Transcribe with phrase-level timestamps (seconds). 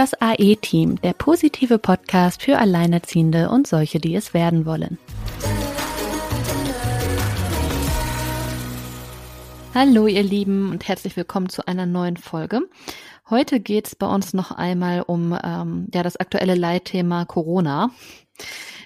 [0.00, 4.96] Das AE-Team, der positive Podcast für Alleinerziehende und solche, die es werden wollen.
[9.74, 12.62] Hallo ihr Lieben und herzlich willkommen zu einer neuen Folge.
[13.28, 17.90] Heute geht es bei uns noch einmal um ähm, ja, das aktuelle Leitthema Corona.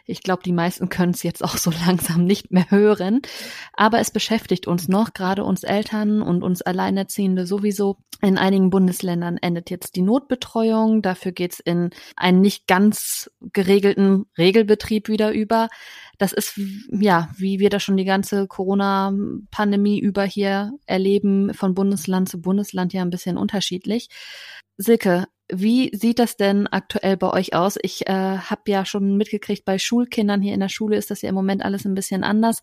[0.06, 3.22] Ich glaube, die meisten können es jetzt auch so langsam nicht mehr hören.
[3.72, 7.96] Aber es beschäftigt uns noch, gerade uns Eltern und uns Alleinerziehende sowieso.
[8.20, 11.02] In einigen Bundesländern endet jetzt die Notbetreuung.
[11.02, 15.68] Dafür geht's in einen nicht ganz geregelten Regelbetrieb wieder über.
[16.18, 16.60] Das ist,
[16.90, 22.92] ja, wie wir das schon die ganze Corona-Pandemie über hier erleben, von Bundesland zu Bundesland
[22.92, 24.08] ja ein bisschen unterschiedlich.
[24.76, 27.76] Silke, wie sieht das denn aktuell bei euch aus?
[27.82, 31.28] Ich äh, habe ja schon mitgekriegt, bei Schulkindern hier in der Schule ist das ja
[31.28, 32.62] im Moment alles ein bisschen anders.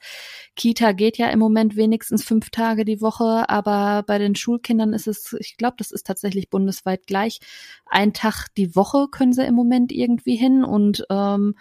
[0.55, 5.07] Kita geht ja im Moment wenigstens fünf Tage die Woche, aber bei den Schulkindern ist
[5.07, 7.39] es, ich glaube, das ist tatsächlich bundesweit gleich.
[7.85, 11.55] Ein Tag die Woche können sie im Moment irgendwie hin und ähm,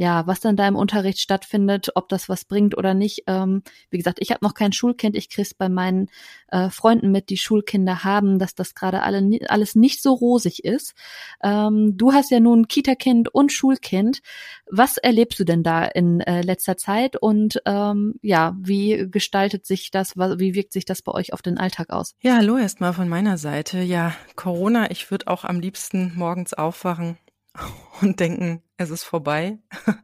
[0.00, 3.24] ja, was dann da im Unterricht stattfindet, ob das was bringt oder nicht.
[3.26, 5.14] Ähm, wie gesagt, ich habe noch kein Schulkind.
[5.14, 6.08] Ich krieg's bei meinen
[6.48, 10.94] äh, Freunden mit, die Schulkinder haben, dass das gerade alle, alles nicht so rosig ist.
[11.42, 14.22] Ähm, du hast ja nun Kita-Kind und Schulkind.
[14.70, 19.90] Was erlebst du denn da in äh, letzter Zeit und ähm, ja, wie gestaltet sich
[19.90, 22.14] das, wie wirkt sich das bei euch auf den Alltag aus?
[22.22, 23.82] Ja, hallo erstmal von meiner Seite.
[23.82, 27.18] Ja, Corona, ich würde auch am liebsten morgens aufwachen
[28.00, 29.58] und denken, es ist vorbei.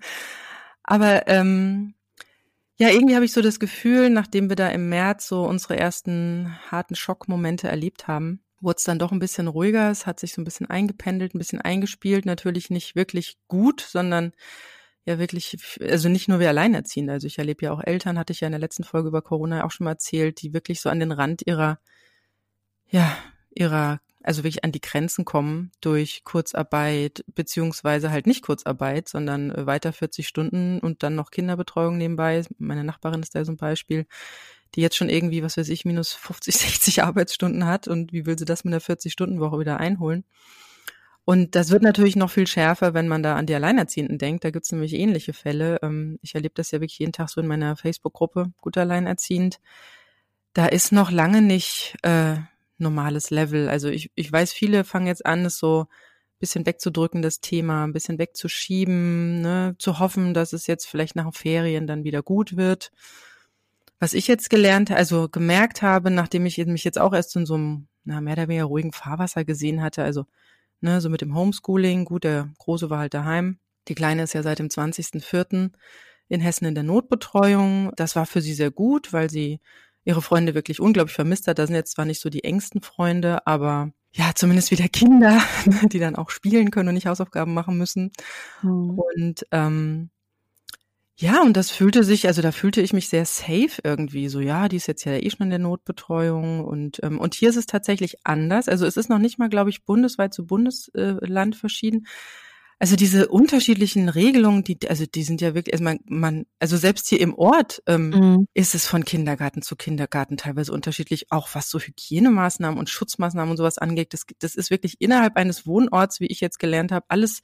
[0.82, 1.94] Aber ähm,
[2.78, 6.54] ja, irgendwie habe ich so das Gefühl, nachdem wir da im März so unsere ersten
[6.70, 9.90] harten Schockmomente erlebt haben, wurde es dann doch ein bisschen ruhiger.
[9.90, 12.26] Es hat sich so ein bisschen eingependelt, ein bisschen eingespielt.
[12.26, 14.32] Natürlich nicht wirklich gut, sondern
[15.06, 17.14] ja wirklich, also nicht nur wir Alleinerziehende.
[17.14, 19.64] Also ich erlebe ja auch Eltern, hatte ich ja in der letzten Folge über Corona
[19.64, 21.78] auch schon mal erzählt, die wirklich so an den Rand ihrer,
[22.88, 23.16] ja,
[23.50, 29.66] ihrer also wirklich an die Grenzen kommen durch Kurzarbeit, beziehungsweise halt nicht Kurzarbeit, sondern äh,
[29.66, 32.42] weiter 40 Stunden und dann noch Kinderbetreuung nebenbei.
[32.58, 34.06] Meine Nachbarin ist da so ein Beispiel,
[34.74, 38.38] die jetzt schon irgendwie, was weiß ich, minus 50, 60 Arbeitsstunden hat und wie will
[38.38, 40.24] sie das mit einer 40-Stunden-Woche wieder einholen?
[41.24, 44.44] Und das wird natürlich noch viel schärfer, wenn man da an die Alleinerziehenden denkt.
[44.44, 45.78] Da gibt's nämlich ähnliche Fälle.
[45.82, 49.58] Ähm, ich erlebe das ja wirklich jeden Tag so in meiner Facebook-Gruppe, gut alleinerziehend.
[50.52, 52.36] Da ist noch lange nicht äh,
[52.78, 53.68] normales Level.
[53.68, 57.84] Also ich, ich weiß, viele fangen jetzt an, es so ein bisschen wegzudrücken, das Thema,
[57.84, 62.22] ein bisschen wegzuschieben, ne, zu hoffen, dass es jetzt vielleicht nach den Ferien dann wieder
[62.22, 62.92] gut wird.
[63.98, 67.54] Was ich jetzt gelernt, also gemerkt habe, nachdem ich mich jetzt auch erst in so
[67.54, 70.26] einem, na, mehr oder weniger ruhigen Fahrwasser gesehen hatte, also,
[70.80, 73.58] ne, so mit dem Homeschooling, gut, der Große war halt daheim.
[73.88, 75.70] Die Kleine ist ja seit dem 20.04.
[76.28, 77.92] in Hessen in der Notbetreuung.
[77.96, 79.60] Das war für sie sehr gut, weil sie
[80.06, 81.58] ihre Freunde wirklich unglaublich vermisst hat.
[81.58, 85.42] Da sind jetzt zwar nicht so die engsten Freunde, aber ja, zumindest wieder Kinder,
[85.92, 88.12] die dann auch spielen können und nicht Hausaufgaben machen müssen.
[88.62, 88.98] Mhm.
[88.98, 90.10] Und ähm,
[91.18, 94.28] ja, und das fühlte sich, also da fühlte ich mich sehr safe irgendwie.
[94.28, 97.48] So, ja, die ist jetzt ja eh schon in der Notbetreuung und ähm, und hier
[97.48, 98.68] ist es tatsächlich anders.
[98.68, 102.06] Also es ist noch nicht mal, glaube ich, bundesweit zu Bundesland verschieden.
[102.78, 107.08] Also diese unterschiedlichen Regelungen, die, also die sind ja wirklich, also man, man also selbst
[107.08, 108.48] hier im Ort ähm, mhm.
[108.52, 113.56] ist es von Kindergarten zu Kindergarten teilweise unterschiedlich, auch was so Hygienemaßnahmen und Schutzmaßnahmen und
[113.56, 114.12] sowas angeht.
[114.12, 117.40] Das, das ist wirklich innerhalb eines Wohnorts, wie ich jetzt gelernt habe, alles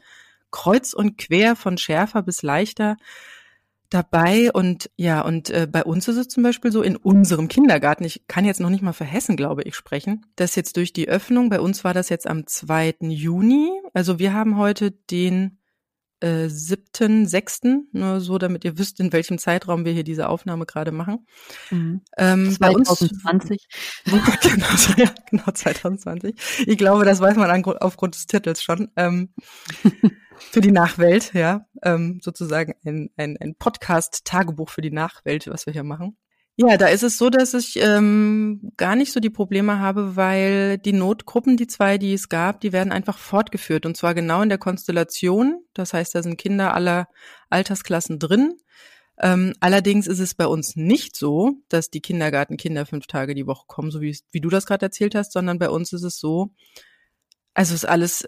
[0.51, 2.97] kreuz und quer von schärfer bis leichter
[3.93, 8.05] dabei und ja, und äh, bei uns ist es zum Beispiel so in unserem Kindergarten,
[8.05, 11.09] ich kann jetzt noch nicht mal für Hessen, glaube ich, sprechen, dass jetzt durch die
[11.09, 12.97] Öffnung, bei uns war das jetzt am 2.
[13.01, 15.59] Juni, also wir haben heute den
[16.23, 20.93] äh, 7.6., nur so damit ihr wisst, in welchem Zeitraum wir hier diese Aufnahme gerade
[20.93, 21.27] machen.
[21.71, 22.01] Mhm.
[22.17, 23.67] Ähm, 2020.
[24.07, 26.35] Bei uns, genau, ja, genau, 2020.
[26.67, 28.91] Ich glaube, das weiß man an, aufgrund des Titels schon.
[28.97, 29.31] Ähm,
[30.51, 35.73] für die Nachwelt, ja, ähm, sozusagen ein, ein, ein Podcast-Tagebuch für die Nachwelt, was wir
[35.73, 36.17] hier machen.
[36.57, 40.77] Ja, da ist es so, dass ich ähm, gar nicht so die Probleme habe, weil
[40.77, 44.51] die Notgruppen, die zwei, die es gab, die werden einfach fortgeführt und zwar genau in
[44.51, 45.65] der Konstellation.
[45.73, 47.09] Das heißt, da sind Kinder aller
[47.49, 48.59] Altersklassen drin.
[49.19, 53.65] Ähm, allerdings ist es bei uns nicht so, dass die Kindergartenkinder fünf Tage die Woche
[53.67, 56.51] kommen, so wie, wie du das gerade erzählt hast, sondern bei uns ist es so,
[57.55, 58.27] also ist alles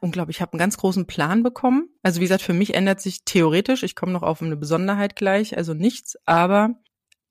[0.00, 0.36] unglaublich.
[0.36, 1.88] Ich habe einen ganz großen Plan bekommen.
[2.02, 5.56] Also wie gesagt, für mich ändert sich theoretisch, ich komme noch auf eine Besonderheit gleich,
[5.56, 6.76] also nichts, aber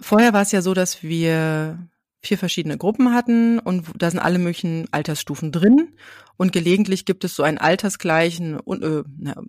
[0.01, 1.89] vorher war es ja so, dass wir
[2.21, 5.95] vier verschiedene Gruppen hatten und da sind alle möglichen Altersstufen drin
[6.36, 9.41] und gelegentlich gibt es so einen altersgleichen äh, na,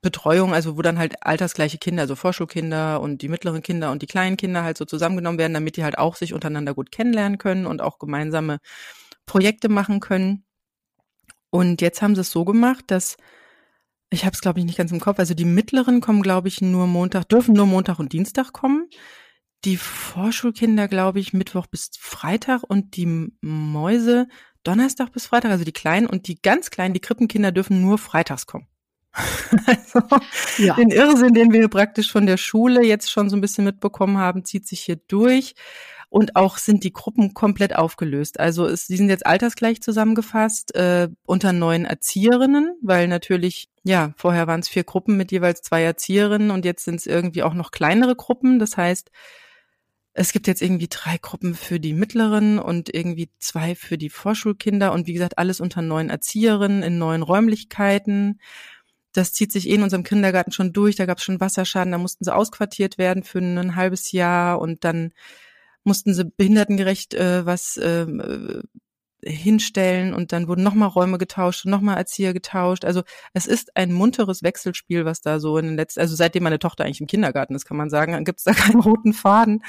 [0.00, 4.06] Betreuung, also wo dann halt altersgleiche Kinder, also Vorschulkinder und die mittleren Kinder und die
[4.06, 7.66] kleinen Kinder halt so zusammengenommen werden, damit die halt auch sich untereinander gut kennenlernen können
[7.66, 8.58] und auch gemeinsame
[9.26, 10.44] Projekte machen können.
[11.50, 13.16] Und jetzt haben sie es so gemacht, dass
[14.10, 15.18] ich habe es glaube ich nicht ganz im Kopf.
[15.18, 18.88] Also die mittleren kommen glaube ich nur Montag, dürfen nur Montag und Dienstag kommen.
[19.64, 24.28] Die Vorschulkinder glaube ich Mittwoch bis Freitag und die Mäuse
[24.62, 28.46] Donnerstag bis Freitag, also die kleinen und die ganz kleinen, die Krippenkinder dürfen nur freitags
[28.46, 28.66] kommen.
[29.66, 30.00] also
[30.58, 30.74] ja.
[30.74, 34.44] den Irrsinn, den wir praktisch von der Schule jetzt schon so ein bisschen mitbekommen haben,
[34.44, 35.54] zieht sich hier durch.
[36.10, 38.40] Und auch sind die Gruppen komplett aufgelöst.
[38.40, 44.46] Also es, die sind jetzt altersgleich zusammengefasst äh, unter neun Erzieherinnen, weil natürlich, ja, vorher
[44.46, 47.70] waren es vier Gruppen mit jeweils zwei Erzieherinnen und jetzt sind es irgendwie auch noch
[47.70, 48.58] kleinere Gruppen.
[48.58, 49.10] Das heißt,
[50.14, 54.92] es gibt jetzt irgendwie drei Gruppen für die mittleren und irgendwie zwei für die Vorschulkinder
[54.92, 58.40] und wie gesagt, alles unter neuen Erzieherinnen in neuen Räumlichkeiten.
[59.12, 60.96] Das zieht sich eh in unserem Kindergarten schon durch.
[60.96, 64.84] Da gab es schon Wasserschaden, da mussten sie ausquartiert werden für ein halbes Jahr und
[64.84, 65.12] dann
[65.88, 68.06] mussten sie behindertengerecht äh, was äh,
[69.24, 72.84] hinstellen und dann wurden nochmal Räume getauscht und nochmal Erzieher getauscht.
[72.84, 73.02] Also
[73.34, 76.84] es ist ein munteres Wechselspiel, was da so in den letzten, also seitdem meine Tochter
[76.84, 79.64] eigentlich im Kindergarten ist, kann man sagen, gibt es da keinen roten Faden.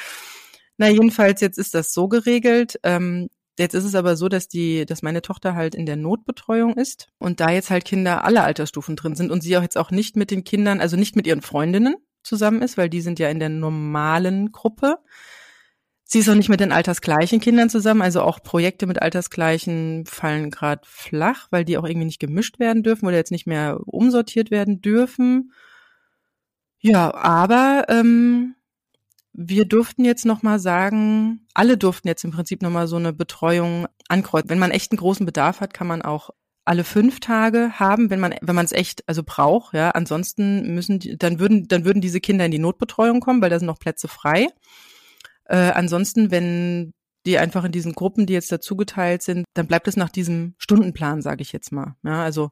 [0.77, 2.79] Na, jedenfalls, jetzt ist das so geregelt.
[2.83, 3.29] Ähm,
[3.59, 7.09] Jetzt ist es aber so, dass die, dass meine Tochter halt in der Notbetreuung ist
[7.17, 10.15] und da jetzt halt Kinder aller Altersstufen drin sind und sie auch jetzt auch nicht
[10.15, 13.39] mit den Kindern, also nicht mit ihren Freundinnen zusammen ist, weil die sind ja in
[13.39, 14.99] der normalen Gruppe.
[16.11, 20.49] Sie ist auch nicht mit den altersgleichen Kindern zusammen, also auch Projekte mit altersgleichen fallen
[20.49, 24.49] gerade flach, weil die auch irgendwie nicht gemischt werden dürfen oder jetzt nicht mehr umsortiert
[24.49, 25.53] werden dürfen.
[26.79, 28.55] Ja, aber ähm,
[29.33, 33.13] wir durften jetzt noch mal sagen, alle durften jetzt im Prinzip noch mal so eine
[33.13, 34.49] Betreuung ankreuzen.
[34.49, 36.31] Wenn man echt einen großen Bedarf hat, kann man auch
[36.65, 39.75] alle fünf Tage haben, wenn man wenn man es echt also braucht.
[39.75, 43.51] Ja, ansonsten müssen die, dann würden dann würden diese Kinder in die Notbetreuung kommen, weil
[43.51, 44.47] da sind noch Plätze frei.
[45.49, 46.93] Äh, ansonsten, wenn
[47.25, 51.21] die einfach in diesen Gruppen, die jetzt dazugeteilt sind, dann bleibt es nach diesem Stundenplan,
[51.21, 51.95] sage ich jetzt mal.
[52.03, 52.51] Ja, also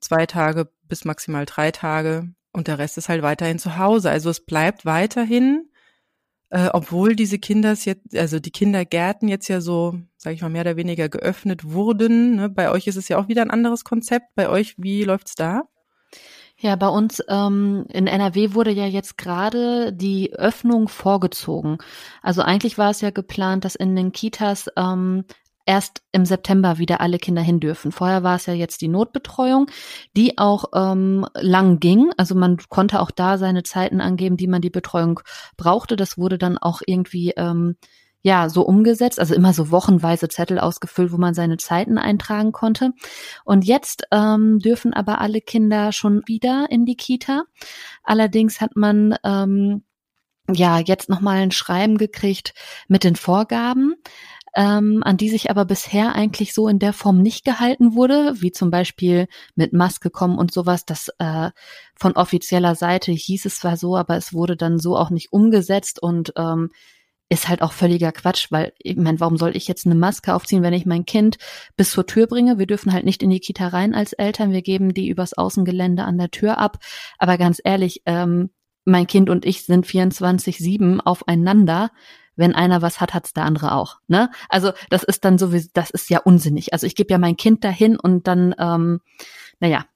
[0.00, 4.10] zwei Tage bis maximal drei Tage und der Rest ist halt weiterhin zu Hause.
[4.10, 5.70] Also es bleibt weiterhin,
[6.50, 10.62] äh, obwohl diese Kinder jetzt, also die Kindergärten jetzt ja so, sage ich mal, mehr
[10.62, 12.36] oder weniger geöffnet wurden.
[12.36, 12.48] Ne?
[12.50, 14.34] Bei euch ist es ja auch wieder ein anderes Konzept.
[14.34, 15.62] Bei euch, wie läuft's da?
[16.58, 21.78] Ja, bei uns ähm, in NRW wurde ja jetzt gerade die Öffnung vorgezogen.
[22.22, 25.24] Also eigentlich war es ja geplant, dass in den Kitas ähm,
[25.66, 27.92] erst im September wieder alle Kinder hin dürfen.
[27.92, 29.66] Vorher war es ja jetzt die Notbetreuung,
[30.16, 32.10] die auch ähm, lang ging.
[32.16, 35.20] Also man konnte auch da seine Zeiten angeben, die man die Betreuung
[35.58, 35.96] brauchte.
[35.96, 37.76] Das wurde dann auch irgendwie ähm,
[38.26, 42.90] ja so umgesetzt, also immer so wochenweise Zettel ausgefüllt, wo man seine Zeiten eintragen konnte.
[43.44, 47.44] Und jetzt ähm, dürfen aber alle Kinder schon wieder in die Kita.
[48.02, 49.84] Allerdings hat man ähm,
[50.52, 52.52] ja jetzt noch mal ein Schreiben gekriegt
[52.88, 53.94] mit den Vorgaben.
[54.56, 58.52] Ähm, an die sich aber bisher eigentlich so in der Form nicht gehalten wurde, wie
[58.52, 60.86] zum Beispiel mit Maske kommen und sowas.
[60.86, 61.50] Das äh,
[61.94, 66.02] von offizieller Seite hieß es zwar so, aber es wurde dann so auch nicht umgesetzt
[66.02, 66.70] und ähm,
[67.28, 70.62] ist halt auch völliger Quatsch, weil ich meine, warum soll ich jetzt eine Maske aufziehen,
[70.62, 71.38] wenn ich mein Kind
[71.76, 72.58] bis zur Tür bringe?
[72.58, 76.04] Wir dürfen halt nicht in die Kita rein als Eltern, wir geben die übers Außengelände
[76.04, 76.78] an der Tür ab.
[77.18, 78.50] Aber ganz ehrlich, ähm,
[78.84, 81.90] mein Kind und ich sind 24-7 aufeinander.
[82.36, 83.96] Wenn einer was hat, hat's der andere auch.
[84.08, 84.30] Ne?
[84.48, 86.72] Also das ist dann sowieso, das ist ja unsinnig.
[86.72, 89.00] Also ich gebe ja mein Kind dahin und dann, ähm,
[89.58, 89.86] naja,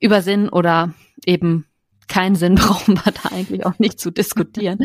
[0.00, 1.66] über Sinn oder eben
[2.08, 4.78] keinen Sinn brauchen wir da eigentlich auch nicht zu diskutieren.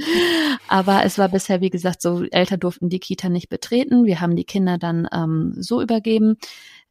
[0.67, 4.05] Aber es war bisher, wie gesagt, so, Eltern durften die Kita nicht betreten.
[4.05, 6.37] Wir haben die Kinder dann ähm, so übergeben.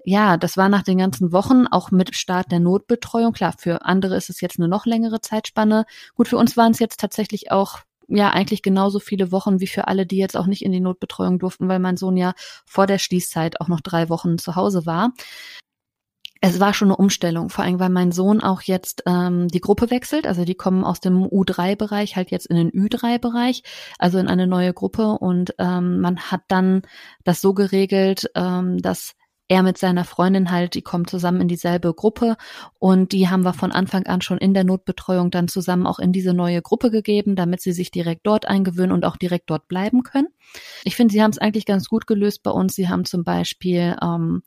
[0.05, 3.33] Ja, das war nach den ganzen Wochen auch mit Start der Notbetreuung.
[3.33, 5.85] Klar, für andere ist es jetzt eine noch längere Zeitspanne.
[6.15, 9.87] Gut, für uns waren es jetzt tatsächlich auch ja eigentlich genauso viele Wochen wie für
[9.87, 12.33] alle, die jetzt auch nicht in die Notbetreuung durften, weil mein Sohn ja
[12.65, 15.13] vor der Schließzeit auch noch drei Wochen zu Hause war
[16.41, 19.91] es war schon eine Umstellung, vor allem weil mein Sohn auch jetzt ähm, die Gruppe
[19.91, 20.27] wechselt.
[20.27, 23.63] Also die kommen aus dem U3-Bereich halt jetzt in den Ü3-Bereich,
[23.99, 25.19] also in eine neue Gruppe.
[25.19, 26.83] Und ähm, man hat dann
[27.25, 29.15] das so geregelt, ähm, dass
[29.49, 32.37] er mit seiner Freundin halt, die kommen zusammen in dieselbe Gruppe
[32.79, 36.13] und die haben wir von Anfang an schon in der Notbetreuung dann zusammen auch in
[36.13, 40.03] diese neue Gruppe gegeben, damit sie sich direkt dort eingewöhnen und auch direkt dort bleiben
[40.03, 40.29] können.
[40.85, 42.75] Ich finde, sie haben es eigentlich ganz gut gelöst bei uns.
[42.75, 44.43] Sie haben zum Beispiel ähm,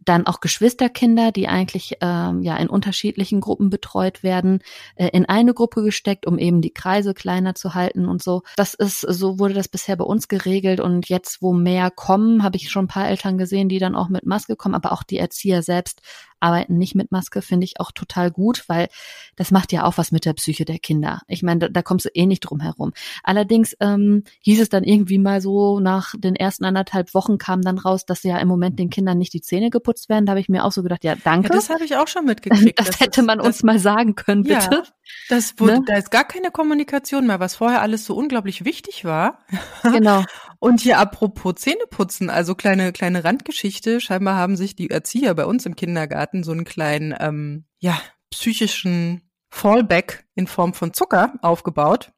[0.00, 4.62] dann auch Geschwisterkinder, die eigentlich ähm, ja in unterschiedlichen Gruppen betreut werden,
[4.96, 8.42] äh, in eine Gruppe gesteckt, um eben die Kreise kleiner zu halten und so.
[8.56, 12.56] Das ist, so wurde das bisher bei uns geregelt und jetzt, wo mehr kommen, habe
[12.56, 15.18] ich schon ein paar Eltern gesehen, die dann auch mit Maske kommen, aber auch die
[15.18, 16.00] Erzieher selbst
[16.40, 18.88] arbeiten nicht mit Maske, finde ich auch total gut, weil
[19.36, 21.20] das macht ja auch was mit der Psyche der Kinder.
[21.28, 22.92] Ich meine, da, da kommst du eh nicht drum herum.
[23.22, 27.78] Allerdings ähm, hieß es dann irgendwie mal so, nach den ersten anderthalb Wochen kam dann
[27.78, 30.26] raus, dass ja im Moment den Kindern nicht die Zähne geputzt werden.
[30.26, 31.48] Da habe ich mir auch so gedacht, ja, danke.
[31.48, 32.78] Ja, das habe ich auch schon mitgekriegt.
[32.78, 34.70] Das, das hätte man uns mal sagen können, bitte.
[34.72, 34.82] Ja,
[35.28, 35.84] das wurde, ne?
[35.86, 39.40] da ist gar keine Kommunikation mehr, was vorher alles so unglaublich wichtig war.
[39.82, 40.24] Genau.
[40.58, 44.00] Und hier apropos Zähneputzen, also kleine kleine Randgeschichte.
[44.00, 48.00] Scheinbar haben sich die Erzieher bei uns im Kindergarten so einen kleinen, ähm, ja,
[48.30, 52.12] psychischen Fallback in Form von Zucker aufgebaut.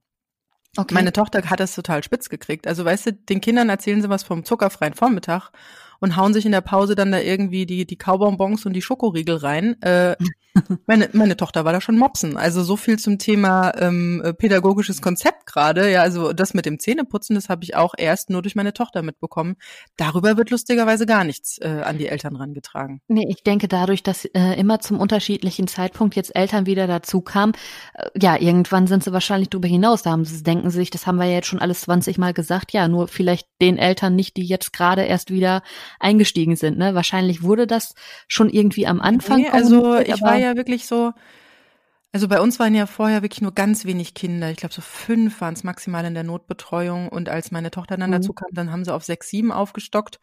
[0.77, 0.95] Okay.
[0.95, 2.67] Meine Tochter hat das total spitz gekriegt.
[2.67, 5.51] Also weißt du, den Kindern erzählen sie was vom zuckerfreien Vormittag
[5.99, 9.37] und hauen sich in der Pause dann da irgendwie die, die Kaubonbons und die Schokoriegel
[9.37, 9.81] rein.
[9.83, 10.17] Äh,
[10.87, 12.37] meine, meine Tochter war da schon mopsen.
[12.37, 15.91] Also so viel zum Thema ähm, äh, pädagogisches Konzept gerade.
[15.91, 19.03] Ja, also das mit dem Zähneputzen, das habe ich auch erst nur durch meine Tochter
[19.03, 19.57] mitbekommen.
[19.97, 23.01] Darüber wird lustigerweise gar nichts äh, an die Eltern rangetragen.
[23.09, 27.53] Nee, ich denke dadurch, dass äh, immer zum unterschiedlichen Zeitpunkt jetzt Eltern wieder dazu kamen,
[27.95, 30.03] äh, ja, irgendwann sind sie wahrscheinlich darüber hinaus.
[30.03, 32.73] Da haben sie, denken sich, das haben wir ja jetzt schon alles 20 Mal gesagt,
[32.73, 35.63] ja, nur vielleicht den Eltern nicht, die jetzt gerade erst wieder
[36.01, 36.79] eingestiegen sind.
[36.79, 36.95] Ne?
[36.95, 37.95] Wahrscheinlich wurde das
[38.27, 39.43] schon irgendwie am Anfang.
[39.43, 41.13] Nee, also ich war ja wirklich so,
[42.13, 44.51] also bei uns waren ja vorher wirklich nur ganz wenig Kinder.
[44.51, 47.09] Ich glaube, so fünf waren es maximal in der Notbetreuung.
[47.09, 48.15] Und als meine Tochter dann mhm.
[48.15, 50.19] dazu kam, dann haben sie auf sechs, sieben aufgestockt.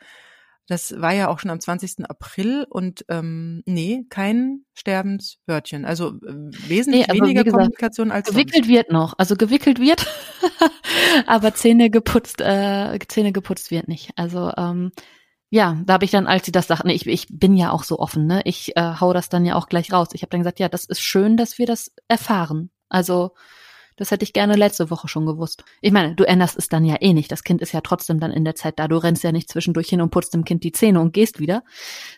[0.68, 2.10] Das war ja auch schon am 20.
[2.10, 5.86] April und ähm, nee, kein Sterbenswörtchen.
[5.86, 6.34] Also äh,
[6.68, 8.68] wesentlich nee, also, weniger gesagt, Kommunikation als gewickelt sonst.
[8.68, 10.06] wird noch, also gewickelt wird,
[11.26, 14.12] aber Zähne geputzt, äh, Zähne geputzt wird nicht.
[14.18, 14.92] Also ähm,
[15.50, 18.00] ja, da habe ich dann, als sie das sagten, ich, ich bin ja auch so
[18.00, 18.42] offen, ne?
[18.44, 20.10] Ich äh, hau das dann ja auch gleich raus.
[20.14, 22.70] Ich habe dann gesagt, ja, das ist schön, dass wir das erfahren.
[22.90, 23.32] Also
[23.98, 25.64] das hätte ich gerne letzte Woche schon gewusst.
[25.82, 27.32] Ich meine, du änderst es dann ja eh nicht.
[27.32, 28.88] Das Kind ist ja trotzdem dann in der Zeit da.
[28.88, 31.64] Du rennst ja nicht zwischendurch hin und putzt dem Kind die Zähne und gehst wieder.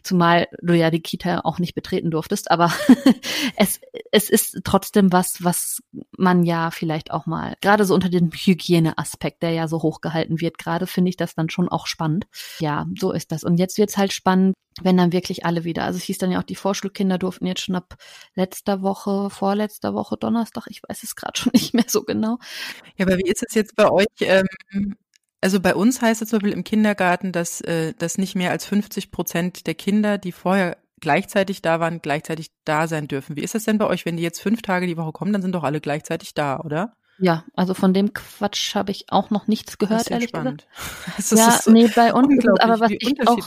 [0.04, 2.52] Zumal du ja die Kita auch nicht betreten durftest.
[2.52, 2.72] Aber
[3.56, 3.80] es,
[4.12, 5.82] es ist trotzdem was, was
[6.18, 10.58] man ja vielleicht auch mal, gerade so unter dem Hygieneaspekt, der ja so hochgehalten wird,
[10.58, 12.28] gerade finde ich das dann schon auch spannend.
[12.60, 13.44] Ja, so ist das.
[13.44, 15.84] Und jetzt wird's halt spannend, wenn dann wirklich alle wieder.
[15.84, 17.96] Also es hieß dann ja auch, die Vorschulkinder durften jetzt schon ab
[18.36, 22.38] letzter Woche, vorletzter Woche Donnerstag, ich weiß es gerade schon nicht mehr so genau.
[22.98, 24.08] Ja, aber wie ist es jetzt bei euch?
[24.22, 24.48] Ähm,
[25.42, 28.66] also bei uns heißt es zum Beispiel im Kindergarten, dass, äh, dass nicht mehr als
[28.66, 33.36] 50 Prozent der Kinder, die vorher gleichzeitig da waren, gleichzeitig da sein dürfen.
[33.38, 35.42] Wie ist das denn bei euch, wenn die jetzt fünf Tage die Woche kommen, dann
[35.42, 36.96] sind doch alle gleichzeitig da, oder?
[37.22, 40.66] Ja, also von dem Quatsch habe ich auch noch nichts gehört, das ehrlich spannend.
[41.18, 41.40] gesagt.
[41.40, 43.38] ja, so nee, bei uns ist aber was, ich auch,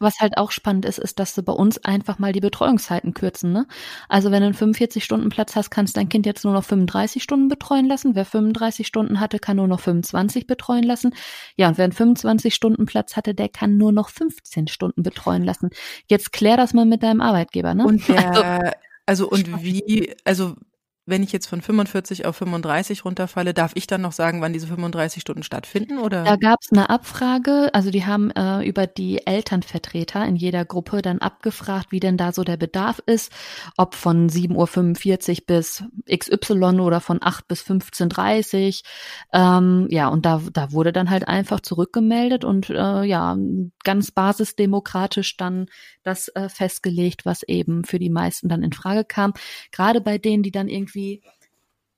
[0.00, 3.52] was halt auch spannend ist, ist, dass sie bei uns einfach mal die Betreuungszeiten kürzen.
[3.52, 3.66] Ne?
[4.08, 7.86] Also wenn du einen 45-Stunden-Platz hast, kannst dein Kind jetzt nur noch 35 Stunden betreuen
[7.86, 8.14] lassen.
[8.14, 11.14] Wer 35 Stunden hatte, kann nur noch 25 betreuen lassen.
[11.56, 15.70] Ja, und wer einen 25-Stunden-Platz hatte, der kann nur noch 15 Stunden betreuen lassen.
[16.08, 17.86] Jetzt klär das mal mit deinem Arbeitgeber, ne?
[17.86, 18.74] Und der,
[19.06, 20.56] also, also und wie, also
[21.06, 24.66] wenn ich jetzt von 45 auf 35 runterfalle, darf ich dann noch sagen, wann diese
[24.66, 25.98] 35 Stunden stattfinden?
[25.98, 26.24] Oder?
[26.24, 31.02] Da gab es eine Abfrage, also die haben äh, über die Elternvertreter in jeder Gruppe
[31.02, 33.30] dann abgefragt, wie denn da so der Bedarf ist,
[33.76, 39.40] ob von 7.45 Uhr bis XY oder von 8 bis 15.30 Uhr.
[39.40, 43.36] Ähm, ja, und da, da wurde dann halt einfach zurückgemeldet und äh, ja,
[43.84, 45.66] ganz basisdemokratisch dann
[46.02, 49.34] das äh, festgelegt, was eben für die meisten dann in Frage kam.
[49.70, 51.22] Gerade bei denen, die dann irgendwie irgendwie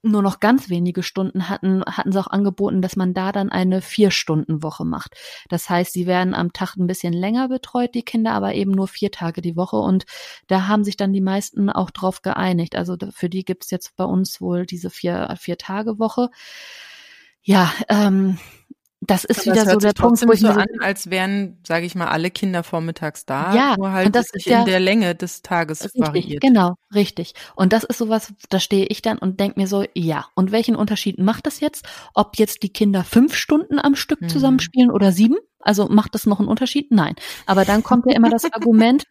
[0.03, 3.83] nur noch ganz wenige Stunden hatten, hatten sie auch angeboten, dass man da dann eine
[3.83, 5.17] Vier-Stunden-Woche macht.
[5.49, 8.87] Das heißt, sie werden am Tag ein bisschen länger betreut, die Kinder, aber eben nur
[8.87, 9.77] vier Tage die Woche.
[9.77, 10.05] Und
[10.47, 12.77] da haben sich dann die meisten auch drauf geeinigt.
[12.77, 15.57] Also für die gibt's jetzt bei uns wohl diese vier, vier.
[17.43, 18.39] Ja, ähm,
[19.07, 22.09] das ist wieder so der Punkt, wo ich so an, als wären, sage ich mal,
[22.09, 26.01] alle Kinder vormittags da, ja, nur halt das sich in der Länge des Tages richtig,
[26.03, 26.41] variiert.
[26.41, 27.35] Genau, richtig.
[27.55, 30.27] Und das ist sowas, da stehe ich dann und denke mir so, ja.
[30.35, 34.29] Und welchen Unterschied macht das jetzt, ob jetzt die Kinder fünf Stunden am Stück mhm.
[34.29, 35.37] zusammenspielen oder sieben?
[35.61, 36.93] Also macht das noch einen Unterschied?
[36.93, 37.17] Nein.
[37.45, 39.05] Aber dann kommt ja immer das Argument,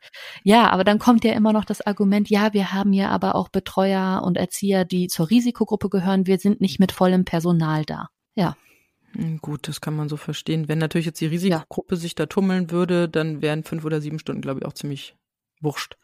[0.43, 3.49] ja, aber dann kommt ja immer noch das Argument, ja, wir haben ja aber auch
[3.49, 6.27] Betreuer und Erzieher, die zur Risikogruppe gehören.
[6.27, 8.07] Wir sind nicht mit vollem Personal da.
[8.35, 8.55] Ja.
[9.15, 10.67] Hm, gut, das kann man so verstehen.
[10.67, 12.01] Wenn natürlich jetzt die Risikogruppe ja.
[12.01, 15.15] sich da tummeln würde, dann wären fünf oder sieben Stunden, glaube ich, auch ziemlich
[15.61, 15.97] wurscht.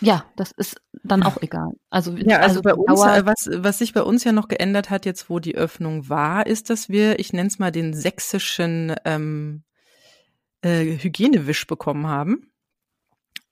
[0.00, 1.70] Ja, das ist dann auch egal.
[1.88, 5.04] Also, ja, also, also bei uns, was, was sich bei uns ja noch geändert hat,
[5.06, 9.62] jetzt wo die Öffnung war, ist, dass wir, ich nenne es mal den sächsischen ähm,
[10.62, 12.50] äh, Hygienewisch bekommen haben.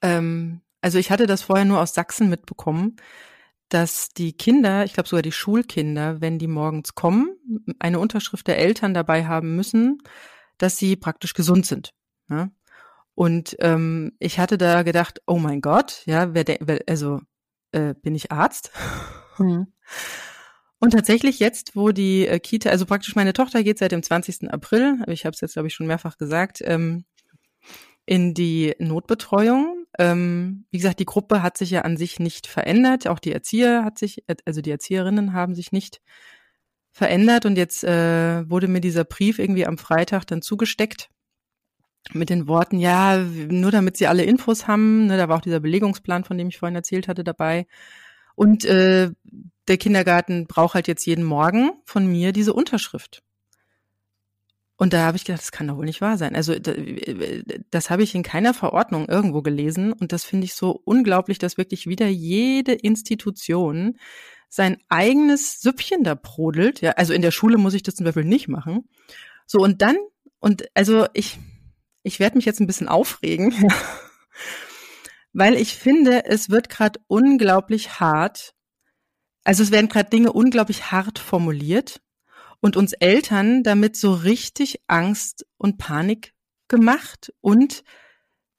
[0.03, 2.97] Ähm, also ich hatte das vorher nur aus Sachsen mitbekommen
[3.71, 7.37] dass die Kinder, ich glaube sogar die Schulkinder, wenn die morgens kommen,
[7.79, 10.03] eine Unterschrift der Eltern dabei haben müssen,
[10.59, 11.95] dass sie praktisch gesund sind.
[12.29, 12.51] Ja?
[13.15, 17.21] Und ähm, ich hatte da gedacht, oh mein Gott, ja, wer, wer also
[17.73, 18.71] äh, bin ich Arzt?
[19.39, 19.73] Mhm.
[20.83, 24.51] Und tatsächlich jetzt, wo die äh, Kita, also praktisch meine Tochter geht seit dem 20.
[24.51, 27.05] April, ich habe es jetzt glaube ich schon mehrfach gesagt, ähm,
[28.07, 29.80] in die Notbetreuung.
[29.99, 33.07] Ähm, wie gesagt, die Gruppe hat sich ja an sich nicht verändert.
[33.07, 36.01] Auch die Erzieher hat sich, also die Erzieherinnen haben sich nicht
[36.93, 37.47] verändert.
[37.47, 41.09] Und jetzt äh, wurde mir dieser Brief irgendwie am Freitag dann zugesteckt
[42.13, 45.07] mit den Worten, ja, nur damit sie alle Infos haben.
[45.07, 47.67] Ne, da war auch dieser Belegungsplan, von dem ich vorhin erzählt hatte, dabei.
[48.35, 49.11] Und äh,
[49.69, 53.23] der Kindergarten braucht halt jetzt jeden Morgen von mir diese Unterschrift.
[54.81, 56.35] Und da habe ich gedacht, das kann doch wohl nicht wahr sein.
[56.35, 61.39] Also das habe ich in keiner Verordnung irgendwo gelesen und das finde ich so unglaublich,
[61.39, 63.99] dass wirklich wieder jede Institution
[64.49, 66.81] sein eigenes Süppchen da brodelt.
[66.81, 68.89] Ja, also in der Schule muss ich das zum Beispiel nicht machen.
[69.45, 69.99] So und dann
[70.39, 71.39] und also ich
[72.03, 73.53] ich werde mich jetzt ein bisschen aufregen,
[75.35, 78.55] weil ich finde, es wird gerade unglaublich hart.
[79.45, 82.01] Also es werden gerade Dinge unglaublich hart formuliert
[82.61, 86.35] und uns Eltern damit so richtig Angst und Panik
[86.69, 87.83] gemacht und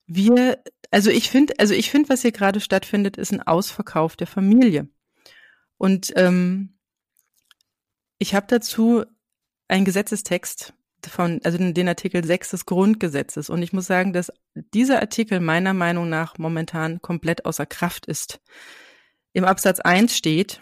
[0.07, 4.27] wir, also ich finde, also ich finde, was hier gerade stattfindet, ist ein Ausverkauf der
[4.27, 4.89] Familie.
[5.77, 6.77] Und ähm,
[8.19, 9.05] ich habe dazu
[9.67, 10.73] einen Gesetzestext
[11.09, 13.49] von, also den Artikel 6 des Grundgesetzes.
[13.49, 18.41] Und ich muss sagen, dass dieser Artikel meiner Meinung nach momentan komplett außer Kraft ist.
[19.33, 20.61] Im Absatz 1 steht,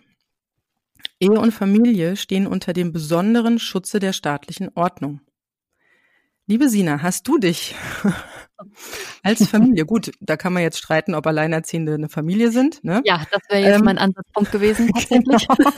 [1.19, 5.21] Ehe und Familie stehen unter dem besonderen Schutze der staatlichen Ordnung.
[6.47, 7.75] Liebe Sina, hast du dich
[9.23, 12.83] als Familie, gut, da kann man jetzt streiten, ob Alleinerziehende eine Familie sind.
[12.83, 13.03] Ne?
[13.05, 15.47] Ja, das wäre jetzt ähm, mein Ansatzpunkt gewesen tatsächlich.
[15.47, 15.71] Genau.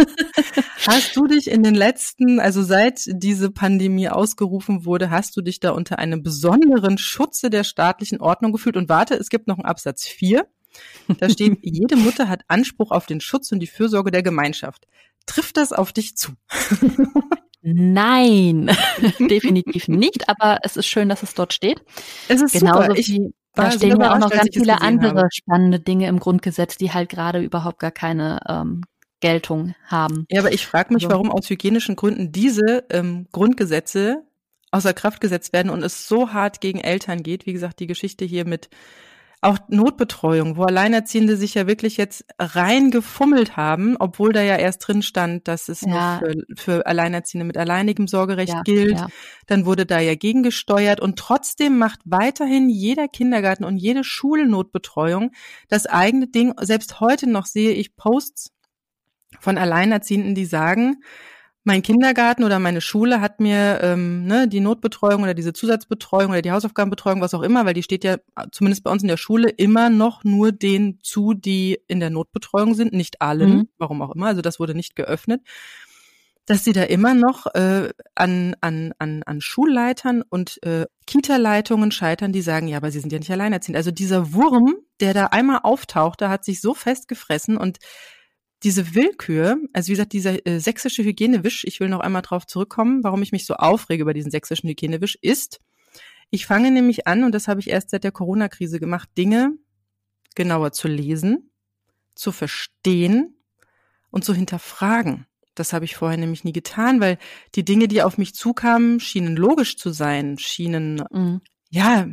[0.88, 5.60] Hast du dich in den letzten, also seit diese Pandemie ausgerufen wurde, hast du dich
[5.60, 8.78] da unter einem besonderen Schutze der staatlichen Ordnung gefühlt?
[8.78, 10.48] Und warte, es gibt noch einen Absatz 4.
[11.20, 14.88] Da steht, jede Mutter hat Anspruch auf den Schutz und die Fürsorge der Gemeinschaft.
[15.26, 16.32] Trifft das auf dich zu?
[17.62, 18.72] Nein,
[19.20, 21.84] definitiv nicht, aber es ist schön, dass es dort steht.
[22.28, 22.96] Es ist Genauso super.
[22.98, 25.30] wie da stehen ja auch noch ganz viele andere habe.
[25.32, 28.82] spannende Dinge im Grundgesetz, die halt gerade überhaupt gar keine ähm,
[29.20, 30.26] Geltung haben.
[30.30, 34.24] Ja, aber ich frage mich, also, warum aus hygienischen Gründen diese ähm, Grundgesetze
[34.72, 37.46] außer Kraft gesetzt werden und es so hart gegen Eltern geht.
[37.46, 38.70] Wie gesagt, die Geschichte hier mit
[39.42, 45.02] auch Notbetreuung, wo Alleinerziehende sich ja wirklich jetzt reingefummelt haben, obwohl da ja erst drin
[45.02, 46.20] stand, dass es ja.
[46.22, 49.00] nur für, für Alleinerziehende mit alleinigem Sorgerecht ja, gilt.
[49.00, 49.08] Ja.
[49.48, 55.32] Dann wurde da ja gegengesteuert und trotzdem macht weiterhin jeder Kindergarten und jede Schulnotbetreuung
[55.70, 56.54] das eigene Ding.
[56.62, 58.52] Selbst heute noch sehe ich Posts
[59.40, 60.98] von Alleinerziehenden, die sagen,
[61.64, 66.42] mein Kindergarten oder meine Schule hat mir ähm, ne, die Notbetreuung oder diese Zusatzbetreuung oder
[66.42, 68.18] die Hausaufgabenbetreuung, was auch immer, weil die steht ja
[68.52, 72.74] zumindest bei uns in der Schule immer noch nur denen zu, die in der Notbetreuung
[72.74, 73.70] sind, nicht allen, mhm.
[73.78, 74.28] warum auch immer.
[74.28, 75.42] Also das wurde nicht geöffnet,
[76.48, 82.34] dass sie da immer noch äh, an, an, an, an Schulleitern und äh, Kita-Leitungen scheitern,
[82.34, 83.78] die sagen, ja, aber sie sind ja nicht alleinerziehend.
[83.78, 87.78] Also dieser Wurm, der da einmal auftaucht, da hat sich so festgefressen und
[88.64, 93.04] diese Willkür, also wie gesagt, dieser äh, sächsische Hygienewisch, ich will noch einmal drauf zurückkommen,
[93.04, 95.60] warum ich mich so aufrege über diesen sächsischen Hygienewisch, ist,
[96.30, 99.52] ich fange nämlich an, und das habe ich erst seit der Corona-Krise gemacht, Dinge
[100.36, 101.52] genauer zu lesen,
[102.16, 103.36] zu verstehen
[104.12, 105.26] und zu hinterfragen.
[105.56, 107.18] Das habe ich vorher nämlich nie getan, weil
[107.56, 111.42] die Dinge, die auf mich zukamen, schienen logisch zu sein, schienen, mhm.
[111.70, 112.08] ja,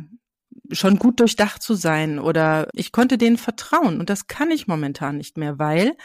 [0.71, 5.17] schon gut durchdacht zu sein oder ich konnte denen vertrauen und das kann ich momentan
[5.17, 5.95] nicht mehr, weil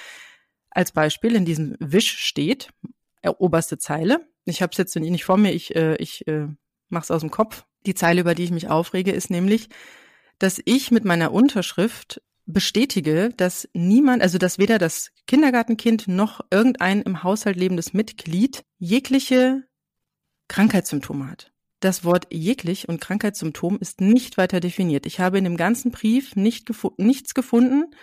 [0.75, 2.69] als Beispiel in diesem Wisch steht,
[3.23, 4.29] äh, oberste Zeile.
[4.45, 6.49] Ich habe es jetzt nicht vor mir, ich, äh, ich äh,
[6.89, 7.65] mache es aus dem Kopf.
[7.87, 9.69] Die Zeile, über die ich mich aufrege, ist nämlich,
[10.39, 17.03] dass ich mit meiner Unterschrift bestätige, dass niemand, also dass weder das Kindergartenkind noch irgendein
[17.03, 19.65] im Haushalt lebendes Mitglied jegliche
[20.49, 21.53] Krankheitssymptome hat.
[21.81, 25.07] Das Wort jeglich und Krankheitssymptom ist nicht weiter definiert.
[25.07, 27.95] Ich habe in dem ganzen Brief nicht gefu nichts gefunden,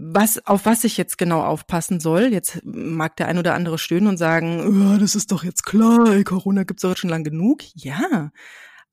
[0.00, 2.32] was, auf was ich jetzt genau aufpassen soll.
[2.32, 6.12] Jetzt mag der ein oder andere stöhnen und sagen, oh, das ist doch jetzt klar,
[6.12, 7.62] ey, Corona gibt's doch schon lang genug.
[7.74, 8.30] Ja,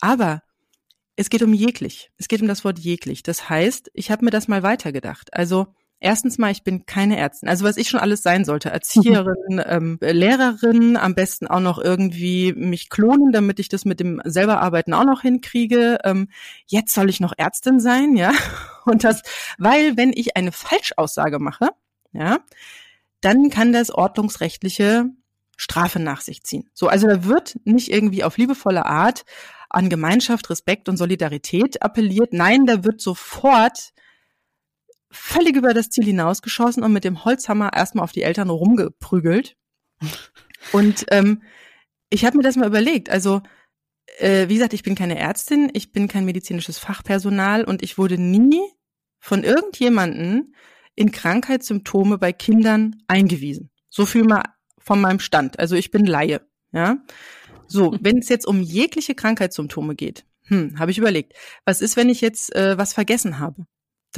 [0.01, 0.41] aber
[1.15, 2.11] es geht um jeglich.
[2.17, 3.21] Es geht um das Wort jeglich.
[3.21, 5.33] Das heißt, ich habe mir das mal weitergedacht.
[5.33, 5.67] Also
[5.99, 7.49] Erstens mal, ich bin keine Ärztin.
[7.49, 12.53] Also was ich schon alles sein sollte, Erzieherin, ähm, Lehrerin, am besten auch noch irgendwie
[12.53, 15.99] mich klonen, damit ich das mit dem selber arbeiten auch noch hinkriege.
[16.03, 16.29] Ähm,
[16.67, 18.31] jetzt soll ich noch Ärztin sein, ja.
[18.85, 19.23] Und das,
[19.57, 21.69] weil wenn ich eine Falschaussage mache,
[22.13, 22.39] ja,
[23.21, 25.05] dann kann das ordnungsrechtliche
[25.57, 26.69] Strafe nach sich ziehen.
[26.73, 29.25] So, also da wird nicht irgendwie auf liebevolle Art
[29.69, 32.33] an Gemeinschaft, Respekt und Solidarität appelliert.
[32.33, 33.93] Nein, da wird sofort
[35.15, 39.55] völlig über das Ziel hinausgeschossen und mit dem Holzhammer erstmal auf die Eltern rumgeprügelt.
[40.71, 41.41] Und ähm,
[42.09, 43.09] ich habe mir das mal überlegt.
[43.09, 43.41] Also
[44.19, 48.17] äh, wie gesagt, ich bin keine Ärztin, ich bin kein medizinisches Fachpersonal und ich wurde
[48.17, 48.61] nie
[49.19, 50.55] von irgendjemanden
[50.95, 53.71] in Krankheitssymptome bei Kindern eingewiesen.
[53.89, 54.43] So viel mal
[54.77, 55.59] von meinem Stand.
[55.59, 56.97] Also ich bin Laie, ja.
[57.67, 61.33] So, wenn es jetzt um jegliche Krankheitssymptome geht, hm, habe ich überlegt,
[61.65, 63.65] was ist, wenn ich jetzt äh, was vergessen habe?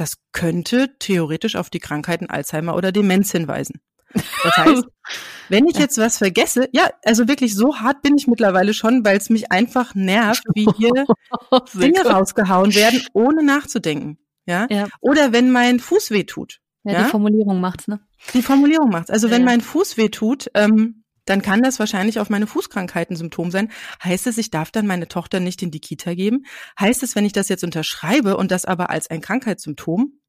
[0.00, 3.80] Das könnte theoretisch auf die Krankheiten Alzheimer oder Demenz hinweisen.
[4.12, 4.84] Das heißt,
[5.48, 9.16] wenn ich jetzt was vergesse, ja, also wirklich so hart bin ich mittlerweile schon, weil
[9.16, 11.06] es mich einfach nervt, wie hier
[11.74, 14.18] Dinge rausgehauen werden, ohne nachzudenken.
[14.46, 14.66] Ja?
[14.70, 14.86] ja.
[15.00, 16.60] Oder wenn mein Fuß weh tut.
[16.84, 18.00] Ja, ja, die Formulierung macht's, ne?
[18.34, 19.10] Die Formulierung macht's.
[19.10, 20.97] Also wenn mein Fuß weh tut, ähm,
[21.28, 23.70] dann kann das wahrscheinlich auf meine Fußkrankheiten Symptom sein.
[24.02, 26.46] Heißt es, ich darf dann meine Tochter nicht in die Kita geben?
[26.78, 30.20] Heißt es, wenn ich das jetzt unterschreibe und das aber als ein Krankheitssymptom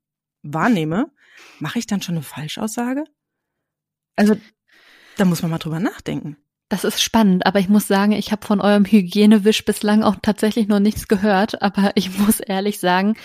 [0.44, 1.12] wahrnehme,
[1.60, 3.04] mache ich dann schon eine Falschaussage?
[4.16, 4.36] Also
[5.18, 6.38] da muss man mal drüber nachdenken.
[6.70, 10.68] Das ist spannend, aber ich muss sagen, ich habe von eurem Hygienewisch bislang auch tatsächlich
[10.68, 11.64] noch nichts gehört.
[11.64, 13.16] Aber ich muss ehrlich sagen,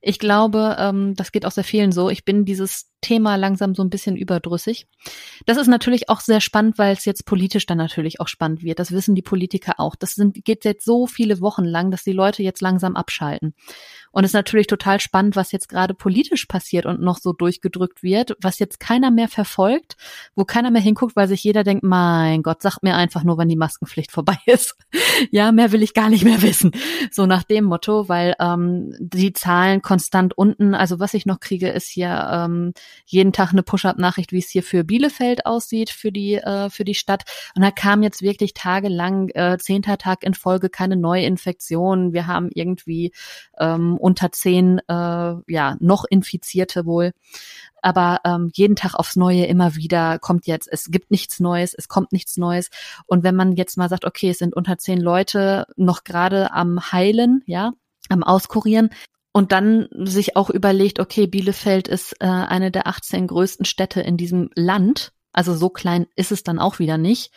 [0.00, 2.08] ich glaube, ähm, das geht auch sehr vielen so.
[2.08, 4.86] Ich bin dieses Thema langsam so ein bisschen überdrüssig.
[5.46, 8.80] Das ist natürlich auch sehr spannend, weil es jetzt politisch dann natürlich auch spannend wird.
[8.80, 9.94] Das wissen die Politiker auch.
[9.94, 13.54] Das sind, geht jetzt so viele Wochen lang, dass die Leute jetzt langsam abschalten.
[14.10, 18.02] Und es ist natürlich total spannend, was jetzt gerade politisch passiert und noch so durchgedrückt
[18.02, 19.96] wird, was jetzt keiner mehr verfolgt,
[20.34, 23.48] wo keiner mehr hinguckt, weil sich jeder denkt, mein Gott, sagt mir einfach nur, wenn
[23.48, 24.76] die Maskenpflicht vorbei ist.
[25.30, 26.72] ja, mehr will ich gar nicht mehr wissen.
[27.12, 31.70] So nach dem Motto, weil ähm, die Zahlen konstant unten, also was ich noch kriege,
[31.70, 32.72] ist hier ähm,
[33.04, 36.94] jeden Tag eine Push-up-Nachricht, wie es hier für Bielefeld aussieht, für die, äh, für die
[36.94, 37.24] Stadt.
[37.56, 42.12] Und da kam jetzt wirklich tagelang, äh, zehnter Tag in Folge keine Neuinfektion.
[42.12, 43.10] Wir haben irgendwie
[43.58, 44.92] ähm, unter zehn, äh,
[45.48, 47.10] ja, noch Infizierte wohl.
[47.82, 51.88] Aber ähm, jeden Tag aufs Neue immer wieder kommt jetzt, es gibt nichts Neues, es
[51.88, 52.70] kommt nichts Neues.
[53.06, 56.92] Und wenn man jetzt mal sagt, okay, es sind unter zehn Leute noch gerade am
[56.92, 57.72] Heilen, ja,
[58.08, 58.90] am Auskurieren,
[59.32, 64.16] und dann sich auch überlegt, okay, Bielefeld ist äh, eine der 18 größten Städte in
[64.16, 67.32] diesem Land, also so klein ist es dann auch wieder nicht.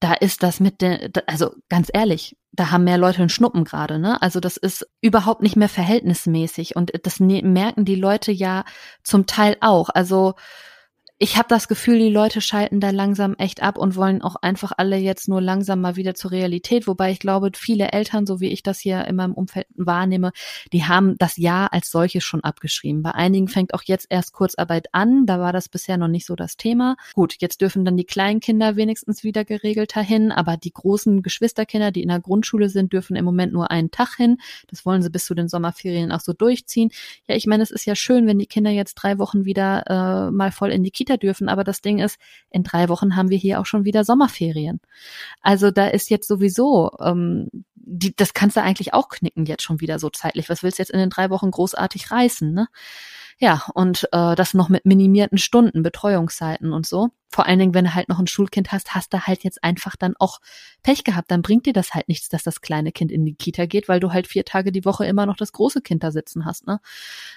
[0.00, 3.98] Da ist das mit der, also ganz ehrlich, da haben mehr Leute einen Schnuppen gerade,
[3.98, 4.20] ne?
[4.20, 8.64] Also das ist überhaupt nicht mehr verhältnismäßig und das ne, merken die Leute ja
[9.02, 9.88] zum Teil auch.
[9.88, 10.34] Also
[11.18, 14.72] ich habe das Gefühl, die Leute schalten da langsam echt ab und wollen auch einfach
[14.76, 16.86] alle jetzt nur langsam mal wieder zur Realität.
[16.86, 20.32] Wobei ich glaube, viele Eltern, so wie ich das hier in meinem Umfeld wahrnehme,
[20.74, 23.02] die haben das Jahr als solches schon abgeschrieben.
[23.02, 25.24] Bei einigen fängt auch jetzt erst Kurzarbeit an.
[25.24, 26.96] Da war das bisher noch nicht so das Thema.
[27.14, 31.92] Gut, jetzt dürfen dann die kleinen Kinder wenigstens wieder geregelter hin, aber die großen Geschwisterkinder,
[31.92, 34.36] die in der Grundschule sind, dürfen im Moment nur einen Tag hin.
[34.66, 36.90] Das wollen sie bis zu den Sommerferien auch so durchziehen.
[37.26, 40.30] Ja, ich meine, es ist ja schön, wenn die Kinder jetzt drei Wochen wieder äh,
[40.30, 41.48] mal voll in die Kita Kita dürfen.
[41.48, 42.18] Aber das Ding ist,
[42.50, 44.80] in drei Wochen haben wir hier auch schon wieder Sommerferien.
[45.40, 49.80] Also da ist jetzt sowieso, ähm, die, das kannst du eigentlich auch knicken jetzt schon
[49.80, 50.48] wieder so zeitlich.
[50.48, 52.66] Was willst du jetzt in den drei Wochen großartig reißen, ne?
[53.38, 57.84] Ja, und äh, das noch mit minimierten Stunden, Betreuungszeiten und so vor allen Dingen, wenn
[57.84, 60.40] du halt noch ein Schulkind hast, hast du halt jetzt einfach dann auch
[60.82, 61.30] Pech gehabt.
[61.30, 64.00] Dann bringt dir das halt nichts, dass das kleine Kind in die Kita geht, weil
[64.00, 66.66] du halt vier Tage die Woche immer noch das große Kind da sitzen hast.
[66.66, 66.80] Ne?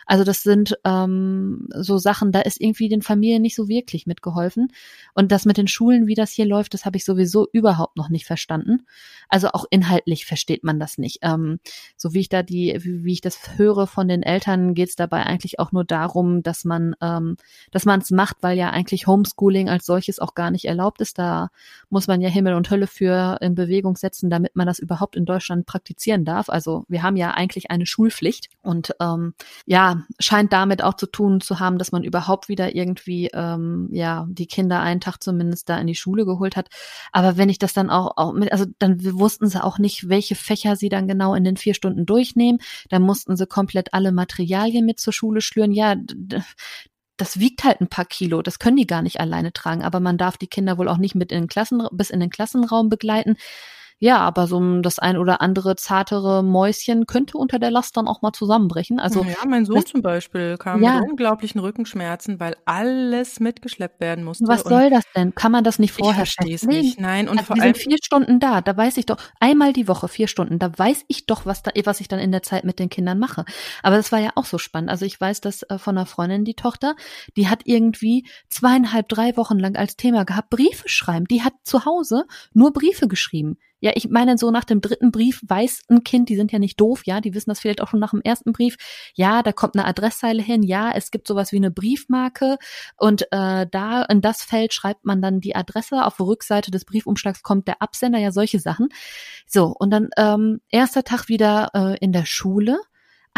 [0.06, 4.72] Also das sind ähm, so Sachen, da ist irgendwie den Familien nicht so wirklich mitgeholfen.
[5.16, 8.10] Und das mit den Schulen, wie das hier läuft, das habe ich sowieso überhaupt noch
[8.10, 8.86] nicht verstanden.
[9.28, 11.20] Also auch inhaltlich versteht man das nicht.
[11.24, 11.60] Ähm,
[11.98, 14.96] so wie ich da die, wie, wie ich das höre von den Eltern, geht es
[14.96, 17.38] dabei eigentlich auch nur darum, dass man, ähm,
[17.72, 21.20] dass man es macht, weil ja eigentlich Homeschooling als solches auch gar nicht erlaubt ist.
[21.20, 21.50] Da
[21.90, 25.26] muss man ja Himmel und Hölle für in Bewegung setzen, damit man das überhaupt in
[25.26, 26.50] Deutschland praktizieren darf.
[26.50, 29.34] Also wir haben ja eigentlich eine Schulpflicht und ähm,
[29.66, 34.28] ja, scheint damit auch zu tun zu haben, dass man überhaupt wieder irgendwie ähm, ja
[34.30, 36.70] die Kinder einen Tag zumindest da in die Schule geholt hat.
[37.12, 40.36] Aber wenn ich das dann auch, auch mit, also dann wussten sie auch nicht, welche
[40.36, 42.60] Fächer sie dann genau in den vier Stunden durchnehmen.
[42.90, 45.72] Dann mussten sie komplett alle Materialien mit zur Schule schlüren.
[45.80, 45.96] Ja,
[47.16, 50.18] das wiegt halt ein paar Kilo, das können die gar nicht alleine tragen, aber man
[50.18, 53.38] darf die Kinder wohl auch nicht mit in den Klassen, bis in den Klassenraum begleiten.
[54.02, 58.22] Ja, aber so das ein oder andere zartere Mäuschen könnte unter der Last dann auch
[58.22, 58.98] mal zusammenbrechen.
[58.98, 61.02] Also ja, mein Sohn das, zum Beispiel kam ja.
[61.02, 64.48] mit unglaublichen Rückenschmerzen, weil alles mitgeschleppt werden musste.
[64.48, 65.36] Was soll das denn?
[65.36, 67.00] Kann man das nicht vorher ich verstehe es nicht.
[67.00, 68.62] Nein, und also vor allem sind vier Stunden da.
[68.62, 70.60] Da weiß ich doch einmal die Woche vier Stunden.
[70.60, 73.20] Da weiß ich doch, was da, was ich dann in der Zeit mit den Kindern
[73.20, 73.44] mache.
[73.84, 74.90] Aber das war ja auch so spannend.
[74.90, 76.96] Also ich weiß, dass äh, von einer Freundin die Tochter,
[77.36, 81.26] die hat irgendwie zweieinhalb, drei Wochen lang als Thema gehabt Briefe schreiben.
[81.26, 85.42] Die hat zu Hause nur Briefe geschrieben Ja, ich meine, so nach dem dritten Brief
[85.48, 88.00] weiß ein Kind, die sind ja nicht doof, ja, die wissen das vielleicht auch schon
[88.00, 88.78] nach dem ersten Brief.
[89.16, 92.58] Ja, da kommt eine Adresszeile hin, ja, es gibt sowas wie eine Briefmarke
[92.98, 96.06] und äh, da in das Feld schreibt man dann die Adresse.
[96.06, 98.90] Auf der Rückseite des Briefumschlags kommt der Absender, ja, solche Sachen.
[99.48, 102.80] So, und dann ähm, erster Tag wieder äh, in der Schule,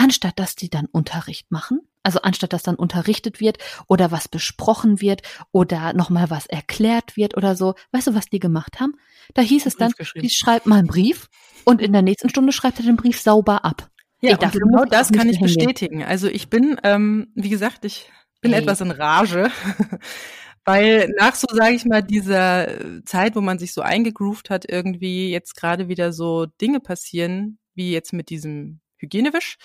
[0.01, 4.99] anstatt dass die dann Unterricht machen, also anstatt dass dann unterrichtet wird oder was besprochen
[4.99, 7.75] wird oder nochmal was erklärt wird oder so.
[7.91, 8.93] Weißt du, was die gemacht haben?
[9.35, 11.29] Da hieß es dann, ich schreibe mal einen Brief
[11.65, 13.91] und in der nächsten Stunde schreibt er den Brief sauber ab.
[14.21, 16.03] Ja, Ey, genau das kann ich bestätigen.
[16.03, 18.11] Also ich bin, ähm, wie gesagt, ich
[18.41, 18.61] bin Ey.
[18.61, 19.51] etwas in Rage.
[20.65, 25.31] Weil nach so, sage ich mal, dieser Zeit, wo man sich so eingegroovt hat, irgendwie
[25.31, 29.57] jetzt gerade wieder so Dinge passieren, wie jetzt mit diesem Hygienewisch.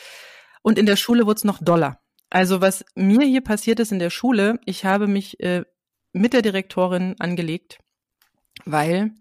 [0.63, 2.01] Und in der Schule wurde es noch doller.
[2.31, 5.65] Also was mir hier passiert ist in der Schule, ich habe mich äh,
[6.13, 7.79] mit der Direktorin angelegt,
[8.65, 9.13] weil,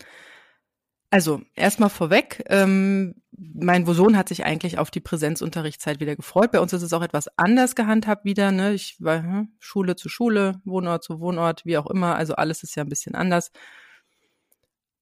[1.11, 6.51] also erstmal vorweg, ähm, mein Sohn hat sich eigentlich auf die Präsenzunterrichtszeit wieder gefreut.
[6.51, 8.51] Bei uns ist es auch etwas anders gehandhabt wieder.
[8.51, 8.73] Ne?
[8.73, 12.15] Ich war hm, Schule zu Schule, Wohnort zu Wohnort, wie auch immer.
[12.15, 13.51] Also alles ist ja ein bisschen anders.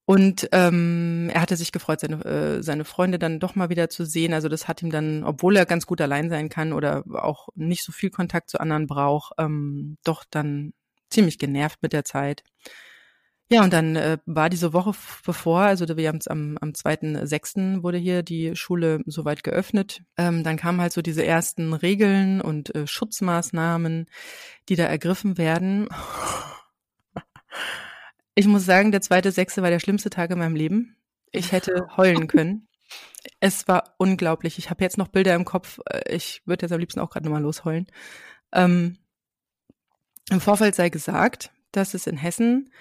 [0.05, 4.05] Und ähm, er hatte sich gefreut, seine, äh, seine Freunde dann doch mal wieder zu
[4.05, 4.33] sehen.
[4.33, 7.83] Also das hat ihm dann, obwohl er ganz gut allein sein kann oder auch nicht
[7.83, 10.73] so viel Kontakt zu anderen braucht, ähm, doch dann
[11.09, 12.43] ziemlich genervt mit der Zeit.
[13.49, 14.93] Ja, und dann äh, war diese Woche
[15.25, 17.83] bevor, also wir haben es am, am 2.6.
[17.83, 20.01] wurde hier die Schule soweit geöffnet.
[20.17, 24.07] Ähm, dann kamen halt so diese ersten Regeln und äh, Schutzmaßnahmen,
[24.69, 25.87] die da ergriffen werden.
[28.35, 30.97] Ich muss sagen, der zweite Sechste war der schlimmste Tag in meinem Leben.
[31.31, 32.67] Ich hätte heulen können.
[33.39, 34.57] Es war unglaublich.
[34.57, 35.79] Ich habe jetzt noch Bilder im Kopf.
[35.89, 37.87] Äh, ich würde jetzt am liebsten auch gerade nochmal losheulen.
[38.51, 38.97] Ähm,
[40.29, 42.71] Im Vorfeld sei gesagt, dass es in Hessen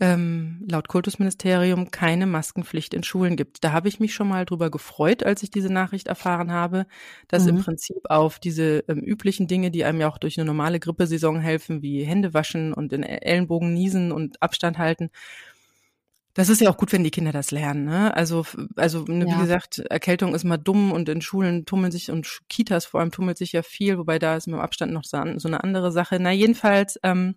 [0.00, 3.64] ähm, laut Kultusministerium keine Maskenpflicht in Schulen gibt.
[3.64, 6.86] Da habe ich mich schon mal drüber gefreut, als ich diese Nachricht erfahren habe,
[7.26, 7.50] dass mhm.
[7.50, 11.40] im Prinzip auf diese ähm, üblichen Dinge, die einem ja auch durch eine normale Grippesaison
[11.40, 15.10] helfen, wie Hände waschen und in Ellenbogen niesen und Abstand halten,
[16.34, 17.84] das ist ja auch gut, wenn die Kinder das lernen.
[17.84, 18.16] Ne?
[18.16, 19.34] Also, also ne, ja.
[19.34, 23.10] wie gesagt, Erkältung ist mal dumm und in Schulen tummeln sich und Kitas vor allem
[23.10, 25.90] tummelt sich ja viel, wobei da ist mit dem Abstand noch so, so eine andere
[25.90, 26.18] Sache.
[26.20, 27.34] Na jedenfalls ähm,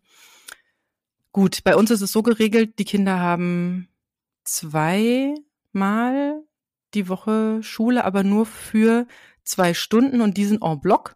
[1.34, 3.88] Gut, bei uns ist es so geregelt, die Kinder haben
[4.44, 6.44] zweimal
[6.94, 9.08] die Woche Schule, aber nur für
[9.44, 11.16] zwei Stunden und die sind en bloc.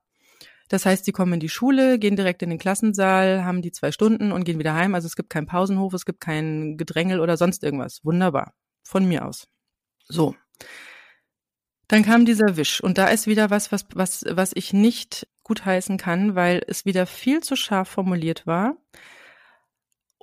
[0.70, 3.92] Das heißt, sie kommen in die Schule, gehen direkt in den Klassensaal, haben die zwei
[3.92, 4.96] Stunden und gehen wieder heim.
[4.96, 8.04] Also es gibt keinen Pausenhof, es gibt kein Gedrängel oder sonst irgendwas.
[8.04, 8.54] Wunderbar.
[8.84, 9.48] Von mir aus.
[10.08, 10.36] So.
[11.88, 15.98] Dann kam dieser Wisch und da ist wieder was, was, was, was ich nicht gutheißen
[15.98, 18.76] kann, weil es wieder viel zu scharf formuliert war.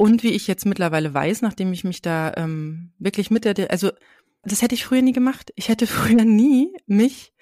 [0.02, 3.92] Und wie ich jetzt mittlerweile weiß, nachdem ich mich da ähm, wirklich mit der, also
[4.42, 5.52] das hätte ich früher nie gemacht.
[5.54, 7.32] Ich hätte früher nie mich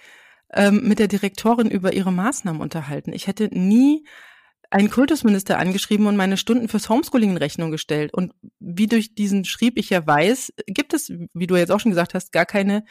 [0.53, 3.15] ähm, mit der Direktorin über ihre Maßnahmen unterhalten.
[3.15, 4.05] Ich hätte nie
[4.69, 8.13] einen Kultusminister angeschrieben und meine Stunden fürs Homeschooling in Rechnung gestellt.
[8.13, 11.93] Und wie durch diesen Schrieb ich ja weiß, gibt es, wie du jetzt auch schon
[11.93, 12.85] gesagt hast, gar keine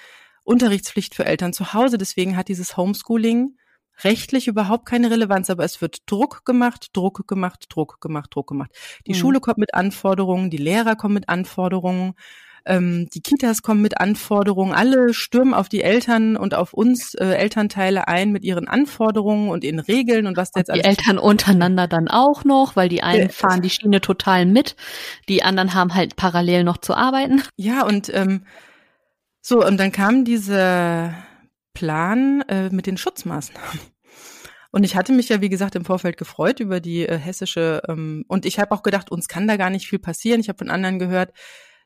[0.46, 2.00] Unterrichtspflicht für Eltern zu Hause.
[2.00, 3.56] Deswegen hat dieses Homeschooling
[4.04, 8.72] rechtlich überhaupt keine Relevanz, aber es wird Druck gemacht, Druck gemacht, Druck gemacht, Druck gemacht.
[9.08, 9.18] Die mhm.
[9.18, 12.14] Schule kommt mit Anforderungen, die Lehrer kommen mit Anforderungen,
[12.66, 17.26] ähm, die Kitas kommen mit Anforderungen, alle stürmen auf die Eltern und auf uns äh,
[17.26, 20.84] Elternteile ein mit ihren Anforderungen und ihren Regeln und was da jetzt alles.
[20.84, 24.76] Die Eltern untereinander dann auch noch, weil die einen äh, fahren die Schiene total mit,
[25.28, 27.42] die anderen haben halt parallel noch zu arbeiten.
[27.56, 28.46] Ja, und ähm,
[29.42, 31.14] so, und dann kam diese
[31.80, 33.80] Plan äh, mit den Schutzmaßnahmen.
[34.72, 38.26] Und ich hatte mich ja, wie gesagt, im Vorfeld gefreut über die äh, hessische, ähm,
[38.28, 40.42] und ich habe auch gedacht, uns kann da gar nicht viel passieren.
[40.42, 41.32] Ich habe von anderen gehört,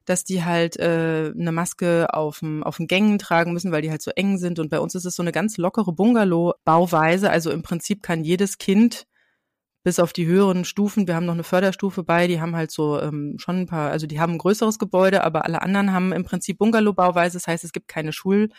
[0.06, 4.10] dass die halt äh, eine Maske auf dem Gängen tragen müssen, weil die halt so
[4.16, 4.58] eng sind.
[4.58, 7.30] Und bei uns ist es so eine ganz lockere Bungalow-Bauweise.
[7.30, 9.06] Also im Prinzip kann jedes Kind
[9.84, 13.00] bis auf die höheren Stufen, wir haben noch eine Förderstufe bei, die haben halt so
[13.02, 16.24] ähm, schon ein paar, also die haben ein größeres Gebäude, aber alle anderen haben im
[16.24, 17.38] Prinzip Bungalow-Bauweise.
[17.38, 18.50] Das heißt, es gibt keine Schul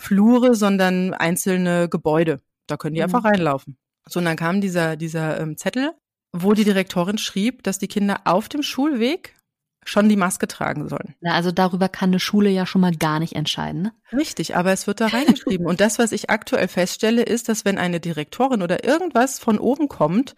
[0.00, 2.40] Flure, sondern einzelne Gebäude.
[2.66, 3.04] Da können die mhm.
[3.04, 3.76] einfach reinlaufen.
[4.06, 5.92] So, und dann kam dieser, dieser ähm, Zettel,
[6.32, 9.36] wo die Direktorin schrieb, dass die Kinder auf dem Schulweg
[9.84, 11.14] schon die Maske tragen sollen.
[11.20, 13.82] Ja, also darüber kann eine Schule ja schon mal gar nicht entscheiden.
[13.82, 13.92] Ne?
[14.12, 15.66] Richtig, aber es wird da reingeschrieben.
[15.66, 19.88] und das, was ich aktuell feststelle, ist, dass wenn eine Direktorin oder irgendwas von oben
[19.88, 20.34] kommt,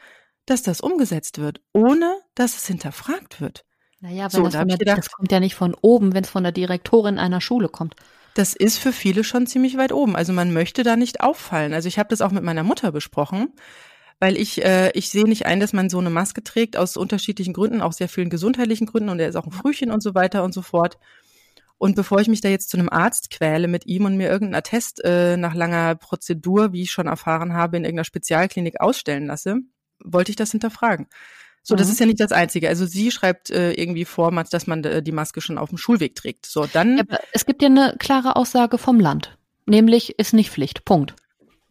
[0.47, 3.65] dass das umgesetzt wird, ohne dass es hinterfragt wird.
[4.01, 6.31] Naja, wenn so, das, da der, gedacht, das kommt ja nicht von oben, wenn es
[6.31, 7.95] von der Direktorin einer Schule kommt
[8.35, 10.17] das ist für viele schon ziemlich weit oben.
[10.17, 11.75] Also man möchte da nicht auffallen.
[11.75, 13.53] Also ich habe das auch mit meiner Mutter besprochen,
[14.21, 17.53] weil ich äh, ich sehe nicht ein, dass man so eine Maske trägt aus unterschiedlichen
[17.53, 20.45] Gründen, auch sehr vielen gesundheitlichen Gründen und er ist auch ein Frühchen und so weiter
[20.45, 20.99] und so fort.
[21.79, 24.55] Und bevor ich mich da jetzt zu einem Arzt quäle mit ihm und mir irgendeinen
[24.55, 29.57] Attest äh, nach langer Prozedur, wie ich schon erfahren habe, in irgendeiner Spezialklinik ausstellen lasse,
[29.99, 31.09] wollte ich das hinterfragen.
[31.63, 31.79] So, mhm.
[31.79, 32.69] das ist ja nicht das Einzige.
[32.69, 36.15] Also sie schreibt äh, irgendwie vor, dass man äh, die Maske schon auf dem Schulweg
[36.15, 36.47] trägt.
[36.47, 36.99] So, dann.
[36.99, 39.37] Ja, es gibt ja eine klare Aussage vom Land.
[39.67, 40.85] Nämlich ist nicht Pflicht.
[40.85, 41.15] Punkt.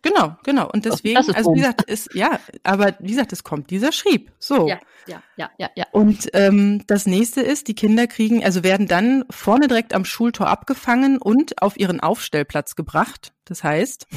[0.03, 0.67] Genau, genau.
[0.71, 4.31] Und deswegen, also wie gesagt, ist, ja, aber wie gesagt, es kommt dieser Schrieb.
[4.39, 4.67] So.
[4.67, 5.85] Ja, ja, ja, ja, ja.
[5.91, 10.47] Und ähm, das nächste ist, die Kinder kriegen, also werden dann vorne direkt am Schultor
[10.47, 13.33] abgefangen und auf ihren Aufstellplatz gebracht.
[13.45, 14.07] Das heißt,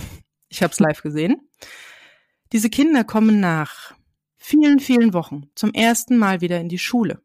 [0.48, 1.50] ich habe es live gesehen.
[2.52, 3.94] Diese Kinder kommen nach
[4.44, 7.20] vielen, vielen Wochen zum ersten Mal wieder in die Schule.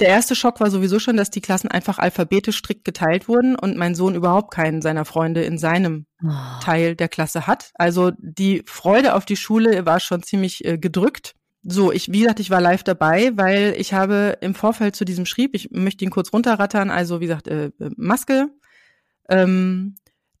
[0.00, 3.76] Der erste Schock war sowieso schon, dass die Klassen einfach alphabetisch strikt geteilt wurden und
[3.76, 6.28] mein Sohn überhaupt keinen seiner Freunde in seinem oh.
[6.62, 7.72] Teil der Klasse hat.
[7.74, 11.34] Also die Freude auf die Schule war schon ziemlich äh, gedrückt.
[11.62, 15.26] So, ich, wie gesagt, ich war live dabei, weil ich habe im Vorfeld zu diesem
[15.26, 18.50] schrieb, ich möchte ihn kurz runterrattern, also wie gesagt, äh, äh Maske,
[19.28, 19.96] ähm,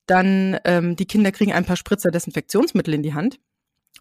[0.06, 3.40] dann ähm, die Kinder kriegen ein paar Spritzer Desinfektionsmittel in die Hand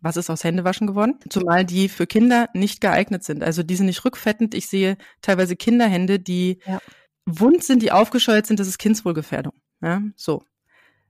[0.01, 1.15] was ist aus Händewaschen geworden?
[1.29, 3.43] Zumal die für Kinder nicht geeignet sind.
[3.43, 4.53] Also die sind nicht rückfettend.
[4.53, 6.79] Ich sehe teilweise Kinderhände, die ja.
[7.25, 8.60] wund sind, die aufgescheuert sind.
[8.60, 9.53] Das ist Kindswohlgefährdung.
[9.81, 10.43] Ja, so.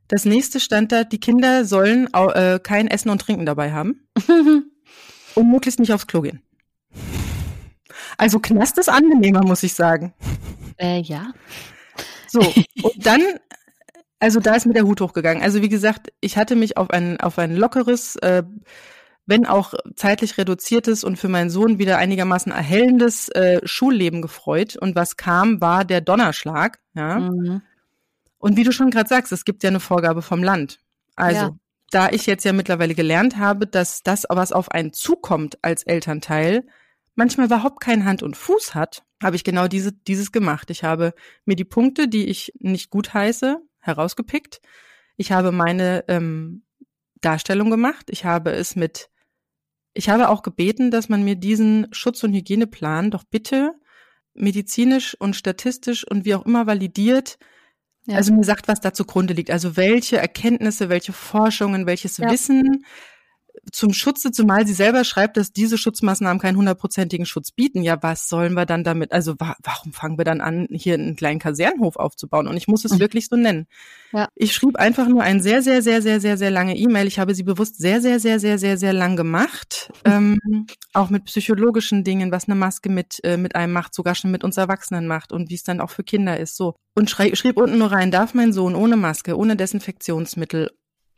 [0.08, 4.08] Das nächste stand da, die Kinder sollen äh, kein Essen und Trinken dabei haben
[5.36, 6.41] und möglichst nicht aufs Klo gehen.
[8.17, 10.13] Also Knast ist angenehmer, muss ich sagen.
[10.78, 11.34] Äh, ja.
[12.28, 13.21] So, und dann
[14.19, 15.43] also da ist mir der Hut hochgegangen.
[15.43, 18.43] Also wie gesagt, ich hatte mich auf ein, auf ein lockeres, äh,
[19.25, 24.75] wenn auch zeitlich reduziertes und für meinen Sohn wieder einigermaßen erhellendes äh, Schulleben gefreut.
[24.75, 26.80] Und was kam, war der Donnerschlag.
[26.95, 27.19] Ja.
[27.19, 27.62] Mhm.
[28.39, 30.80] Und wie du schon gerade sagst, es gibt ja eine Vorgabe vom Land.
[31.15, 31.58] Also ja.
[31.91, 36.65] da ich jetzt ja mittlerweile gelernt habe, dass das, was auf einen zukommt als Elternteil,
[37.15, 40.69] manchmal überhaupt keinen Hand und Fuß hat, habe ich genau diese, dieses gemacht.
[40.69, 41.13] Ich habe
[41.45, 44.62] mir die Punkte, die ich nicht gut heiße, herausgepickt.
[45.15, 46.63] Ich habe meine ähm,
[47.21, 48.10] Darstellung gemacht.
[48.10, 49.10] Ich habe es mit,
[49.93, 53.73] ich habe auch gebeten, dass man mir diesen Schutz- und Hygieneplan doch bitte
[54.38, 57.38] medizinisch und statistisch und wie auch immer validiert,
[58.06, 58.15] ja.
[58.15, 59.52] also mir sagt, was da zugrunde liegt.
[59.52, 62.30] Also welche Erkenntnisse, welche Forschungen, welches ja.
[62.32, 62.86] Wissen
[63.72, 67.82] zum Schutze, zumal sie selber schreibt, dass diese Schutzmaßnahmen keinen hundertprozentigen Schutz bieten.
[67.84, 69.12] Ja, was sollen wir dann damit?
[69.12, 72.48] Also wa warum fangen wir dann an, hier einen kleinen Kasernenhof aufzubauen?
[72.48, 73.00] Und ich muss es mhm.
[73.00, 73.67] wirklich so nennen.
[74.13, 74.28] Ja.
[74.36, 77.08] Ich schrieb einfach nur ein sehr, sehr, sehr, sehr, sehr, sehr lange E-Mail.
[77.08, 79.91] Ich habe sie bewusst sehr, sehr, sehr, sehr, sehr, sehr lang gemacht.
[80.06, 80.39] Mhm.
[80.46, 84.32] Ähm, auch mit psychologischen Dingen, was eine Maske mit, äh, mit einem macht, sogar schon
[84.32, 86.56] mit uns Erwachsenen macht und wie es dann auch für Kinder ist.
[86.56, 86.76] So.
[86.96, 90.72] Und schrieb unten nur rein, darf mein Sohn ohne Maske, ohne Desinfektionsmittel,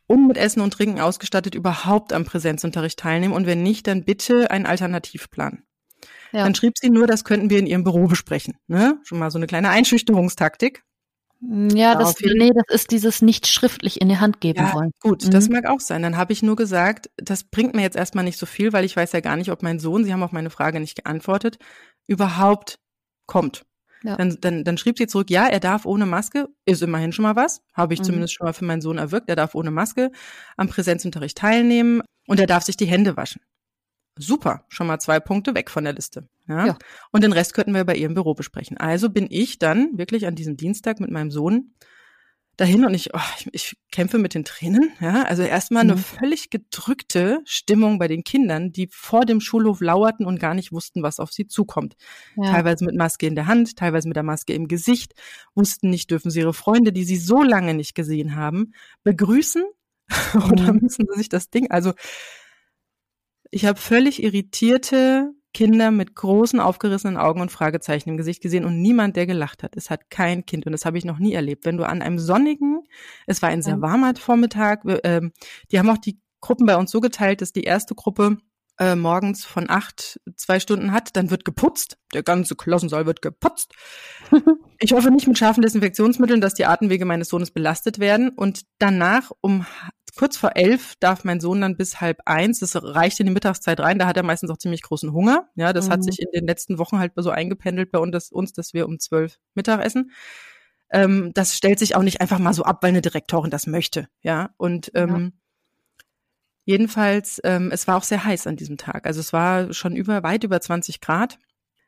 [0.10, 4.50] und mit Essen und Trinken ausgestattet überhaupt am Präsenzunterricht teilnehmen und wenn nicht, dann bitte
[4.50, 5.64] einen Alternativplan.
[6.32, 6.44] Ja.
[6.44, 8.58] Dann schrieb sie nur, das könnten wir in ihrem Büro besprechen.
[8.68, 9.00] Ne?
[9.04, 10.84] Schon mal so eine kleine Einschüchterungstaktik.
[11.42, 14.92] Ja, das, nee, das ist dieses nicht schriftlich in die Hand geben ja, wollen.
[15.00, 15.32] Gut, mhm.
[15.32, 16.02] das mag auch sein.
[16.02, 18.98] Dann habe ich nur gesagt, das bringt mir jetzt erstmal nicht so viel, weil ich
[18.98, 21.58] weiß ja gar nicht, ob mein Sohn, Sie haben auf meine Frage nicht geantwortet,
[22.08, 22.80] überhaupt
[23.26, 23.64] kommt.
[24.04, 24.16] Ja.
[24.16, 27.36] Dann, dann, dann schrieb sie zurück, ja, er darf ohne Maske, ist immerhin schon mal
[27.36, 28.06] was, habe ich mhm.
[28.06, 30.12] zumindest schon mal für meinen Sohn erwirkt, er darf ohne Maske
[30.56, 33.42] am Präsenzunterricht teilnehmen und er darf sich die Hände waschen.
[34.18, 36.28] Super, schon mal zwei Punkte weg von der Liste.
[36.48, 36.66] Ja?
[36.66, 36.78] ja.
[37.12, 38.78] Und den Rest könnten wir bei ihr im Büro besprechen.
[38.78, 41.74] Also bin ich dann wirklich an diesem Dienstag mit meinem Sohn
[42.60, 44.92] dahin und ich, oh, ich, ich kämpfe mit den Tränen.
[45.00, 45.92] Ja, also erstmal mhm.
[45.92, 50.72] eine völlig gedrückte Stimmung bei den Kindern, die vor dem Schulhof lauerten und gar nicht
[50.72, 51.96] wussten, was auf sie zukommt.
[52.36, 52.52] Ja.
[52.52, 55.14] Teilweise mit Maske in der Hand, teilweise mit der Maske im Gesicht,
[55.56, 59.64] wussten nicht, dürfen sie ihre Freunde, die sie so lange nicht gesehen haben, begrüßen
[60.34, 60.44] mhm.
[60.52, 61.94] oder müssen sie sich das Ding, also
[63.52, 68.82] ich habe völlig irritierte Kinder mit großen aufgerissenen Augen und Fragezeichen im Gesicht gesehen und
[68.82, 69.76] niemand, der gelacht hat.
[69.76, 71.66] Es hat kein Kind und das habe ich noch nie erlebt.
[71.66, 72.84] Wenn du an einem sonnigen,
[73.26, 75.22] es war ein sehr warmer Vormittag, äh,
[75.72, 78.38] die haben auch die Gruppen bei uns so geteilt, dass die erste Gruppe
[78.80, 81.98] äh, morgens von acht zwei Stunden hat, dann wird geputzt.
[82.14, 83.74] Der ganze Klassensaal wird geputzt.
[84.80, 88.30] ich hoffe nicht mit scharfen Desinfektionsmitteln, dass die Atemwege meines Sohnes belastet werden.
[88.30, 89.66] Und danach um
[90.20, 93.80] kurz vor elf darf mein Sohn dann bis halb eins, das reicht in die Mittagszeit
[93.80, 95.48] rein, da hat er meistens auch ziemlich großen Hunger.
[95.56, 95.94] Ja, das mhm.
[95.94, 99.00] hat sich in den letzten Wochen halt so eingependelt bei uns, uns dass wir um
[99.00, 100.12] zwölf Mittag essen.
[100.92, 104.10] Ähm, das stellt sich auch nicht einfach mal so ab, weil eine Direktorin das möchte.
[104.22, 106.04] Ja, und ähm, ja.
[106.66, 109.08] jedenfalls, ähm, es war auch sehr heiß an diesem Tag.
[109.08, 111.40] Also es war schon über, weit über 20 Grad.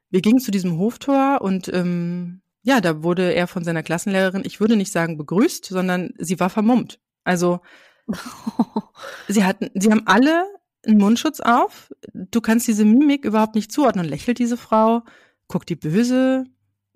[0.09, 4.61] Wir gingen zu diesem Hoftor und ähm, ja, da wurde er von seiner Klassenlehrerin, ich
[4.61, 7.01] würde nicht sagen begrüßt, sondern sie war vermummt.
[7.25, 7.59] Also
[9.27, 10.45] sie hatten, sie haben alle
[10.85, 11.91] einen Mundschutz auf.
[12.13, 14.05] Du kannst diese Mimik überhaupt nicht zuordnen.
[14.05, 15.03] Lächelt diese Frau?
[15.47, 16.45] Guckt die böse?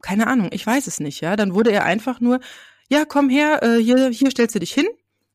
[0.06, 1.36] keine Ahnung, ich weiß es nicht, ja.
[1.36, 2.40] Dann wurde er einfach nur,
[2.90, 4.86] ja, komm her, äh, hier, hier stellst du dich hin.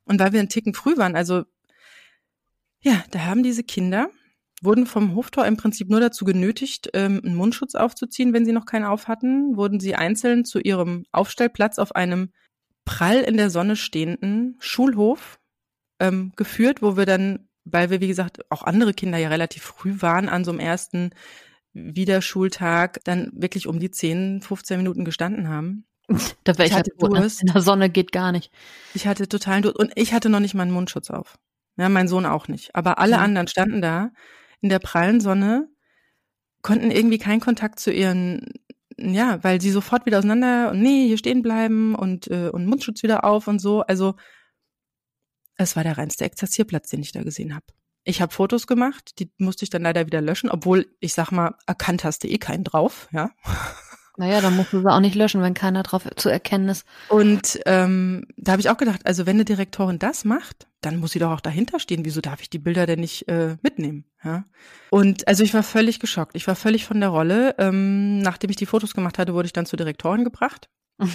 [0.04, 1.42] Und weil wir einen Ticken früh waren, also
[2.80, 4.10] ja, da haben diese Kinder,
[4.62, 8.64] wurden vom Hoftor im Prinzip nur dazu genötigt, ähm, einen Mundschutz aufzuziehen, wenn sie noch
[8.64, 12.30] keinen auf hatten, wurden sie einzeln zu ihrem Aufstellplatz auf einem
[12.84, 15.39] prall in der Sonne stehenden Schulhof
[16.00, 20.00] ähm, geführt, wo wir dann, weil wir, wie gesagt, auch andere Kinder ja relativ früh
[20.00, 21.10] waren an so einem ersten
[21.72, 25.84] Wiederschultag, dann wirklich um die 10, 15 Minuten gestanden haben.
[26.44, 27.42] Da wäre ich, ich hatte halt Durst.
[27.42, 28.50] In der Sonne geht gar nicht.
[28.94, 29.78] Ich hatte totalen Durst.
[29.78, 31.38] Und ich hatte noch nicht mal einen Mundschutz auf.
[31.76, 32.74] Ja, mein Sohn auch nicht.
[32.74, 33.22] Aber alle mhm.
[33.22, 34.10] anderen standen da
[34.60, 35.68] in der prallen Sonne,
[36.62, 38.48] konnten irgendwie keinen Kontakt zu ihren,
[38.98, 43.02] ja, weil sie sofort wieder auseinander und nee, hier stehen bleiben und, äh, und Mundschutz
[43.02, 43.80] wieder auf und so.
[43.82, 44.16] Also
[45.62, 47.66] es war der reinste Exerzierplatz, den ich da gesehen habe.
[48.04, 51.54] Ich habe Fotos gemacht, die musste ich dann leider wieder löschen, obwohl ich sag mal,
[51.66, 53.30] erkannt hast du eh keinen drauf, ja.
[54.16, 56.84] Naja, dann musst du sie auch nicht löschen, wenn keiner drauf zu erkennen ist.
[57.08, 61.12] Und ähm, da habe ich auch gedacht, also wenn eine Direktorin das macht, dann muss
[61.12, 62.04] sie doch auch dahinter stehen.
[62.04, 64.04] Wieso darf ich die Bilder denn nicht äh, mitnehmen?
[64.22, 64.44] Ja?
[64.90, 66.36] Und also ich war völlig geschockt.
[66.36, 67.54] Ich war völlig von der Rolle.
[67.56, 70.68] Ähm, nachdem ich die Fotos gemacht hatte, wurde ich dann zur Direktorin gebracht.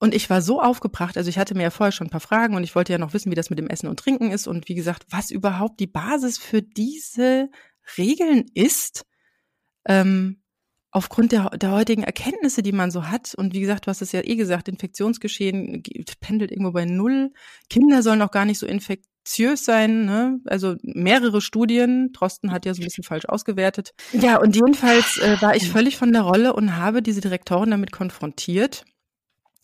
[0.00, 2.56] und ich war so aufgebracht, also ich hatte mir ja vorher schon ein paar Fragen
[2.56, 4.68] und ich wollte ja noch wissen, wie das mit dem Essen und Trinken ist und
[4.68, 7.50] wie gesagt, was überhaupt die Basis für diese
[7.98, 9.04] Regeln ist.
[9.86, 10.42] Ähm,
[10.90, 14.12] aufgrund der, der heutigen Erkenntnisse, die man so hat, und wie gesagt, du hast es
[14.12, 15.82] ja eh gesagt, Infektionsgeschehen
[16.20, 17.32] pendelt irgendwo bei null.
[17.68, 20.40] Kinder sollen auch gar nicht so infektiös sein, ne?
[20.46, 22.10] Also mehrere Studien.
[22.12, 23.92] Drosten hat ja so ein bisschen falsch ausgewertet.
[24.12, 27.92] Ja, und jedenfalls äh, war ich völlig von der Rolle und habe diese Direktorin damit
[27.92, 28.84] konfrontiert,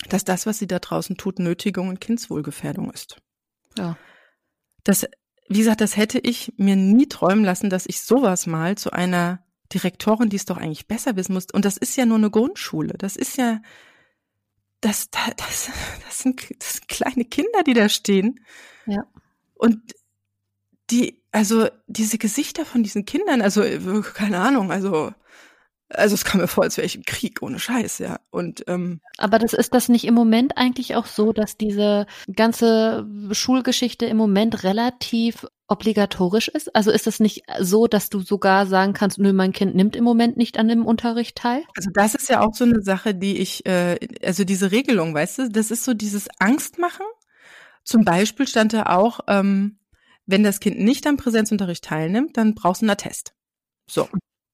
[0.09, 3.17] dass das, was sie da draußen tut, Nötigung und Kindswohlgefährdung ist.
[3.79, 3.97] Ja.
[4.85, 5.07] Das,
[5.49, 9.45] wie gesagt, das hätte ich mir nie träumen lassen, dass ich sowas mal zu einer
[9.73, 11.47] Direktorin, die es doch eigentlich besser wissen muss.
[11.53, 12.95] Und das ist ja nur eine Grundschule.
[12.99, 13.61] Das ist ja,
[14.81, 18.41] das, das, das, sind, das sind kleine Kinder, die da stehen.
[18.87, 19.07] Ja.
[19.55, 19.81] Und
[20.91, 23.63] die, also diese Gesichter von diesen Kindern, also
[24.15, 25.13] keine Ahnung, also
[25.89, 28.19] also es kam mir vor, als wäre ich im Krieg, ohne Scheiß, ja.
[28.31, 33.07] Und ähm, aber das ist das nicht im Moment eigentlich auch so, dass diese ganze
[33.33, 36.75] Schulgeschichte im Moment relativ obligatorisch ist?
[36.75, 40.05] Also ist es nicht so, dass du sogar sagen kannst, nö, mein Kind nimmt im
[40.05, 41.63] Moment nicht an dem Unterricht teil?
[41.77, 45.39] Also das ist ja auch so eine Sache, die ich, äh, also diese Regelung, weißt
[45.39, 47.07] du, das ist so dieses Angstmachen.
[47.85, 49.79] Zum Beispiel stand da auch, ähm,
[50.27, 53.35] wenn das Kind nicht am Präsenzunterricht teilnimmt, dann brauchst du einen Attest.
[53.89, 54.09] So,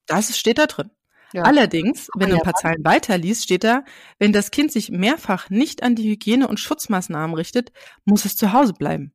[0.07, 0.91] das steht da drin.
[1.33, 1.43] Ja.
[1.43, 3.85] Allerdings, wenn du ein paar Zeilen weiterliest, steht da,
[4.18, 7.72] wenn das Kind sich mehrfach nicht an die Hygiene- und Schutzmaßnahmen richtet,
[8.05, 9.14] muss es zu Hause bleiben.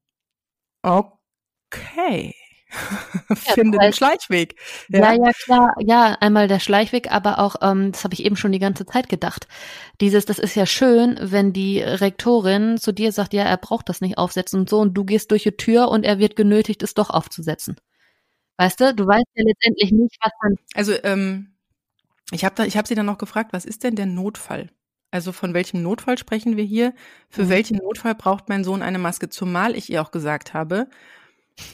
[0.82, 2.34] Okay.
[3.36, 4.56] Finde den Schleichweg.
[4.90, 5.14] Ja.
[5.14, 5.26] ja.
[5.26, 5.76] ja, klar.
[5.80, 9.08] Ja, einmal der Schleichweg, aber auch, ähm, das habe ich eben schon die ganze Zeit
[9.10, 9.48] gedacht.
[10.02, 14.02] Dieses, das ist ja schön, wenn die Rektorin zu dir sagt, ja, er braucht das
[14.02, 16.94] nicht aufsetzen und so, und du gehst durch die Tür und er wird genötigt, es
[16.94, 17.78] doch aufzusetzen.
[18.58, 20.56] Weißt du, du weißt ja letztendlich nicht, was dann.
[20.74, 21.57] Also, ähm,
[22.32, 24.70] ich habe da, ich habe sie dann noch gefragt, was ist denn der Notfall?
[25.12, 26.94] Also von welchem Notfall sprechen wir hier?
[27.30, 27.50] Für mhm.
[27.50, 29.30] welchen Notfall braucht mein Sohn eine Maske?
[29.30, 30.90] Zumal ich ihr auch gesagt habe,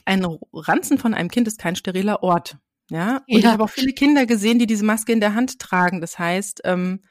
[0.05, 2.57] ein Ranzen von einem Kind ist kein steriler Ort.
[2.89, 3.39] Ja, und ja.
[3.39, 5.99] ich habe auch viele Kinder gesehen, die diese Maske in der Hand tragen.
[5.99, 7.01] Das heißt, ähm,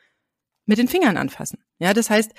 [0.64, 1.58] mit den Fingern anfassen.
[1.78, 2.32] Ja, das heißt,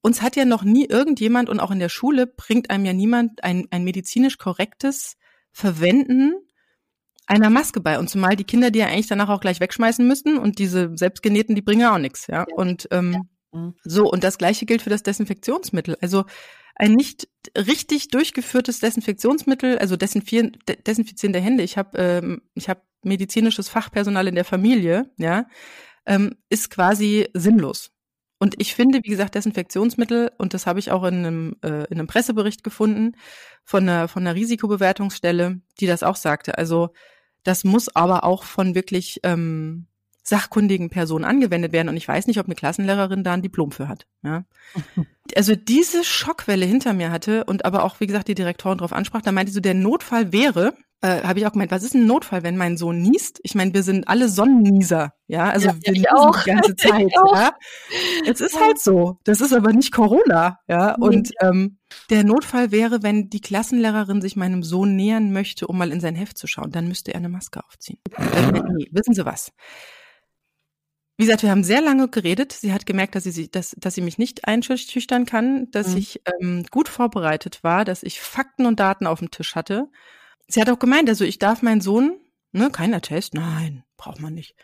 [0.00, 3.42] uns hat ja noch nie irgendjemand und auch in der Schule bringt einem ja niemand
[3.42, 5.16] ein, ein medizinisch korrektes
[5.50, 6.34] Verwenden
[7.26, 7.98] einer Maske bei.
[7.98, 11.54] Und zumal die Kinder, die ja eigentlich danach auch gleich wegschmeißen müssen und diese selbstgenähten,
[11.54, 12.46] die bringen ja auch nichts, ja.
[12.48, 12.56] ja.
[12.56, 13.60] Und ähm, ja.
[13.60, 13.74] Mhm.
[13.84, 15.96] so, und das gleiche gilt für das Desinfektionsmittel.
[16.00, 16.24] Also
[16.76, 20.56] ein nicht richtig durchgeführtes Desinfektionsmittel, also desinfizieren,
[20.86, 21.62] desinfizierende Hände.
[21.62, 25.46] Ich habe ähm, ich habe medizinisches Fachpersonal in der Familie, ja,
[26.06, 27.93] ähm, ist quasi sinnlos.
[28.44, 31.98] Und ich finde, wie gesagt, Desinfektionsmittel, und das habe ich auch in einem, äh, in
[31.98, 33.12] einem Pressebericht gefunden
[33.64, 36.58] von einer, von einer Risikobewertungsstelle, die das auch sagte.
[36.58, 36.90] Also
[37.42, 39.86] das muss aber auch von wirklich ähm,
[40.22, 41.88] sachkundigen Personen angewendet werden.
[41.88, 44.06] Und ich weiß nicht, ob eine Klassenlehrerin da ein Diplom für hat.
[44.22, 44.44] Ja?
[45.34, 49.22] Also diese Schockwelle hinter mir hatte und aber auch, wie gesagt, die Direktorin darauf ansprach,
[49.22, 50.74] da meinte so, der Notfall wäre,
[51.04, 53.38] äh, habe ich auch gemeint, was ist ein Notfall, wenn mein Sohn niest?
[53.42, 56.42] Ich meine, wir sind alle Sonnennieser, ja, also ja, wir niesen auch.
[56.42, 57.54] die ganze Zeit, ja.
[58.26, 59.18] Es ist halt so.
[59.24, 60.94] Das ist aber nicht Corona, ja.
[60.94, 61.78] Und ähm,
[62.08, 66.14] der Notfall wäre, wenn die Klassenlehrerin sich meinem Sohn nähern möchte, um mal in sein
[66.14, 67.98] Heft zu schauen, dann müsste er eine Maske aufziehen.
[68.16, 69.52] Nee, wissen Sie was?
[71.18, 72.52] Wie gesagt, wir haben sehr lange geredet.
[72.52, 75.98] Sie hat gemerkt, dass sie, dass, dass sie mich nicht einschüchtern kann, dass mhm.
[75.98, 79.90] ich ähm, gut vorbereitet war, dass ich Fakten und Daten auf dem Tisch hatte.
[80.48, 82.18] Sie hat auch gemeint, also ich darf meinen Sohn,
[82.52, 84.54] ne, keiner Test, nein, braucht man nicht.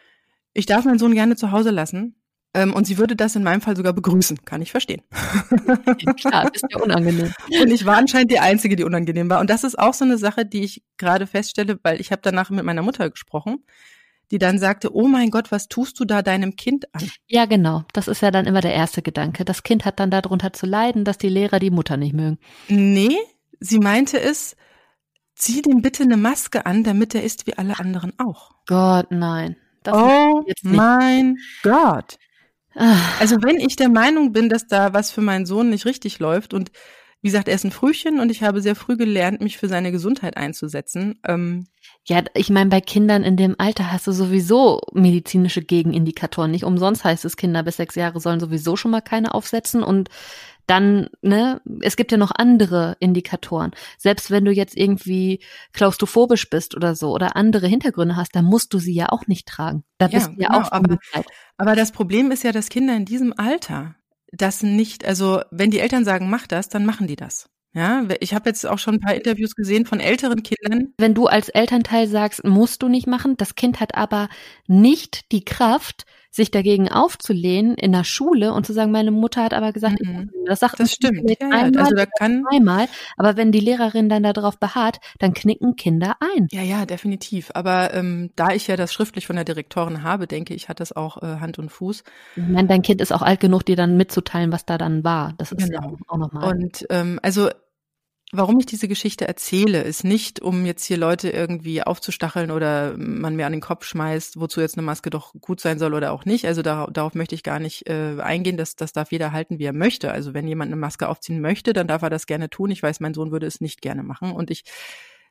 [0.52, 2.16] Ich darf meinen Sohn gerne zu Hause lassen.
[2.52, 4.44] Ähm, und sie würde das in meinem Fall sogar begrüßen.
[4.44, 5.02] Kann ich verstehen.
[6.16, 7.32] Klar, ist ja unangenehm.
[7.62, 9.40] Und ich war anscheinend die Einzige, die unangenehm war.
[9.40, 12.50] Und das ist auch so eine Sache, die ich gerade feststelle, weil ich habe danach
[12.50, 13.64] mit meiner Mutter gesprochen,
[14.32, 17.08] die dann sagte, oh mein Gott, was tust du da deinem Kind an?
[17.28, 17.84] Ja, genau.
[17.92, 19.44] Das ist ja dann immer der erste Gedanke.
[19.44, 22.38] Das Kind hat dann darunter zu leiden, dass die Lehrer die Mutter nicht mögen.
[22.68, 23.16] Nee,
[23.60, 24.56] sie meinte es,
[25.40, 28.52] zieh dem bitte eine Maske an, damit er ist wie alle anderen auch.
[28.66, 29.56] Gott, nein.
[29.82, 32.18] Das oh mein Gott.
[32.74, 32.98] Ah.
[33.18, 36.54] Also wenn ich der Meinung bin, dass da was für meinen Sohn nicht richtig läuft
[36.54, 36.70] und
[37.22, 39.92] wie gesagt, er ist ein Frühchen und ich habe sehr früh gelernt, mich für seine
[39.92, 41.20] Gesundheit einzusetzen.
[41.26, 41.66] Ähm,
[42.06, 46.50] ja, ich meine, bei Kindern in dem Alter hast du sowieso medizinische Gegenindikatoren.
[46.50, 50.08] Nicht umsonst heißt es, Kinder bis sechs Jahre sollen sowieso schon mal keine aufsetzen und
[50.70, 53.72] dann, ne, es gibt ja noch andere Indikatoren.
[53.98, 55.40] Selbst wenn du jetzt irgendwie
[55.72, 59.48] klaustrophobisch bist oder so oder andere Hintergründe hast, dann musst du sie ja auch nicht
[59.48, 59.82] tragen.
[59.98, 60.98] Da Ja, bist du ja genau, auch aber-
[61.56, 63.96] aber das Problem ist ja, dass Kinder in diesem Alter
[64.32, 67.48] das nicht, also wenn die Eltern sagen, mach das, dann machen die das.
[67.72, 70.92] Ja, ich habe jetzt auch schon ein paar Interviews gesehen von älteren Kindern.
[70.98, 74.28] Wenn du als Elternteil sagst, musst du nicht machen, das Kind hat aber
[74.66, 79.52] nicht die Kraft, sich dagegen aufzulehnen in der Schule und zu sagen, meine Mutter hat
[79.54, 80.30] aber gesagt, Mhm.
[80.46, 81.18] das sagt Das stimmt.
[81.20, 84.98] vielleicht Ja, ja, einmal also da kann, zweimal, aber wenn die Lehrerin dann darauf beharrt,
[85.18, 86.46] dann knicken Kinder ein.
[86.52, 87.50] ja, ja, definitiv.
[87.54, 90.92] Aber ähm, da ich ja das schriftlich von der Direktorin habe, denke ich, hat das
[90.94, 92.04] auch äh, Hand und Fuß.
[92.36, 95.34] Ich meine, dein Kind ist auch alt genug, dir dann mitzuteilen, was da dann war.
[95.38, 95.96] Das ist ja Genau.
[96.08, 96.52] auch nochmal.
[96.52, 97.50] Und ähm, also
[98.32, 103.34] warum ich diese Geschichte erzähle, ist nicht, um jetzt hier Leute irgendwie aufzustacheln oder man
[103.34, 106.24] mir an den Kopf schmeißt, wozu jetzt eine Maske doch gut sein soll oder auch
[106.24, 106.46] nicht.
[106.46, 108.56] Also da, darauf möchte ich gar nicht äh, eingehen.
[108.56, 110.12] Das, das darf jeder halten, wie er möchte.
[110.12, 112.70] Also wenn jemand eine Maske aufziehen möchte, dann darf er das gerne tun.
[112.70, 114.64] Ich weiß, mein Sohn würde es nicht gerne machen und ich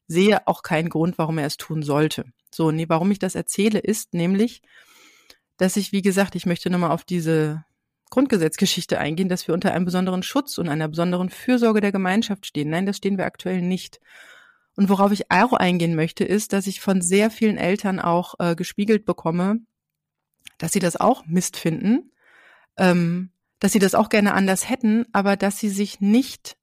[0.08, 2.26] sehe auch keinen Grund, warum er es tun sollte.
[2.54, 4.62] So, nee, warum ich das erzähle, ist nämlich,
[5.58, 7.64] dass ich, wie gesagt, ich möchte nochmal auf diese
[8.10, 12.70] Grundgesetzgeschichte eingehen, dass wir unter einem besonderen Schutz und einer besonderen Fürsorge der Gemeinschaft stehen.
[12.70, 14.00] Nein, das stehen wir aktuell nicht.
[14.76, 18.56] Und worauf ich auch eingehen möchte, ist, dass ich von sehr vielen Eltern auch äh,
[18.56, 19.60] gespiegelt bekomme,
[20.58, 22.12] dass sie das auch Mist finden,
[22.78, 26.58] ähm, dass sie das auch gerne anders hätten, aber dass sie sich nicht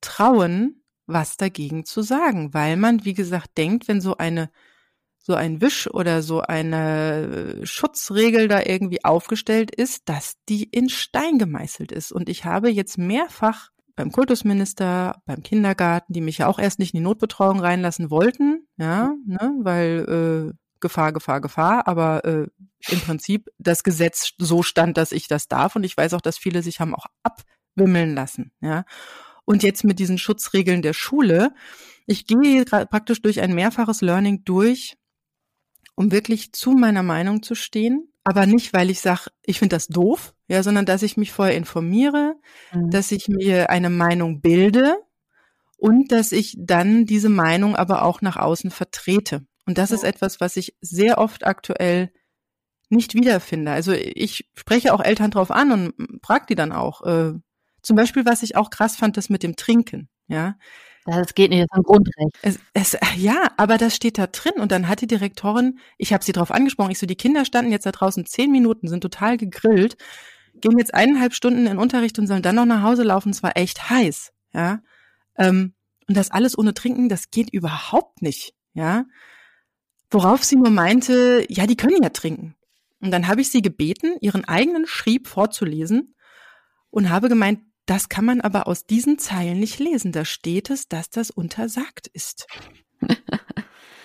[0.00, 4.50] trauen, was dagegen zu sagen, weil man, wie gesagt, denkt, wenn so eine
[5.22, 10.88] so ein Wisch oder so eine äh, Schutzregel da irgendwie aufgestellt ist, dass die in
[10.88, 12.12] Stein gemeißelt ist.
[12.12, 16.94] Und ich habe jetzt mehrfach beim Kultusminister, beim Kindergarten, die mich ja auch erst nicht
[16.94, 22.46] in die Notbetreuung reinlassen wollten, ja, ne, weil äh, Gefahr, Gefahr, Gefahr, aber äh,
[22.88, 25.76] im Prinzip das Gesetz so stand, dass ich das darf.
[25.76, 28.84] Und ich weiß auch, dass viele sich haben auch abwimmeln lassen, ja.
[29.44, 31.52] Und jetzt mit diesen Schutzregeln der Schule,
[32.06, 34.96] ich gehe praktisch durch ein mehrfaches Learning durch,
[35.94, 38.08] um wirklich zu meiner Meinung zu stehen.
[38.24, 41.56] Aber nicht, weil ich sage, ich finde das doof, ja, sondern dass ich mich vorher
[41.56, 42.36] informiere,
[42.72, 42.90] Mhm.
[42.90, 44.94] dass ich mir eine Meinung bilde
[45.76, 49.44] und dass ich dann diese Meinung aber auch nach außen vertrete.
[49.66, 52.12] Und das ist etwas, was ich sehr oft aktuell
[52.90, 53.70] nicht wiederfinde.
[53.72, 57.02] Also ich spreche auch Eltern drauf an und frage die dann auch.
[57.02, 57.32] Äh,
[57.82, 60.08] zum Beispiel, was ich auch krass fand, das mit dem Trinken.
[60.28, 60.56] Ja,
[61.04, 62.38] das geht nicht, das ist ein Grundrecht.
[62.42, 64.54] es, es, ja, aber das steht da drin.
[64.58, 67.72] Und dann hat die Direktorin, ich habe sie darauf angesprochen, ich so, die Kinder standen
[67.72, 69.96] jetzt da draußen zehn Minuten, sind total gegrillt,
[70.54, 73.30] gehen jetzt eineinhalb Stunden in Unterricht und sollen dann noch nach Hause laufen.
[73.30, 74.80] Es war echt heiß, ja.
[75.36, 75.74] Ähm,
[76.08, 79.04] und das alles ohne Trinken, das geht überhaupt nicht, ja.
[80.10, 82.54] Worauf sie nur meinte, ja, die können ja trinken.
[83.00, 86.14] Und dann habe ich sie gebeten, ihren eigenen Schrieb vorzulesen
[86.90, 90.12] und habe gemeint, das kann man aber aus diesen Zeilen nicht lesen.
[90.12, 92.46] Da steht es, dass das untersagt ist.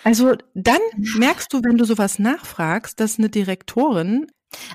[0.03, 0.79] Also dann
[1.17, 4.27] merkst du, wenn du sowas nachfragst, dass eine Direktorin,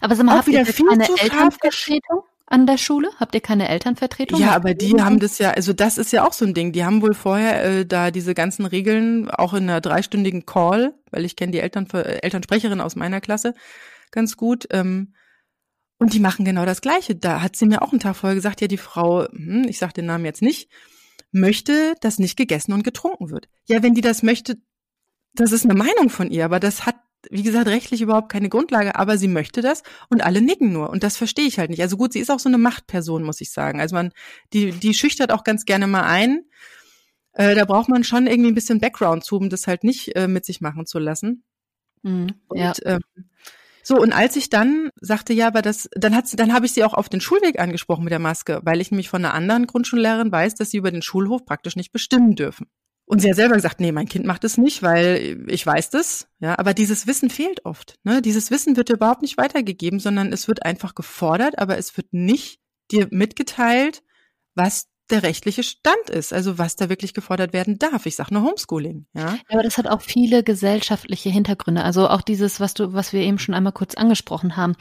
[0.02, 3.08] Aber sag mal, Auch wieder viel keine zu Elternvertretung an der Schule?
[3.18, 4.38] Habt ihr keine Elternvertretung?
[4.38, 6.72] ja, aber die haben das ja, also das ist ja auch so ein Ding.
[6.72, 11.24] Die haben wohl vorher äh, da diese ganzen Regeln auch in einer dreistündigen Call, weil
[11.24, 13.54] ich kenne die Eltern, äh, Elternsprecherin aus meiner Klasse
[14.10, 14.66] ganz gut.
[14.70, 15.14] Ähm,
[16.02, 17.14] und die machen genau das Gleiche.
[17.14, 19.94] Da hat sie mir auch einen Tag vorher gesagt, ja, die Frau, hm, ich sag
[19.94, 20.68] den Namen jetzt nicht,
[21.30, 23.48] möchte, dass nicht gegessen und getrunken wird.
[23.68, 24.56] Ja, wenn die das möchte,
[25.32, 26.96] das ist eine Meinung von ihr, aber das hat,
[27.30, 30.90] wie gesagt, rechtlich überhaupt keine Grundlage, aber sie möchte das und alle nicken nur.
[30.90, 31.82] Und das verstehe ich halt nicht.
[31.82, 33.80] Also gut, sie ist auch so eine Machtperson, muss ich sagen.
[33.80, 34.10] Also man,
[34.52, 36.44] die, die schüchtert auch ganz gerne mal ein.
[37.34, 40.26] Äh, da braucht man schon irgendwie ein bisschen Background zu, um das halt nicht äh,
[40.26, 41.44] mit sich machen zu lassen.
[42.02, 42.34] Mhm.
[42.48, 42.72] Und Ja.
[42.84, 43.00] ähm,
[43.82, 46.72] so, und als ich dann sagte, ja, aber das, dann hat sie, dann habe ich
[46.72, 49.66] sie auch auf den Schulweg angesprochen mit der Maske, weil ich nämlich von einer anderen
[49.66, 52.68] Grundschullehrerin weiß, dass sie über den Schulhof praktisch nicht bestimmen dürfen.
[53.04, 56.28] Und sie hat selber gesagt, nee, mein Kind macht es nicht, weil ich weiß das.
[56.38, 57.98] Ja, aber dieses Wissen fehlt oft.
[58.04, 58.22] Ne?
[58.22, 62.60] Dieses Wissen wird überhaupt nicht weitergegeben, sondern es wird einfach gefordert, aber es wird nicht
[62.90, 64.02] dir mitgeteilt,
[64.54, 68.06] was der rechtliche Stand ist, also was da wirklich gefordert werden darf.
[68.06, 69.36] Ich sage nur Homeschooling, ja.
[69.50, 71.84] Aber das hat auch viele gesellschaftliche Hintergründe.
[71.84, 74.74] Also auch dieses, was du, was wir eben schon einmal kurz angesprochen haben.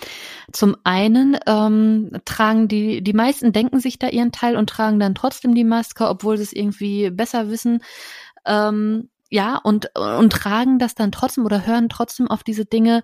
[0.51, 5.15] Zum einen ähm, tragen die, die meisten denken sich da ihren Teil und tragen dann
[5.15, 7.83] trotzdem die Maske, obwohl sie es irgendwie besser wissen.
[8.45, 13.01] Ähm, ja, und, und tragen das dann trotzdem oder hören trotzdem auf diese Dinge,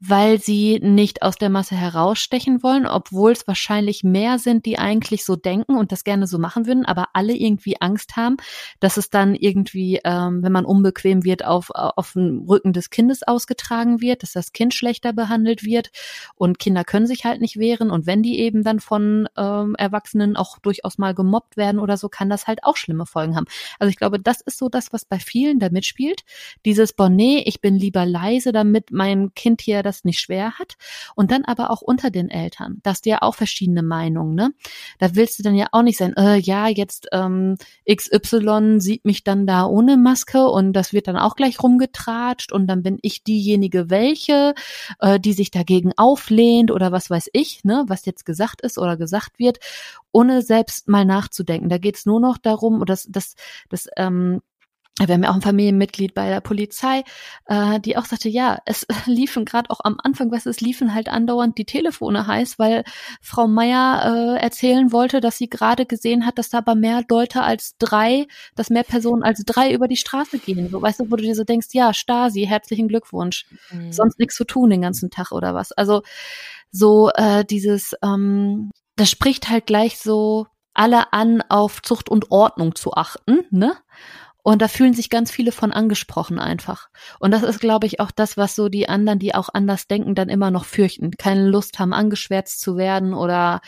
[0.00, 5.26] weil sie nicht aus der Masse herausstechen wollen, obwohl es wahrscheinlich mehr sind, die eigentlich
[5.26, 8.38] so denken und das gerne so machen würden, aber alle irgendwie Angst haben,
[8.80, 13.22] dass es dann irgendwie, ähm, wenn man unbequem wird, auf, auf dem Rücken des Kindes
[13.22, 15.90] ausgetragen wird, dass das Kind schlechter behandelt wird
[16.34, 20.34] und Kinder können sich halt nicht wehren und wenn die eben dann von ähm, Erwachsenen
[20.34, 23.46] auch durchaus mal gemobbt werden oder so, kann das halt auch schlimme Folgen haben.
[23.78, 26.22] Also ich glaube, das ist so das, was bei vielen da mitspielt.
[26.64, 30.74] Dieses, boah, nee, ich bin lieber leise, damit mein Kind hier das nicht schwer hat.
[31.14, 32.78] Und dann aber auch unter den Eltern.
[32.82, 34.52] Da hast du ja auch verschiedene Meinungen, ne?
[34.98, 37.56] Da willst du dann ja auch nicht sein, äh, ja, jetzt ähm,
[37.90, 42.66] XY sieht mich dann da ohne Maske und das wird dann auch gleich rumgetratscht und
[42.66, 44.54] dann bin ich diejenige welche,
[45.00, 48.96] äh, die sich dagegen auflehnt oder was weiß ich, ne, was jetzt gesagt ist oder
[48.96, 49.58] gesagt wird,
[50.12, 51.68] ohne selbst mal nachzudenken.
[51.68, 53.34] Da geht's nur noch darum, dass das,
[53.68, 54.40] das ähm,
[54.98, 57.04] wir haben ja auch ein Familienmitglied bei der Polizei,
[57.46, 61.08] äh, die auch sagte, ja, es liefen gerade auch am Anfang, was es liefen halt
[61.08, 62.84] andauernd die Telefone heiß, weil
[63.22, 67.42] Frau Meier äh, erzählen wollte, dass sie gerade gesehen hat, dass da aber mehr Leute
[67.42, 70.68] als drei, dass mehr Personen als drei über die Straße gehen.
[70.68, 73.46] So, weißt du, wo du dir so denkst, ja, Stasi, herzlichen Glückwunsch.
[73.70, 73.92] Mhm.
[73.92, 75.72] Sonst nichts zu tun den ganzen Tag oder was.
[75.72, 76.02] Also
[76.70, 82.74] so äh, dieses, ähm, das spricht halt gleich so alle an, auf Zucht und Ordnung
[82.74, 83.76] zu achten, ne?
[84.42, 86.88] Und da fühlen sich ganz viele von angesprochen einfach.
[87.18, 90.14] Und das ist, glaube ich, auch das, was so die anderen, die auch anders denken,
[90.14, 91.10] dann immer noch fürchten.
[91.12, 93.60] Keine Lust haben, angeschwärzt zu werden oder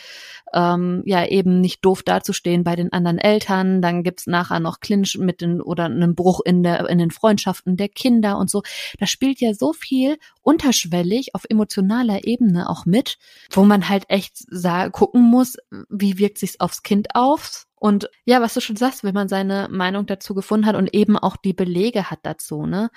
[0.53, 3.81] ähm, ja eben nicht doof dazustehen bei den anderen Eltern.
[3.81, 7.77] Dann gibt's nachher noch Clinch mit den oder einen Bruch in der in den Freundschaften
[7.77, 8.63] der Kinder und so.
[8.99, 13.17] Da spielt ja so viel unterschwellig auf emotionaler Ebene auch mit,
[13.51, 14.45] wo man halt echt
[14.91, 15.57] gucken muss,
[15.89, 19.67] wie wirkt sich's aufs Kind auf und ja, was du schon sagst, wenn man seine
[19.69, 22.89] Meinung dazu gefunden hat und eben auch die Belege hat dazu, ne?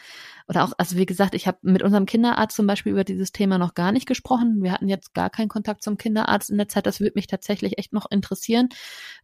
[0.47, 3.59] Oder auch, also wie gesagt, ich habe mit unserem Kinderarzt zum Beispiel über dieses Thema
[3.59, 4.62] noch gar nicht gesprochen.
[4.62, 6.87] Wir hatten jetzt gar keinen Kontakt zum Kinderarzt in der Zeit.
[6.87, 8.68] Das würde mich tatsächlich echt noch interessieren,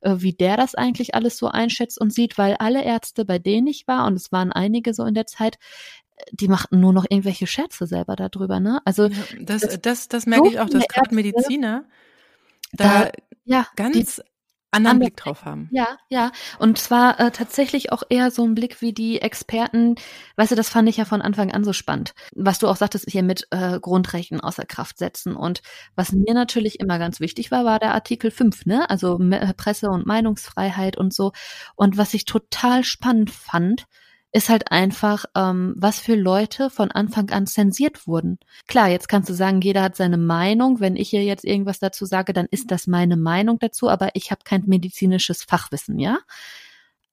[0.00, 3.68] äh, wie der das eigentlich alles so einschätzt und sieht, weil alle Ärzte, bei denen
[3.68, 5.60] ich war, und es waren einige so in der Zeit,
[6.32, 8.80] die machten nur noch irgendwelche Scherze selber darüber, ne?
[8.84, 11.84] Also ja, das, das, das, das merke so ich auch, dass gerade Mediziner
[12.72, 13.10] da, da
[13.44, 14.22] ja, ganz die,
[14.72, 15.68] anderen Blick drauf haben.
[15.70, 16.32] Ja, ja.
[16.58, 19.96] Und zwar äh, tatsächlich auch eher so ein Blick wie die Experten.
[20.36, 22.14] Weißt du, das fand ich ja von Anfang an so spannend.
[22.34, 25.36] Was du auch sagtest, hier mit äh, Grundrechten außer Kraft setzen.
[25.36, 25.62] Und
[25.94, 28.88] was mir natürlich immer ganz wichtig war, war der Artikel 5, ne?
[28.90, 29.18] Also
[29.56, 31.32] Presse- und Meinungsfreiheit und so.
[31.76, 33.86] Und was ich total spannend fand,
[34.32, 38.38] ist halt einfach, ähm, was für Leute von Anfang an zensiert wurden.
[38.66, 40.80] Klar, jetzt kannst du sagen, jeder hat seine Meinung.
[40.80, 44.30] Wenn ich hier jetzt irgendwas dazu sage, dann ist das meine Meinung dazu, aber ich
[44.30, 46.18] habe kein medizinisches Fachwissen, ja?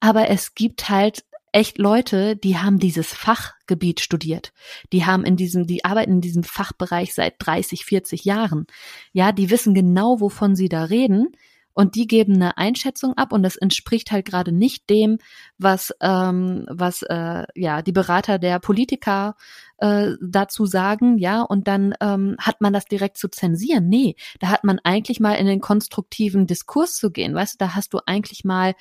[0.00, 4.52] Aber es gibt halt echt Leute, die haben dieses Fachgebiet studiert.
[4.92, 8.66] Die haben in diesem, die arbeiten in diesem Fachbereich seit 30, 40 Jahren.
[9.12, 11.36] Ja, die wissen genau, wovon sie da reden
[11.72, 15.18] und die geben eine Einschätzung ab und das entspricht halt gerade nicht dem,
[15.58, 19.36] was ähm, was äh, ja die Berater der Politiker
[19.78, 23.88] äh, dazu sagen, ja, und dann ähm, hat man das direkt zu zensieren.
[23.88, 27.74] Nee, da hat man eigentlich mal in den konstruktiven Diskurs zu gehen, weißt du, da
[27.74, 28.74] hast du eigentlich mal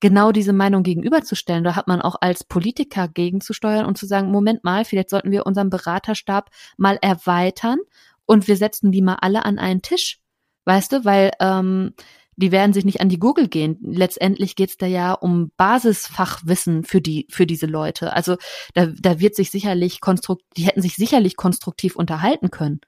[0.00, 1.62] genau diese Meinung gegenüberzustellen.
[1.62, 5.46] Da hat man auch als Politiker gegenzusteuern und zu sagen, Moment mal, vielleicht sollten wir
[5.46, 7.78] unseren Beraterstab mal erweitern
[8.26, 10.20] und wir setzen die mal alle an einen Tisch.
[10.64, 11.94] Weißt du, weil ähm,
[12.40, 13.78] die werden sich nicht an die Google gehen.
[13.82, 18.12] Letztendlich geht's da ja um Basisfachwissen für die für diese Leute.
[18.14, 18.36] Also
[18.74, 22.80] da, da wird sich sicherlich konstrukt, die hätten sich sicherlich konstruktiv unterhalten können.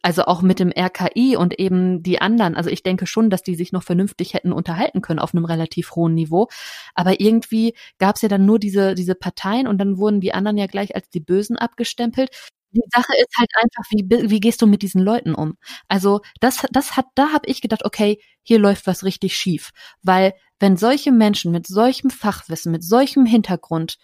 [0.00, 2.54] Also auch mit dem RKI und eben die anderen.
[2.54, 5.96] Also ich denke schon, dass die sich noch vernünftig hätten unterhalten können auf einem relativ
[5.96, 6.48] hohen Niveau.
[6.94, 10.56] Aber irgendwie gab es ja dann nur diese, diese Parteien und dann wurden die anderen
[10.56, 12.30] ja gleich als die Bösen abgestempelt
[12.72, 15.56] die Sache ist halt einfach, wie, wie gehst du mit diesen Leuten um?
[15.88, 19.70] Also das, das hat, da habe ich gedacht, okay, hier läuft was richtig schief,
[20.02, 23.98] weil wenn solche Menschen mit solchem Fachwissen, mit solchem Hintergrund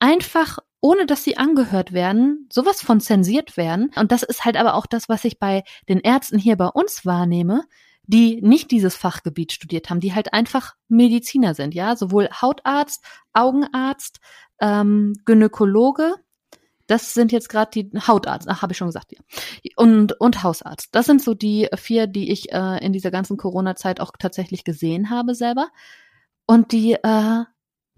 [0.00, 3.90] einfach ohne dass sie angehört werden, sowas von zensiert werden.
[3.96, 7.04] Und das ist halt aber auch das, was ich bei den Ärzten hier bei uns
[7.04, 7.64] wahrnehme.
[8.10, 14.20] die nicht dieses Fachgebiet studiert haben, die halt einfach Mediziner sind, ja, sowohl Hautarzt, Augenarzt,
[14.60, 16.14] ähm, Gynäkologe,
[16.88, 19.20] das sind jetzt gerade die Hautarzt, ach, habe ich schon gesagt, ja.
[19.76, 20.88] Und, und Hausarzt.
[20.92, 25.10] Das sind so die vier, die ich äh, in dieser ganzen Corona-Zeit auch tatsächlich gesehen
[25.10, 25.68] habe selber.
[26.46, 27.44] Und die, äh,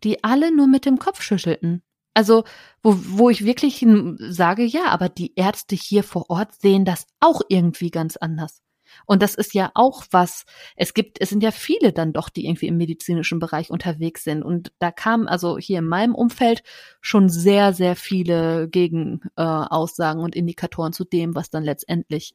[0.02, 1.82] die alle nur mit dem Kopf schüttelten.
[2.14, 2.42] Also,
[2.82, 3.86] wo, wo ich wirklich
[4.18, 8.60] sage, ja, aber die Ärzte hier vor Ort sehen das auch irgendwie ganz anders.
[9.06, 10.44] Und das ist ja auch was,
[10.76, 14.42] es gibt, es sind ja viele dann doch, die irgendwie im medizinischen Bereich unterwegs sind.
[14.42, 16.62] Und da kam also hier in meinem Umfeld
[17.00, 22.34] schon sehr, sehr viele Gegenaussagen äh, und Indikatoren zu dem, was dann letztendlich.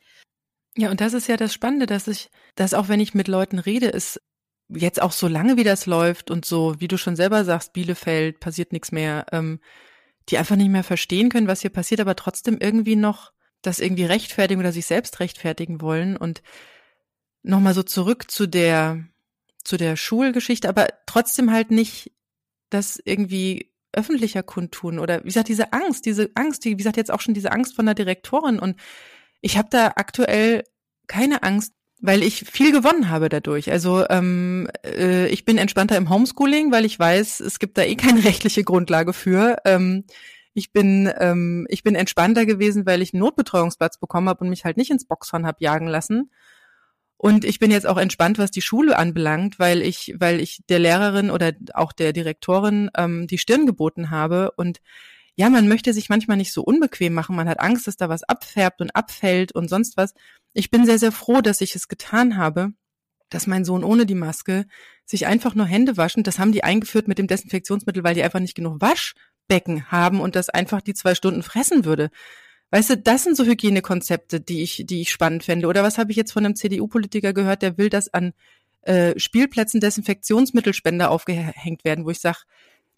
[0.78, 3.60] Ja, und das ist ja das Spannende, dass ich, dass auch wenn ich mit Leuten
[3.60, 4.22] rede, ist
[4.70, 8.40] jetzt auch so lange, wie das läuft und so, wie du schon selber sagst, Bielefeld,
[8.40, 9.60] passiert nichts mehr, ähm,
[10.30, 13.32] die einfach nicht mehr verstehen können, was hier passiert, aber trotzdem irgendwie noch
[13.66, 16.42] das irgendwie rechtfertigen oder sich selbst rechtfertigen wollen und
[17.44, 19.04] nochmal so zurück zu der,
[19.64, 22.12] zu der Schulgeschichte, aber trotzdem halt nicht
[22.70, 27.22] das irgendwie öffentlicher kundtun oder wie gesagt, diese Angst, diese Angst, wie gesagt, jetzt auch
[27.22, 28.76] schon diese Angst von der Direktorin und
[29.42, 30.64] ich habe da aktuell
[31.08, 33.72] keine Angst, weil ich viel gewonnen habe dadurch.
[33.72, 37.96] Also ähm, äh, ich bin entspannter im Homeschooling, weil ich weiß, es gibt da eh
[37.96, 39.58] keine rechtliche Grundlage für.
[39.66, 40.04] Ähm,
[40.56, 44.64] ich bin, ähm, ich bin entspannter gewesen, weil ich einen Notbetreuungsplatz bekommen habe und mich
[44.64, 46.32] halt nicht ins Boxhorn habe jagen lassen.
[47.18, 50.80] Und ich bin jetzt auch entspannt, was die Schule anbelangt, weil ich, weil ich der
[50.80, 54.52] Lehrerin oder auch der Direktorin ähm, die Stirn geboten habe.
[54.56, 54.80] Und
[55.36, 57.36] ja, man möchte sich manchmal nicht so unbequem machen.
[57.36, 60.14] Man hat Angst, dass da was abfärbt und abfällt und sonst was.
[60.54, 62.72] Ich bin sehr, sehr froh, dass ich es getan habe,
[63.30, 64.68] dass mein Sohn ohne die Maske
[65.04, 66.24] sich einfach nur Hände waschen.
[66.24, 69.16] Das haben die eingeführt mit dem Desinfektionsmittel, weil die einfach nicht genug Wasch
[69.48, 72.10] Becken haben und das einfach die zwei Stunden fressen würde.
[72.72, 75.68] Weißt du, das sind so Hygienekonzepte, die ich, die ich spannend fände.
[75.68, 78.34] Oder was habe ich jetzt von einem CDU-Politiker gehört, der will, dass an
[78.82, 82.40] äh, Spielplätzen Desinfektionsmittelspender aufgehängt werden, wo ich sage,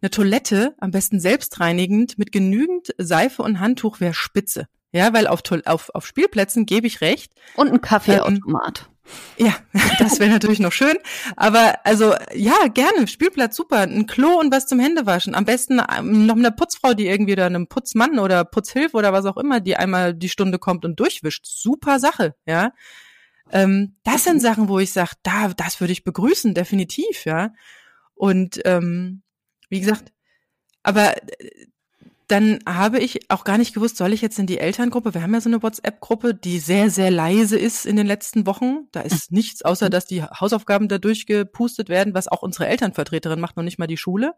[0.01, 4.67] eine Toilette, am besten selbstreinigend, mit genügend Seife und Handtuch wäre spitze.
[4.91, 7.33] Ja, weil auf, auf, auf Spielplätzen gebe ich recht.
[7.55, 8.87] Und ein Kaffeeautomat.
[8.87, 8.96] Ähm,
[9.37, 9.55] ja,
[9.99, 10.95] das wäre natürlich noch schön.
[11.35, 13.07] Aber also ja, gerne.
[13.07, 13.79] Spielplatz super.
[13.79, 15.35] Ein Klo und was zum Händewaschen.
[15.35, 19.25] Am besten ähm, noch eine Putzfrau, die irgendwie oder einem Putzmann oder Putzhilfe oder was
[19.25, 21.45] auch immer, die einmal die Stunde kommt und durchwischt.
[21.45, 22.71] Super Sache, ja.
[23.51, 27.53] Ähm, das sind Sachen, wo ich sage, da, das würde ich begrüßen, definitiv, ja.
[28.13, 29.21] Und ähm,
[29.69, 30.11] wie gesagt,
[30.83, 31.15] aber
[32.28, 35.13] dann habe ich auch gar nicht gewusst, soll ich jetzt in die Elterngruppe?
[35.13, 38.88] Wir haben ja so eine WhatsApp-Gruppe, die sehr, sehr leise ist in den letzten Wochen.
[38.91, 43.55] Da ist nichts, außer dass die Hausaufgaben da durchgepustet werden, was auch unsere Elternvertreterin macht,
[43.55, 44.34] noch nicht mal die Schule,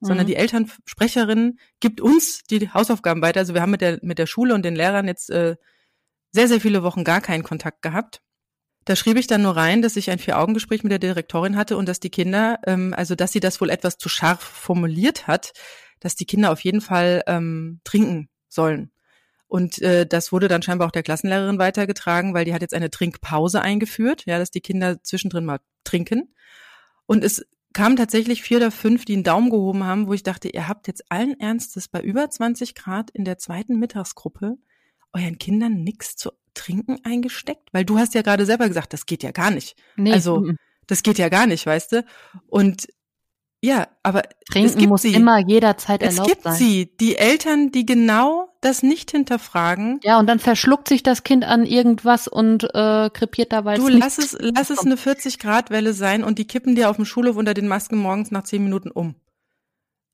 [0.00, 0.06] mhm.
[0.06, 3.40] sondern die Elternsprecherin gibt uns die Hausaufgaben weiter.
[3.40, 5.56] Also wir haben mit der, mit der Schule und den Lehrern jetzt äh,
[6.32, 8.20] sehr, sehr viele Wochen gar keinen Kontakt gehabt.
[8.84, 11.88] Da schrieb ich dann nur rein, dass ich ein Vier-Augen-Gespräch mit der Direktorin hatte und
[11.88, 15.52] dass die Kinder, ähm, also dass sie das wohl etwas zu scharf formuliert hat,
[16.00, 18.90] dass die Kinder auf jeden Fall ähm, trinken sollen.
[19.46, 22.90] Und äh, das wurde dann scheinbar auch der Klassenlehrerin weitergetragen, weil die hat jetzt eine
[22.90, 26.34] Trinkpause eingeführt, ja, dass die Kinder zwischendrin mal trinken.
[27.06, 30.48] Und es kamen tatsächlich vier oder fünf, die einen Daumen gehoben haben, wo ich dachte,
[30.48, 34.56] ihr habt jetzt allen Ernstes bei über 20 Grad in der zweiten Mittagsgruppe
[35.12, 37.70] euren Kindern nichts zu trinken eingesteckt?
[37.72, 39.76] Weil du hast ja gerade selber gesagt, das geht ja gar nicht.
[39.96, 40.12] Nee.
[40.12, 40.52] Also
[40.86, 42.04] das geht ja gar nicht, weißt du?
[42.46, 42.88] Und
[43.62, 45.14] ja, aber Trinken es gibt muss sie.
[45.14, 46.52] immer jederzeit erlaubt sein.
[46.52, 50.00] Es gibt sie, die Eltern, die genau das nicht hinterfragen.
[50.02, 53.76] Ja, und dann verschluckt sich das Kind an irgendwas und äh, krepiert dabei.
[53.76, 56.96] Du lass es, lass es eine 40 Grad Welle sein und die kippen dir auf
[56.96, 59.14] dem Schulhof unter den Masken morgens nach zehn Minuten um.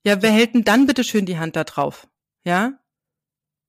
[0.04, 2.08] Ja, wer hält denn dann bitte schön die Hand da drauf?
[2.44, 2.72] Ja?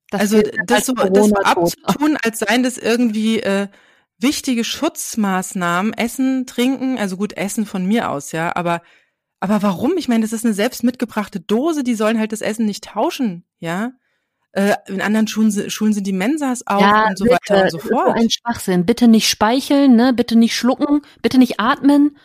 [0.10, 3.68] Das also das so, das so abzutun, als seien das irgendwie äh,
[4.20, 8.82] wichtige Schutzmaßnahmen, Essen, Trinken, also gut, Essen von mir aus, ja, aber
[9.40, 9.98] aber warum?
[9.98, 13.44] Ich meine, das ist eine selbst mitgebrachte Dose, die sollen halt das Essen nicht tauschen,
[13.60, 13.92] ja?
[14.54, 17.72] Äh, in anderen Schulen, Schulen sind die Mensas auch ja, und so bitte, weiter und
[17.72, 18.08] so fort.
[18.08, 18.86] Das ist ein Schwachsinn.
[18.86, 20.14] Bitte nicht speicheln, ne?
[20.14, 22.18] Bitte nicht schlucken, bitte nicht atmen.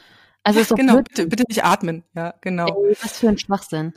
[0.43, 2.67] Also ja, genau, bitte, bitte nicht atmen, ja, genau.
[2.67, 3.93] Ey, was für ein Schwachsinn.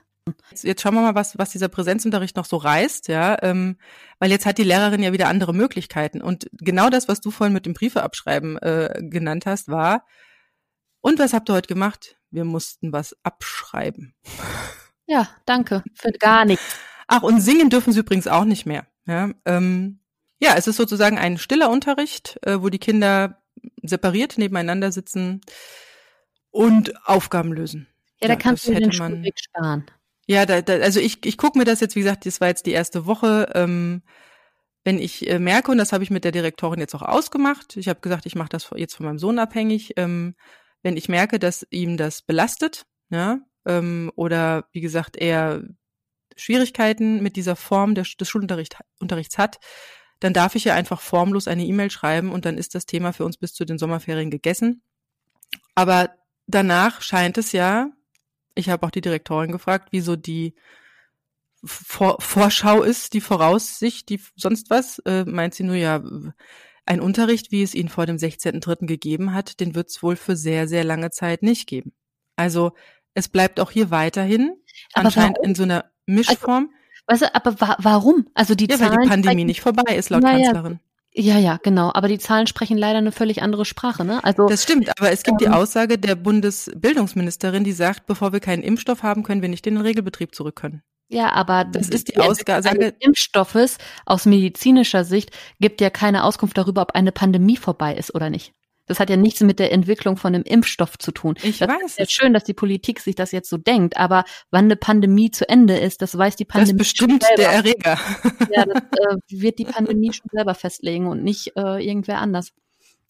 [0.49, 3.77] Jetzt, jetzt schauen wir mal, was, was dieser Präsenzunterricht noch so reißt, ja, ähm,
[4.19, 6.21] weil jetzt hat die Lehrerin ja wieder andere Möglichkeiten.
[6.21, 10.05] Und genau das, was du vorhin mit dem Briefe abschreiben äh, genannt hast, war,
[11.01, 12.17] und was habt ihr heute gemacht?
[12.35, 14.13] Wir mussten was abschreiben.
[15.07, 15.83] Ja, danke.
[15.93, 16.77] Für gar nichts.
[17.07, 18.87] Ach, und singen dürfen sie übrigens auch nicht mehr.
[19.07, 19.99] Ja, ähm,
[20.39, 23.41] ja es ist sozusagen ein stiller Unterricht, äh, wo die Kinder
[23.83, 25.41] separiert nebeneinander sitzen
[26.51, 27.87] und Aufgaben lösen.
[28.21, 29.85] Ja, da ja, kannst du den Schulweg sparen.
[30.27, 32.65] Ja, da, da, also ich, ich gucke mir das jetzt, wie gesagt, das war jetzt
[32.65, 33.51] die erste Woche.
[33.53, 34.01] Ähm,
[34.83, 37.89] wenn ich äh, merke, und das habe ich mit der Direktorin jetzt auch ausgemacht, ich
[37.89, 40.35] habe gesagt, ich mache das jetzt von meinem Sohn abhängig, ähm,
[40.85, 45.63] wenn ich merke, dass ihm das belastet, ja, ähm, oder wie gesagt, er
[46.35, 49.57] Schwierigkeiten mit dieser Form des, des Schulunterrichts hat,
[50.19, 53.25] dann darf ich ja einfach formlos eine E-Mail schreiben und dann ist das Thema für
[53.25, 54.83] uns bis zu den Sommerferien gegessen.
[55.73, 56.11] Aber
[56.45, 57.89] danach scheint es ja,
[58.53, 60.53] ich habe auch die Direktorin gefragt, wieso die
[61.63, 66.03] Vor Vorschau ist, die Voraussicht, die sonst was, äh, meint sie nur ja,
[66.85, 68.85] ein Unterricht, wie es ihn vor dem 16.3.
[68.85, 71.93] gegeben hat, den wird es wohl für sehr, sehr lange Zeit nicht geben.
[72.35, 72.73] Also
[73.13, 74.53] es bleibt auch hier weiterhin
[74.93, 75.49] aber anscheinend warum?
[75.49, 76.69] in so einer Mischform.
[77.07, 78.27] Also, weißt du, aber wa warum?
[78.33, 80.79] Also die ja, Zahlen weil die Pandemie nicht vorbei ist, laut naja, Kanzlerin.
[81.17, 81.91] Ja, ja, genau.
[81.93, 84.21] Aber die Zahlen sprechen leider eine völlig andere Sprache, ne?
[84.23, 84.91] Also das stimmt.
[84.99, 89.23] Aber es gibt ähm, die Aussage der Bundesbildungsministerin, die sagt, bevor wir keinen Impfstoff haben,
[89.23, 90.83] können wir nicht in den Regelbetrieb zurück können.
[91.07, 96.57] Ja, aber das ist die, die Aussage Impfstoffes aus medizinischer Sicht gibt ja keine Auskunft
[96.57, 98.53] darüber, ob eine Pandemie vorbei ist oder nicht.
[98.87, 101.35] Das hat ja nichts mit der Entwicklung von einem Impfstoff zu tun.
[101.41, 101.83] Ich das weiß.
[101.85, 105.31] Ist ja schön, dass die Politik sich das jetzt so denkt, aber wann eine Pandemie
[105.31, 106.77] zu Ende ist, das weiß die Pandemie.
[106.77, 107.41] Das bestimmt selber.
[107.41, 107.99] der Erreger.
[108.51, 112.51] Ja, das äh, wird die Pandemie schon selber festlegen und nicht äh, irgendwer anders.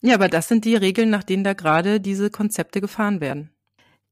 [0.01, 3.54] Ja, aber das sind die Regeln, nach denen da gerade diese Konzepte gefahren werden.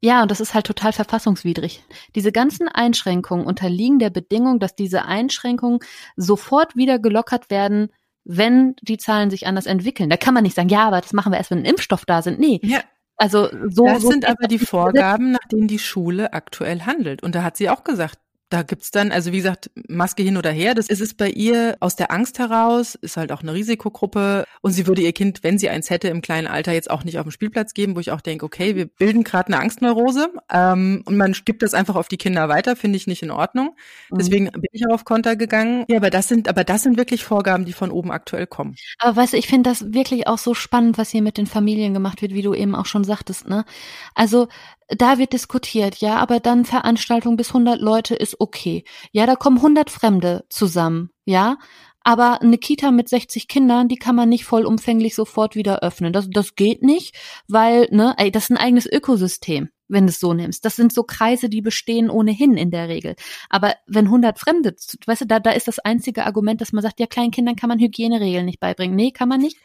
[0.03, 1.81] Ja, und das ist halt total verfassungswidrig.
[2.13, 5.79] Diese ganzen Einschränkungen unterliegen der Bedingung, dass diese Einschränkungen
[6.17, 7.87] sofort wieder gelockert werden,
[8.25, 10.09] wenn die Zahlen sich anders entwickeln.
[10.09, 12.21] Da kann man nicht sagen, ja, aber das machen wir erst, wenn ein Impfstoff da
[12.21, 12.37] sind.
[12.37, 12.59] Nee.
[12.63, 12.81] Ja.
[13.15, 13.85] Also so.
[13.85, 17.23] Das so sind aber die Vorgaben, nach denen die Schule aktuell handelt.
[17.23, 18.19] Und da hat sie auch gesagt,
[18.53, 20.75] da gibt's dann, also wie gesagt, Maske hin oder her.
[20.75, 24.45] Das ist es bei ihr aus der Angst heraus, ist halt auch eine Risikogruppe.
[24.61, 27.17] Und sie würde ihr Kind, wenn sie eins hätte, im kleinen Alter jetzt auch nicht
[27.17, 30.31] auf den Spielplatz geben, wo ich auch denke, okay, wir bilden gerade eine Angstneurose.
[30.51, 33.75] Ähm, und man gibt das einfach auf die Kinder weiter, finde ich nicht in Ordnung.
[34.11, 34.17] Mhm.
[34.19, 35.85] Deswegen bin ich auch auf Konter gegangen.
[35.87, 38.75] Ja, aber das sind, aber das sind wirklich Vorgaben, die von oben aktuell kommen.
[38.99, 41.95] Aber weißt du, ich finde das wirklich auch so spannend, was hier mit den Familien
[41.95, 43.65] gemacht wird, wie du eben auch schon sagtest, ne?
[44.13, 44.47] Also
[44.97, 48.83] da wird diskutiert, ja, aber dann Veranstaltung bis 100 Leute ist okay.
[49.11, 51.57] Ja, da kommen 100 Fremde zusammen, ja,
[52.03, 56.11] aber eine Kita mit 60 Kindern, die kann man nicht vollumfänglich sofort wieder öffnen.
[56.11, 57.15] Das, das geht nicht,
[57.47, 60.65] weil, ne, ey, das ist ein eigenes Ökosystem wenn du es so nimmst.
[60.65, 63.15] Das sind so Kreise, die bestehen ohnehin in der Regel.
[63.49, 64.75] Aber wenn 100 Fremde,
[65.05, 67.69] weißt du, da, da ist das einzige Argument, dass man sagt, ja, kleinen Kindern kann
[67.69, 68.95] man Hygieneregeln nicht beibringen.
[68.95, 69.57] Nee, kann man nicht.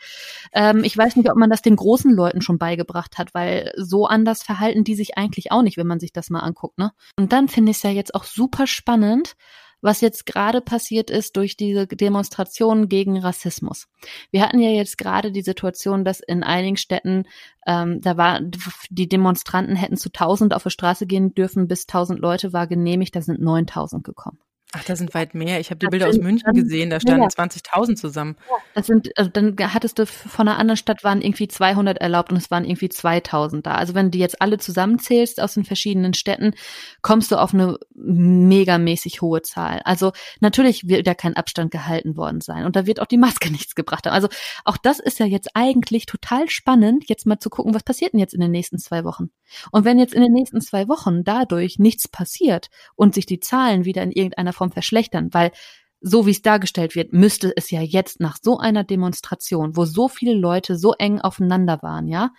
[0.53, 4.07] Ähm, ich weiß nicht, ob man das den großen Leuten schon beigebracht hat, weil so
[4.07, 6.79] anders verhalten die sich eigentlich auch nicht, wenn man sich das mal anguckt.
[6.79, 6.93] Ne?
[7.17, 9.35] Und dann finde ich es ja jetzt auch super spannend,
[9.81, 13.87] was jetzt gerade passiert ist durch diese Demonstrationen gegen Rassismus.
[14.31, 17.25] Wir hatten ja jetzt gerade die Situation, dass in einigen Städten
[17.67, 18.41] ähm, da war
[18.89, 23.15] die Demonstranten hätten zu 1000 auf die Straße gehen dürfen, bis 1000 Leute war genehmigt,
[23.15, 24.39] da sind 9000 gekommen.
[24.73, 25.61] Ach, da sind weit mehr.
[25.61, 27.29] Ich habe die das Bilder aus München gesehen, da standen ja.
[27.29, 28.37] 20.000 zusammen.
[28.51, 32.31] Ja, das sind, also dann hattest du von einer anderen Stadt waren irgendwie 200 erlaubt
[32.31, 33.77] und es waren irgendwie 2000 da.
[33.77, 36.53] Also wenn du jetzt alle zusammenzählst aus den verschiedenen Städten,
[37.01, 39.81] kommst du auf eine megamäßig hohe Zahl.
[39.87, 43.51] Also natürlich wird da kein Abstand gehalten worden sein und da wird auch die Maske
[43.51, 44.13] nichts gebracht haben.
[44.13, 44.29] Also
[44.67, 48.21] auch das ist ja jetzt eigentlich total spannend, jetzt mal zu gucken, was passiert denn
[48.21, 49.31] jetzt in den nächsten zwei Wochen.
[49.73, 53.87] Und wenn jetzt in den nächsten zwei Wochen dadurch nichts passiert und sich die Zahlen
[53.87, 55.53] wieder in irgendeiner Form verschlechtern, weil
[56.01, 60.09] so wie es dargestellt wird, müsste es ja jetzt nach so einer Demonstration, wo so
[60.09, 62.31] viele Leute so eng aufeinander waren, ja,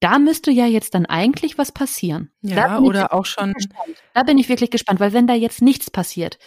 [0.00, 2.30] da müsste ja jetzt dann eigentlich was passieren.
[2.42, 3.52] Ja, oder auch schon.
[3.54, 4.02] Gespannt.
[4.14, 6.38] Da bin ich wirklich gespannt, weil wenn da jetzt nichts passiert,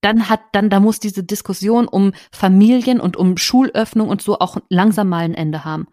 [0.00, 4.56] dann hat, dann, da muss diese Diskussion um Familien und um Schulöffnung und so auch
[4.70, 5.88] langsam mal ein Ende haben.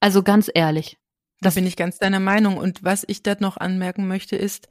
[0.00, 0.96] Also ganz ehrlich.
[1.40, 2.56] Da bin ich ganz deiner Meinung.
[2.56, 4.68] Und was ich da noch anmerken möchte, ist,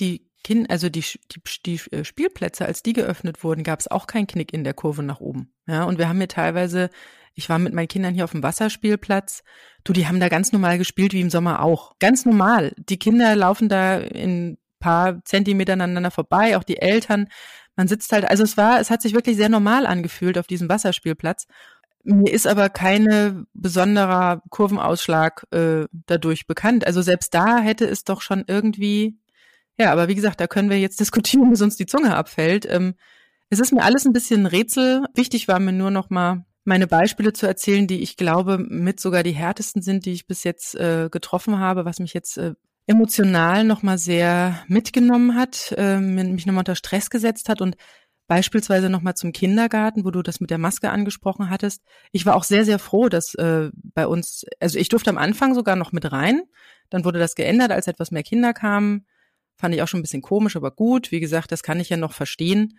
[0.00, 4.06] die kind, also die, die, die äh, Spielplätze, als die geöffnet wurden, gab es auch
[4.06, 5.52] keinen Knick in der Kurve nach oben.
[5.66, 6.88] Ja, und wir haben hier teilweise,
[7.34, 9.42] ich war mit meinen Kindern hier auf dem Wasserspielplatz,
[9.82, 11.98] du, die haben da ganz normal gespielt, wie im Sommer auch.
[11.98, 12.74] Ganz normal.
[12.78, 17.26] Die Kinder laufen da in paar Zentimeter aneinander vorbei, auch die Eltern.
[17.74, 20.68] Man sitzt halt, also es war, es hat sich wirklich sehr normal angefühlt auf diesem
[20.68, 21.48] Wasserspielplatz.
[22.04, 26.86] Mir ist aber keine besonderer Kurvenausschlag äh, dadurch bekannt.
[26.86, 29.18] Also selbst da hätte es doch schon irgendwie
[29.78, 32.66] ja, aber wie gesagt, da können wir jetzt diskutieren, bis uns die Zunge abfällt.
[32.68, 32.94] Ähm,
[33.48, 35.04] es ist mir alles ein bisschen Rätsel.
[35.14, 39.22] Wichtig war mir nur noch mal meine Beispiele zu erzählen, die ich glaube mit sogar
[39.22, 42.54] die härtesten sind, die ich bis jetzt äh, getroffen habe, was mich jetzt äh,
[42.88, 47.76] emotional noch mal sehr mitgenommen hat, äh, mich noch mal unter Stress gesetzt hat und
[48.26, 51.82] beispielsweise noch mal zum Kindergarten, wo du das mit der Maske angesprochen hattest.
[52.10, 55.54] Ich war auch sehr sehr froh, dass äh, bei uns, also ich durfte am Anfang
[55.54, 56.42] sogar noch mit rein,
[56.90, 59.06] dann wurde das geändert, als etwas mehr Kinder kamen
[59.56, 61.10] Fand ich auch schon ein bisschen komisch, aber gut.
[61.12, 62.78] Wie gesagt, das kann ich ja noch verstehen.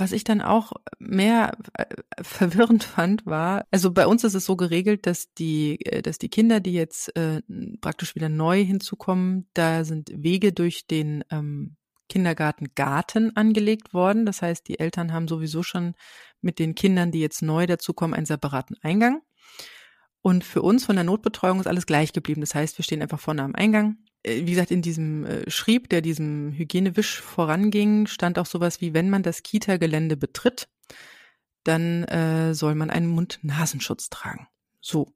[0.00, 1.84] was ich dann auch mehr äh,
[2.22, 6.28] verwirrend fand, war, also bei uns ist es so geregelt, dass die, äh, dass die
[6.28, 7.42] Kinder, die jetzt äh,
[7.80, 11.76] praktisch wieder neu hinzukommen, da sind Wege durch den ähm,
[12.08, 14.24] Kindergartengarten angelegt worden.
[14.24, 15.94] Das heißt, die Eltern haben sowieso schon
[16.40, 19.20] mit den Kindern, die jetzt neu dazukommen, einen separaten Eingang.
[20.22, 22.40] Und für uns von der Notbetreuung ist alles gleich geblieben.
[22.40, 23.98] Das heißt, wir stehen einfach vorne am Eingang.
[24.28, 28.94] Äh, wie gesagt, in diesem äh, Schrieb, der diesem Hygienewisch voranging, stand auch sowas wie,
[28.94, 30.68] wenn man das Kita-Gelände betritt,
[31.64, 34.48] dann äh, soll man einen Mund-Nasenschutz tragen.
[34.80, 35.14] So.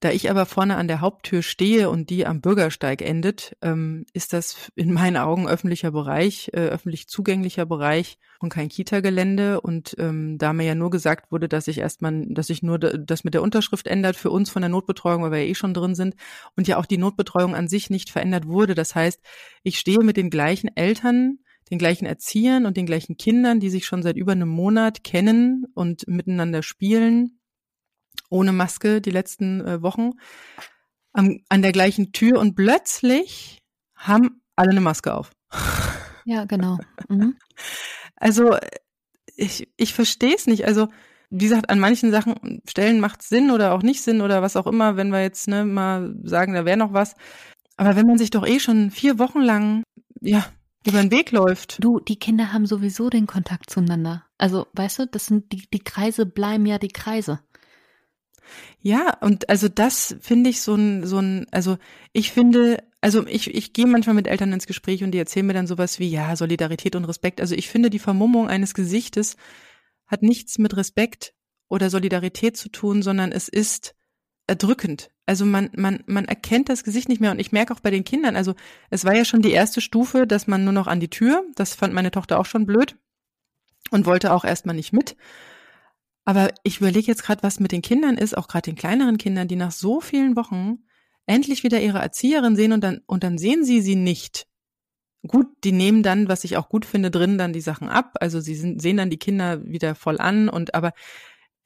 [0.00, 4.32] Da ich aber vorne an der Haupttür stehe und die am Bürgersteig endet, ähm, ist
[4.32, 9.60] das in meinen Augen öffentlicher Bereich, äh, öffentlich zugänglicher Bereich und kein Kita-Gelände.
[9.60, 13.24] Und ähm, da mir ja nur gesagt wurde, dass ich erstmal, dass sich nur das
[13.24, 15.96] mit der Unterschrift ändert für uns von der Notbetreuung, weil wir ja eh schon drin
[15.96, 16.14] sind
[16.56, 18.76] und ja auch die Notbetreuung an sich nicht verändert wurde.
[18.76, 19.20] Das heißt,
[19.64, 21.40] ich stehe mit den gleichen Eltern,
[21.72, 25.66] den gleichen Erziehern und den gleichen Kindern, die sich schon seit über einem Monat kennen
[25.74, 27.37] und miteinander spielen
[28.28, 30.12] ohne Maske die letzten äh, Wochen
[31.12, 33.58] am, an der gleichen Tür und plötzlich
[33.94, 35.30] haben alle eine Maske auf.
[36.24, 36.78] Ja, genau.
[37.08, 37.36] Mhm.
[38.16, 38.56] Also
[39.36, 40.66] ich, ich verstehe es nicht.
[40.66, 40.88] Also
[41.30, 44.66] wie gesagt, an manchen Sachen Stellen macht Sinn oder auch nicht Sinn oder was auch
[44.66, 47.14] immer, wenn wir jetzt ne, mal sagen, da wäre noch was.
[47.76, 49.82] Aber wenn man sich doch eh schon vier Wochen lang
[50.20, 50.46] ja
[50.86, 51.82] über den Weg läuft.
[51.82, 54.24] Du, die Kinder haben sowieso den Kontakt zueinander.
[54.38, 57.40] Also, weißt du, das sind die, die Kreise bleiben ja die Kreise.
[58.80, 61.78] Ja, und also das finde ich so ein, so ein, also
[62.12, 65.54] ich finde, also ich, ich gehe manchmal mit Eltern ins Gespräch und die erzählen mir
[65.54, 67.40] dann sowas wie, ja, Solidarität und Respekt.
[67.40, 69.36] Also ich finde, die Vermummung eines Gesichtes
[70.06, 71.34] hat nichts mit Respekt
[71.68, 73.94] oder Solidarität zu tun, sondern es ist
[74.46, 75.10] erdrückend.
[75.26, 78.04] Also man, man, man erkennt das Gesicht nicht mehr und ich merke auch bei den
[78.04, 78.54] Kindern, also
[78.88, 81.74] es war ja schon die erste Stufe, dass man nur noch an die Tür, das
[81.74, 82.96] fand meine Tochter auch schon blöd
[83.90, 85.16] und wollte auch erstmal nicht mit.
[86.28, 89.48] Aber ich überlege jetzt gerade, was mit den Kindern ist, auch gerade den kleineren Kindern,
[89.48, 90.80] die nach so vielen Wochen
[91.24, 94.46] endlich wieder ihre Erzieherin sehen und dann, und dann sehen sie sie nicht.
[95.26, 98.12] Gut, die nehmen dann, was ich auch gut finde, drin dann die Sachen ab.
[98.20, 100.92] Also sie sind, sehen dann die Kinder wieder voll an und aber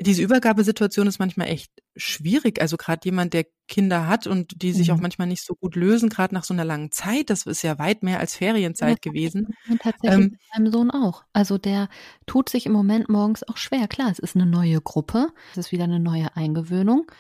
[0.01, 2.61] diese Übergabesituation ist manchmal echt schwierig.
[2.61, 4.95] Also gerade jemand, der Kinder hat und die sich mhm.
[4.95, 7.31] auch manchmal nicht so gut lösen, gerade nach so einer langen Zeit.
[7.31, 9.55] Das ist ja weit mehr als Ferienzeit ja, gewesen.
[9.81, 11.25] Tatsächlich ähm, meinem Sohn auch.
[11.33, 11.89] Also der
[12.27, 13.87] tut sich im Moment morgens auch schwer.
[13.89, 17.11] Klar, es ist eine neue Gruppe, es ist wieder eine neue Eingewöhnung.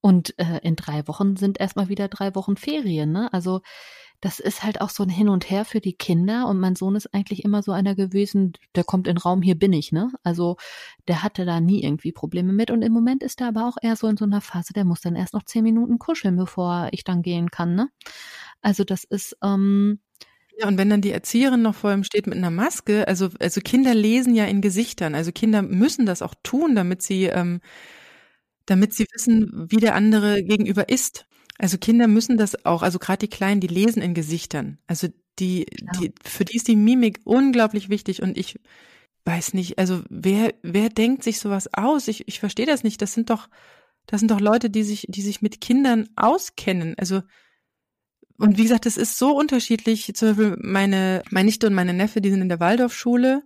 [0.00, 3.12] Und äh, in drei Wochen sind erstmal wieder drei Wochen Ferien.
[3.12, 3.32] Ne?
[3.32, 3.62] Also
[4.24, 6.96] das ist halt auch so ein Hin und Her für die Kinder und mein Sohn
[6.96, 10.10] ist eigentlich immer so einer gewesen, der kommt in den Raum, hier bin ich, ne?
[10.22, 10.56] Also
[11.08, 13.96] der hatte da nie irgendwie Probleme mit und im Moment ist er aber auch eher
[13.96, 17.04] so in so einer Phase, der muss dann erst noch zehn Minuten kuscheln, bevor ich
[17.04, 17.90] dann gehen kann, ne?
[18.62, 20.00] Also das ist, ähm,
[20.58, 23.60] ja, und wenn dann die Erzieherin noch vor ihm steht mit einer Maske, also, also
[23.60, 27.60] Kinder lesen ja in Gesichtern, also Kinder müssen das auch tun, damit sie, ähm,
[28.66, 31.26] damit sie wissen, wie der andere gegenüber ist.
[31.58, 34.78] Also Kinder müssen das auch, also gerade die Kleinen, die lesen in Gesichtern.
[34.86, 35.92] Also die, ja.
[36.00, 38.58] die, für die ist die Mimik unglaublich wichtig und ich
[39.24, 42.08] weiß nicht, also wer, wer denkt sich sowas aus?
[42.08, 43.00] Ich, ich verstehe das nicht.
[43.00, 43.48] Das sind doch,
[44.06, 46.94] das sind doch Leute, die sich, die sich mit Kindern auskennen.
[46.98, 47.22] Also,
[48.36, 50.12] und wie gesagt, das ist so unterschiedlich.
[50.14, 53.44] Zum Beispiel meine, meine Nichte und meine Neffe, die sind in der Waldorfschule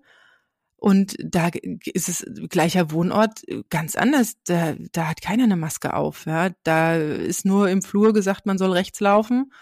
[0.80, 1.50] und da
[1.92, 4.34] ist es gleicher Wohnort ganz anders.
[4.44, 6.24] Da, da hat keiner eine Maske auf.
[6.24, 6.50] Ja.
[6.62, 9.52] Da ist nur im Flur gesagt, man soll rechts laufen.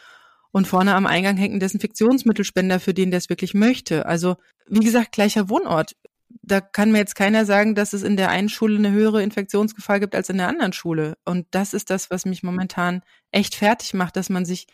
[0.52, 4.04] Und vorne am Eingang hängt ein Desinfektionsmittelspender für den, der es wirklich möchte.
[4.04, 4.36] Also,
[4.68, 5.96] wie gesagt, gleicher Wohnort.
[6.42, 10.00] Da kann mir jetzt keiner sagen, dass es in der einen Schule eine höhere Infektionsgefahr
[10.00, 11.16] gibt als in der anderen Schule.
[11.24, 13.00] Und das ist das, was mich momentan
[13.32, 14.66] echt fertig macht, dass man sich,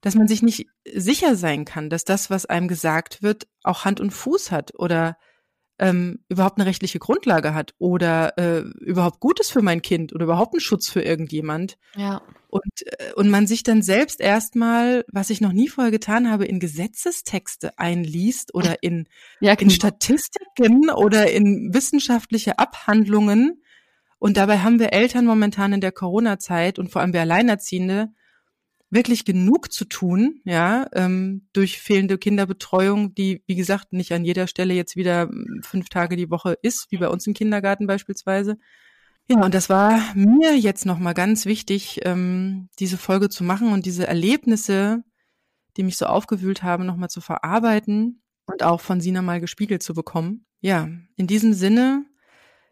[0.00, 4.00] dass man sich nicht sicher sein kann, dass das, was einem gesagt wird, auch Hand
[4.00, 5.16] und Fuß hat oder
[5.78, 10.24] ähm, überhaupt eine rechtliche Grundlage hat oder äh, überhaupt gut ist für mein Kind oder
[10.24, 11.76] überhaupt einen Schutz für irgendjemand.
[11.96, 12.22] Ja.
[12.48, 16.46] Und, äh, und man sich dann selbst erstmal, was ich noch nie vorher getan habe,
[16.46, 19.06] in Gesetzestexte einliest oder in,
[19.40, 19.68] ja, genau.
[19.68, 23.62] in Statistiken oder in wissenschaftliche Abhandlungen.
[24.18, 28.08] Und dabei haben wir Eltern momentan in der Corona-Zeit und vor allem wir Alleinerziehende
[28.90, 34.46] wirklich genug zu tun, ja, ähm, durch fehlende Kinderbetreuung, die, wie gesagt, nicht an jeder
[34.46, 38.58] Stelle jetzt wieder hm, fünf Tage die Woche ist, wie bei uns im Kindergarten beispielsweise.
[39.28, 43.84] Ja, und das war mir jetzt nochmal ganz wichtig, ähm, diese Folge zu machen und
[43.84, 45.02] diese Erlebnisse,
[45.76, 49.94] die mich so aufgewühlt haben, nochmal zu verarbeiten und auch von Sina mal gespiegelt zu
[49.94, 50.46] bekommen.
[50.60, 52.06] Ja, in diesem Sinne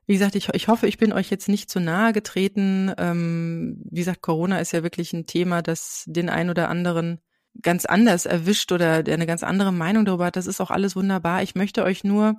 [0.06, 2.92] wie gesagt, ich, ich hoffe, ich bin euch jetzt nicht zu nahe getreten.
[2.98, 7.20] Ähm, wie gesagt, Corona ist ja wirklich ein Thema, das den einen oder anderen
[7.62, 10.36] ganz anders erwischt oder der eine ganz andere Meinung darüber hat.
[10.36, 11.42] Das ist auch alles wunderbar.
[11.42, 12.36] Ich möchte euch nur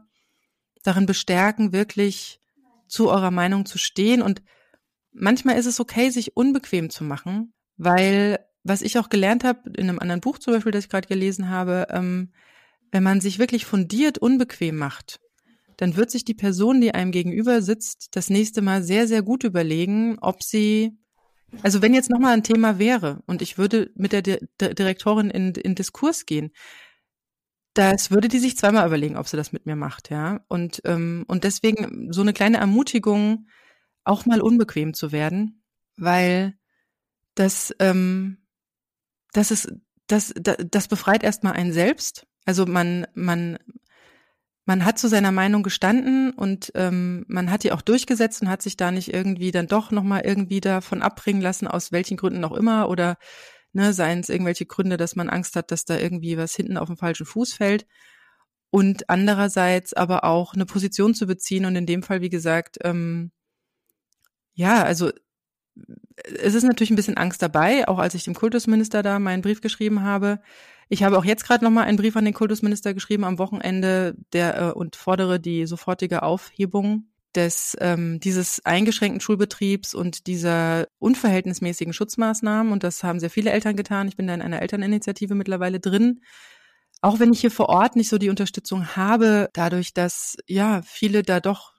[0.84, 2.40] darin bestärken, wirklich
[2.88, 4.22] zu eurer Meinung zu stehen.
[4.22, 4.44] Und
[5.12, 9.90] manchmal ist es okay, sich unbequem zu machen, weil was ich auch gelernt habe, in
[9.90, 12.32] einem anderen Buch zum Beispiel, das ich gerade gelesen habe, ähm,
[12.92, 15.20] wenn man sich wirklich fundiert unbequem macht,
[15.78, 19.44] dann wird sich die Person, die einem gegenüber sitzt, das nächste Mal sehr, sehr gut
[19.44, 20.98] überlegen, ob sie,
[21.62, 25.76] also wenn jetzt nochmal ein Thema wäre und ich würde mit der Direktorin in, in
[25.76, 26.52] Diskurs gehen,
[27.74, 30.40] das würde die sich zweimal überlegen, ob sie das mit mir macht, ja.
[30.48, 33.48] Und, ähm, und deswegen so eine kleine Ermutigung,
[34.06, 35.62] auch mal unbequem zu werden,
[35.98, 36.58] weil
[37.34, 38.38] das, ähm,
[39.34, 39.74] das ist,
[40.08, 42.28] das, das, das befreit erstmal einen selbst.
[42.46, 43.58] Also man, man,
[44.66, 48.64] man hat zu seiner Meinung gestanden und ähm, man hat die auch durchgesetzt und hat
[48.64, 52.54] sich da nicht irgendwie dann doch nochmal irgendwie davon abbringen lassen, aus welchen Gründen auch
[52.54, 53.18] immer oder
[53.74, 56.88] ne, seien es irgendwelche Gründe, dass man Angst hat, dass da irgendwie was hinten auf
[56.88, 57.86] den falschen Fuß fällt.
[58.72, 63.32] Und andererseits aber auch eine Position zu beziehen und in dem Fall, wie gesagt, ähm,
[64.54, 65.12] ja, also
[66.40, 69.62] es ist natürlich ein bisschen Angst dabei, auch als ich dem Kultusminister da meinen Brief
[69.62, 70.40] geschrieben habe.
[70.90, 74.58] Ich habe auch jetzt gerade nochmal einen Brief an den Kultusminister geschrieben am Wochenende der
[74.58, 82.72] äh, und fordere die sofortige Aufhebung des ähm, dieses eingeschränkten Schulbetriebs und dieser unverhältnismäßigen Schutzmaßnahmen.
[82.72, 84.08] Und das haben sehr viele Eltern getan.
[84.08, 86.22] Ich bin da in einer Elterninitiative mittlerweile drin.
[87.02, 91.24] Auch wenn ich hier vor Ort nicht so die Unterstützung habe, dadurch, dass ja viele
[91.24, 91.74] da doch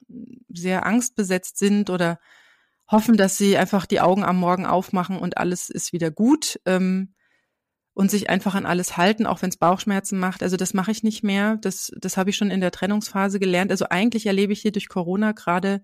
[0.49, 2.19] sehr angstbesetzt sind oder
[2.89, 6.61] hoffen, dass sie einfach die Augen am Morgen aufmachen und alles ist wieder gut.
[6.65, 7.15] Ähm,
[7.97, 10.43] und sich einfach an alles halten, auch wenn es Bauchschmerzen macht.
[10.43, 11.57] Also das mache ich nicht mehr.
[11.63, 13.71] Das, das habe ich schon in der Trennungsphase gelernt.
[13.71, 15.83] Also eigentlich erlebe ich hier durch Corona gerade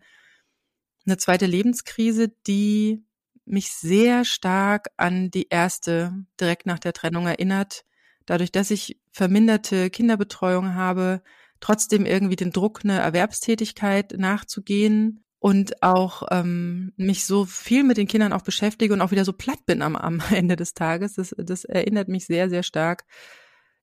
[1.07, 3.03] eine zweite Lebenskrise, die
[3.47, 7.87] mich sehr stark an die erste direkt nach der Trennung erinnert.
[8.27, 11.23] Dadurch, dass ich verminderte Kinderbetreuung habe,
[11.61, 18.07] trotzdem irgendwie den Druck, eine Erwerbstätigkeit nachzugehen und auch ähm, mich so viel mit den
[18.07, 21.15] Kindern auch beschäftige und auch wieder so platt bin am, am Ende des Tages.
[21.15, 23.05] Das, das erinnert mich sehr, sehr stark.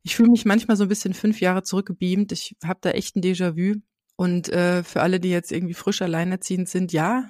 [0.02, 2.32] Ich fühle mich manchmal so ein bisschen fünf Jahre zurückgebeamt.
[2.32, 3.82] Ich habe da echt ein Déjà-vu.
[4.16, 7.30] Und äh, für alle, die jetzt irgendwie frisch alleinerziehend sind, ja,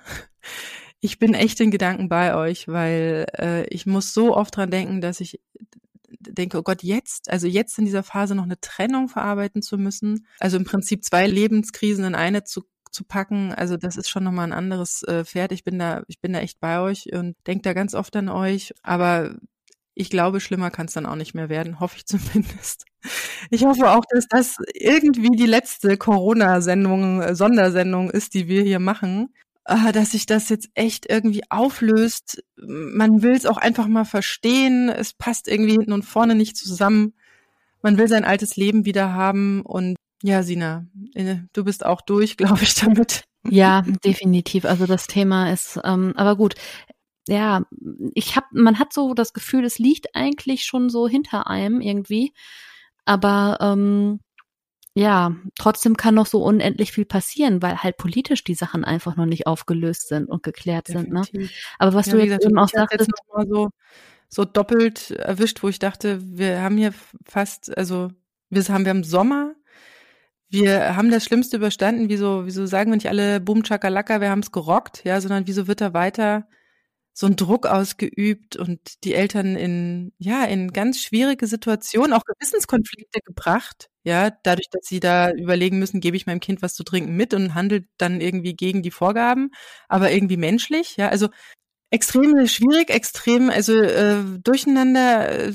[1.00, 5.02] ich bin echt in Gedanken bei euch, weil äh, ich muss so oft dran denken,
[5.02, 5.42] dass ich
[6.20, 10.28] denke, oh Gott, jetzt, also jetzt in dieser Phase noch eine Trennung verarbeiten zu müssen.
[10.40, 13.54] Also im Prinzip zwei Lebenskrisen in eine zu zu packen.
[13.54, 15.52] Also das ist schon nochmal ein anderes äh, Pferd.
[15.52, 18.30] Ich bin da, ich bin da echt bei euch und denke da ganz oft an
[18.30, 18.74] euch.
[18.84, 19.36] Aber
[19.96, 22.86] ich glaube, schlimmer kann es dann auch nicht mehr werden, hoffe ich zumindest.
[23.50, 28.80] Ich hoffe auch, dass das irgendwie die letzte Corona-Sendung, äh, Sondersendung ist, die wir hier
[28.80, 29.34] machen.
[29.70, 32.44] Äh, dass sich das jetzt echt irgendwie auflöst.
[32.58, 34.90] Man will es auch einfach mal verstehen.
[34.90, 37.14] Es passt irgendwie hinten und vorne nicht zusammen.
[37.84, 42.38] Man will sein altes Leben wieder haben und ja, Sina, äh, du bist auch durch,
[42.38, 43.24] glaube ich, damit.
[43.48, 44.66] Ja, definitiv.
[44.66, 46.56] Also das Thema ist, ähm, aber gut.
[47.28, 47.64] Ja,
[48.16, 52.34] ich habe, man hat so das Gefühl, es liegt eigentlich schon so hinter einem irgendwie.
[53.06, 54.20] Aber ähm,
[54.96, 59.28] ja, trotzdem kann noch so unendlich viel passieren, weil halt politisch die Sachen einfach noch
[59.28, 61.32] nicht aufgelöst sind und geklärt Definitiv.
[61.32, 61.42] sind.
[61.44, 61.50] Ne?
[61.78, 63.12] Aber was ja, du jetzt gesagt, eben auch sagtest,
[63.48, 63.70] so
[64.30, 66.94] so doppelt erwischt, wo ich dachte, wir haben hier
[67.26, 68.10] fast, also
[68.50, 69.49] wir haben wir haben Sommer,
[70.50, 72.10] wir haben das Schlimmste überstanden.
[72.10, 75.68] Wieso, wieso sagen wir nicht alle Boom Chakalaka, wir haben es gerockt, ja, sondern wieso
[75.68, 76.48] wird da weiter
[77.14, 83.20] so ein Druck ausgeübt und die Eltern in, ja, in ganz schwierige Situationen, auch Gewissenskonflikte
[83.26, 87.18] gebracht, ja, dadurch, dass sie da überlegen müssen, gebe ich meinem Kind was zu trinken
[87.18, 89.52] mit und handelt dann irgendwie gegen die Vorgaben,
[89.90, 91.28] aber irgendwie menschlich, ja, also
[91.92, 95.54] extrem schwierig, extrem, also äh, durcheinander, äh,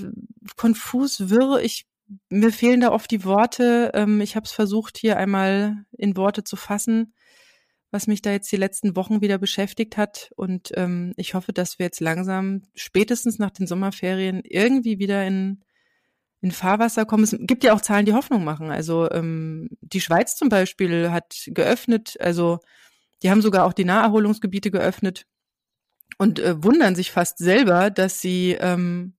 [0.56, 1.60] konfus, wirr.
[1.62, 1.86] Ich
[2.28, 3.90] mir fehlen da oft die Worte.
[3.94, 7.14] Ähm, ich habe es versucht, hier einmal in Worte zu fassen,
[7.90, 10.32] was mich da jetzt die letzten Wochen wieder beschäftigt hat.
[10.36, 15.62] Und ähm, ich hoffe, dass wir jetzt langsam, spätestens nach den Sommerferien, irgendwie wieder in,
[16.40, 17.24] in Fahrwasser kommen.
[17.24, 18.70] Es gibt ja auch Zahlen, die Hoffnung machen.
[18.70, 22.58] Also ähm, die Schweiz zum Beispiel hat geöffnet, also
[23.22, 25.26] die haben sogar auch die Naherholungsgebiete geöffnet
[26.18, 29.14] und äh, wundern sich fast selber, dass sie ähm,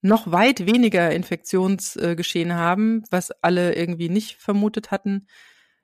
[0.00, 5.26] noch weit weniger Infektionsgeschehen äh, haben, was alle irgendwie nicht vermutet hatten.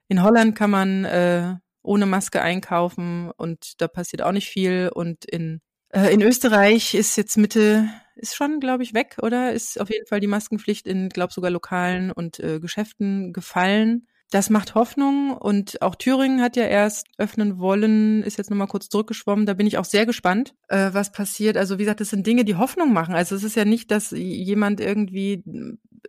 [0.09, 4.91] In Holland kann man äh, ohne Maske einkaufen und da passiert auch nicht viel.
[4.95, 5.61] Und in,
[5.91, 9.53] äh, in Österreich ist jetzt Mitte, ist schon, glaube ich, weg, oder?
[9.53, 14.51] Ist auf jeden Fall die Maskenpflicht in, glaube sogar Lokalen und äh, Geschäften gefallen das
[14.51, 19.47] macht Hoffnung und auch Thüringen hat ja erst öffnen wollen, ist jetzt nochmal kurz zurückgeschwommen.
[19.47, 21.57] Da bin ich auch sehr gespannt, äh, was passiert.
[21.57, 23.15] Also wie gesagt, das sind Dinge, die Hoffnung machen.
[23.15, 25.45] Also es ist ja nicht, dass jemand irgendwie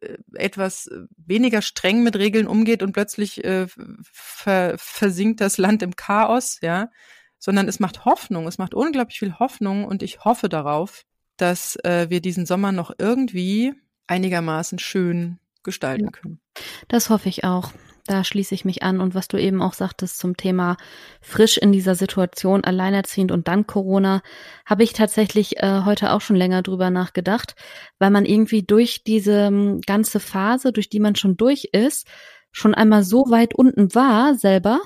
[0.02, 3.68] äh, etwas weniger streng mit Regeln umgeht und plötzlich äh,
[4.12, 6.90] ver versinkt das Land im Chaos, ja,
[7.38, 11.04] sondern es macht Hoffnung, es macht unglaublich viel Hoffnung und ich hoffe darauf,
[11.38, 13.74] dass äh, wir diesen Sommer noch irgendwie
[14.08, 16.40] einigermaßen schön gestalten können.
[16.88, 17.72] Das hoffe ich auch.
[18.08, 19.02] Da schließe ich mich an.
[19.02, 20.78] Und was du eben auch sagtest zum Thema
[21.22, 24.22] frisch in dieser Situation, alleinerziehend und dann Corona,
[24.66, 27.56] habe ich tatsächlich äh, heute auch schon länger drüber nachgedacht,
[27.98, 32.08] weil man irgendwie durch diese ähm, ganze Phase, durch die man schon durch ist,
[32.52, 34.82] schon einmal so weit unten war selber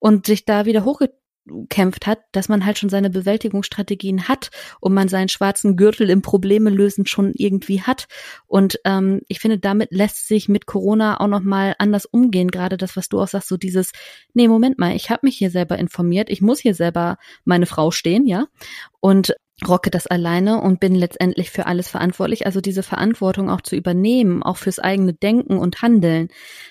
[0.00, 1.10] und sich da wieder hochge
[1.68, 4.50] kämpft hat, dass man halt schon seine Bewältigungsstrategien hat
[4.80, 8.06] und man seinen schwarzen Gürtel im Probleme lösen schon irgendwie hat.
[8.46, 12.50] Und ähm, ich finde, damit lässt sich mit Corona auch noch mal anders umgehen.
[12.50, 13.92] Gerade das, was du auch sagst, so dieses,
[14.34, 17.90] nee, Moment mal, ich habe mich hier selber informiert, ich muss hier selber meine Frau
[17.90, 18.46] stehen, ja.
[19.00, 19.34] Und
[19.66, 22.46] rocke das alleine und bin letztendlich für alles verantwortlich.
[22.46, 26.28] Also diese Verantwortung auch zu übernehmen, auch fürs eigene Denken und Handeln.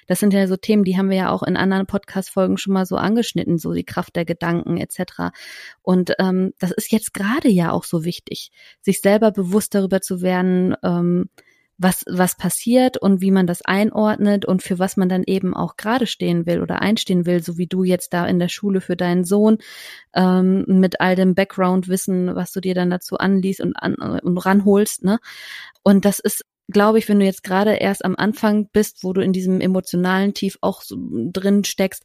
[0.07, 2.85] Das sind ja so Themen, die haben wir ja auch in anderen Podcast-Folgen schon mal
[2.85, 5.33] so angeschnitten, so die Kraft der Gedanken etc.
[5.81, 8.51] Und ähm, das ist jetzt gerade ja auch so wichtig,
[8.81, 11.29] sich selber bewusst darüber zu werden, ähm,
[11.77, 15.77] was, was passiert und wie man das einordnet und für was man dann eben auch
[15.77, 18.95] gerade stehen will oder einstehen will, so wie du jetzt da in der Schule für
[18.95, 19.59] deinen Sohn
[20.15, 25.03] ähm, mit all dem Background-Wissen, was du dir dann dazu anliest und, an, und ranholst.
[25.03, 25.19] Ne?
[25.83, 29.21] Und das ist glaube ich, wenn du jetzt gerade erst am Anfang bist, wo du
[29.21, 30.97] in diesem emotionalen Tief auch so
[31.31, 32.03] drin steckst,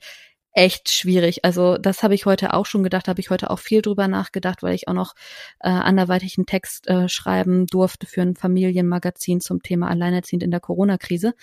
[0.52, 1.44] echt schwierig.
[1.44, 4.62] Also das habe ich heute auch schon gedacht, habe ich heute auch viel drüber nachgedacht,
[4.62, 5.14] weil ich auch noch
[5.60, 10.60] äh, anderweitig einen Text äh, schreiben durfte für ein Familienmagazin zum Thema Alleinerziehend in der
[10.60, 11.34] Corona-Krise.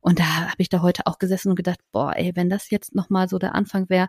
[0.00, 2.94] Und da habe ich da heute auch gesessen und gedacht, boah, ey, wenn das jetzt
[2.94, 4.08] nochmal so der Anfang wäre.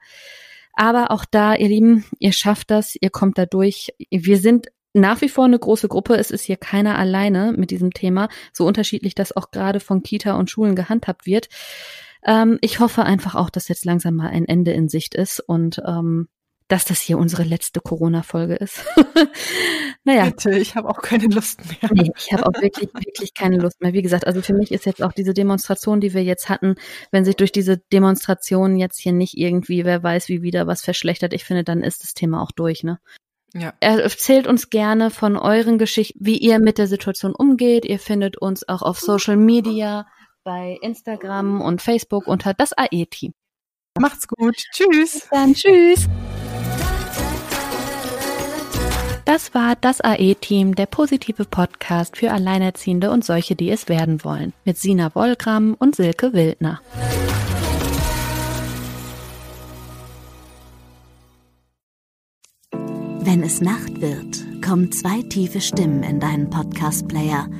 [0.74, 3.94] Aber auch da, ihr Lieben, ihr schafft das, ihr kommt da durch.
[4.10, 6.16] Wir sind nach wie vor eine große Gruppe.
[6.16, 10.34] Es ist hier keiner alleine mit diesem Thema, so unterschiedlich das auch gerade von Kita
[10.34, 11.50] und Schulen gehandhabt wird.
[12.26, 15.82] Ähm, ich hoffe einfach auch, dass jetzt langsam mal ein Ende in Sicht ist und
[15.86, 16.28] ähm,
[16.68, 18.84] dass das hier unsere letzte Corona-Folge ist.
[20.04, 20.26] naja.
[20.26, 21.90] Bitte, ich habe auch keine Lust mehr.
[21.94, 23.94] Nee, ich habe auch wirklich, wirklich keine Lust mehr.
[23.94, 26.76] Wie gesagt, also für mich ist jetzt auch diese Demonstration, die wir jetzt hatten,
[27.12, 31.34] wenn sich durch diese Demonstration jetzt hier nicht irgendwie, wer weiß, wie wieder was verschlechtert,
[31.34, 33.00] ich finde, dann ist das Thema auch durch, ne?
[33.54, 33.74] Ja.
[33.80, 37.86] Erzählt uns gerne von euren Geschichten, wie ihr mit der Situation umgeht.
[37.86, 40.06] Ihr findet uns auch auf Social Media
[40.48, 43.34] bei Instagram und Facebook unter das AE-Team.
[44.00, 44.56] Macht's gut.
[44.72, 45.12] Tschüss.
[45.12, 45.54] Bis dann.
[45.54, 46.08] Tschüss.
[49.26, 54.54] Das war das AE-Team, der positive Podcast für Alleinerziehende und solche, die es werden wollen,
[54.64, 56.80] mit Sina Wollgramm und Silke Wildner.
[62.72, 67.50] Wenn es Nacht wird, kommen zwei tiefe Stimmen in deinen Podcast-Player–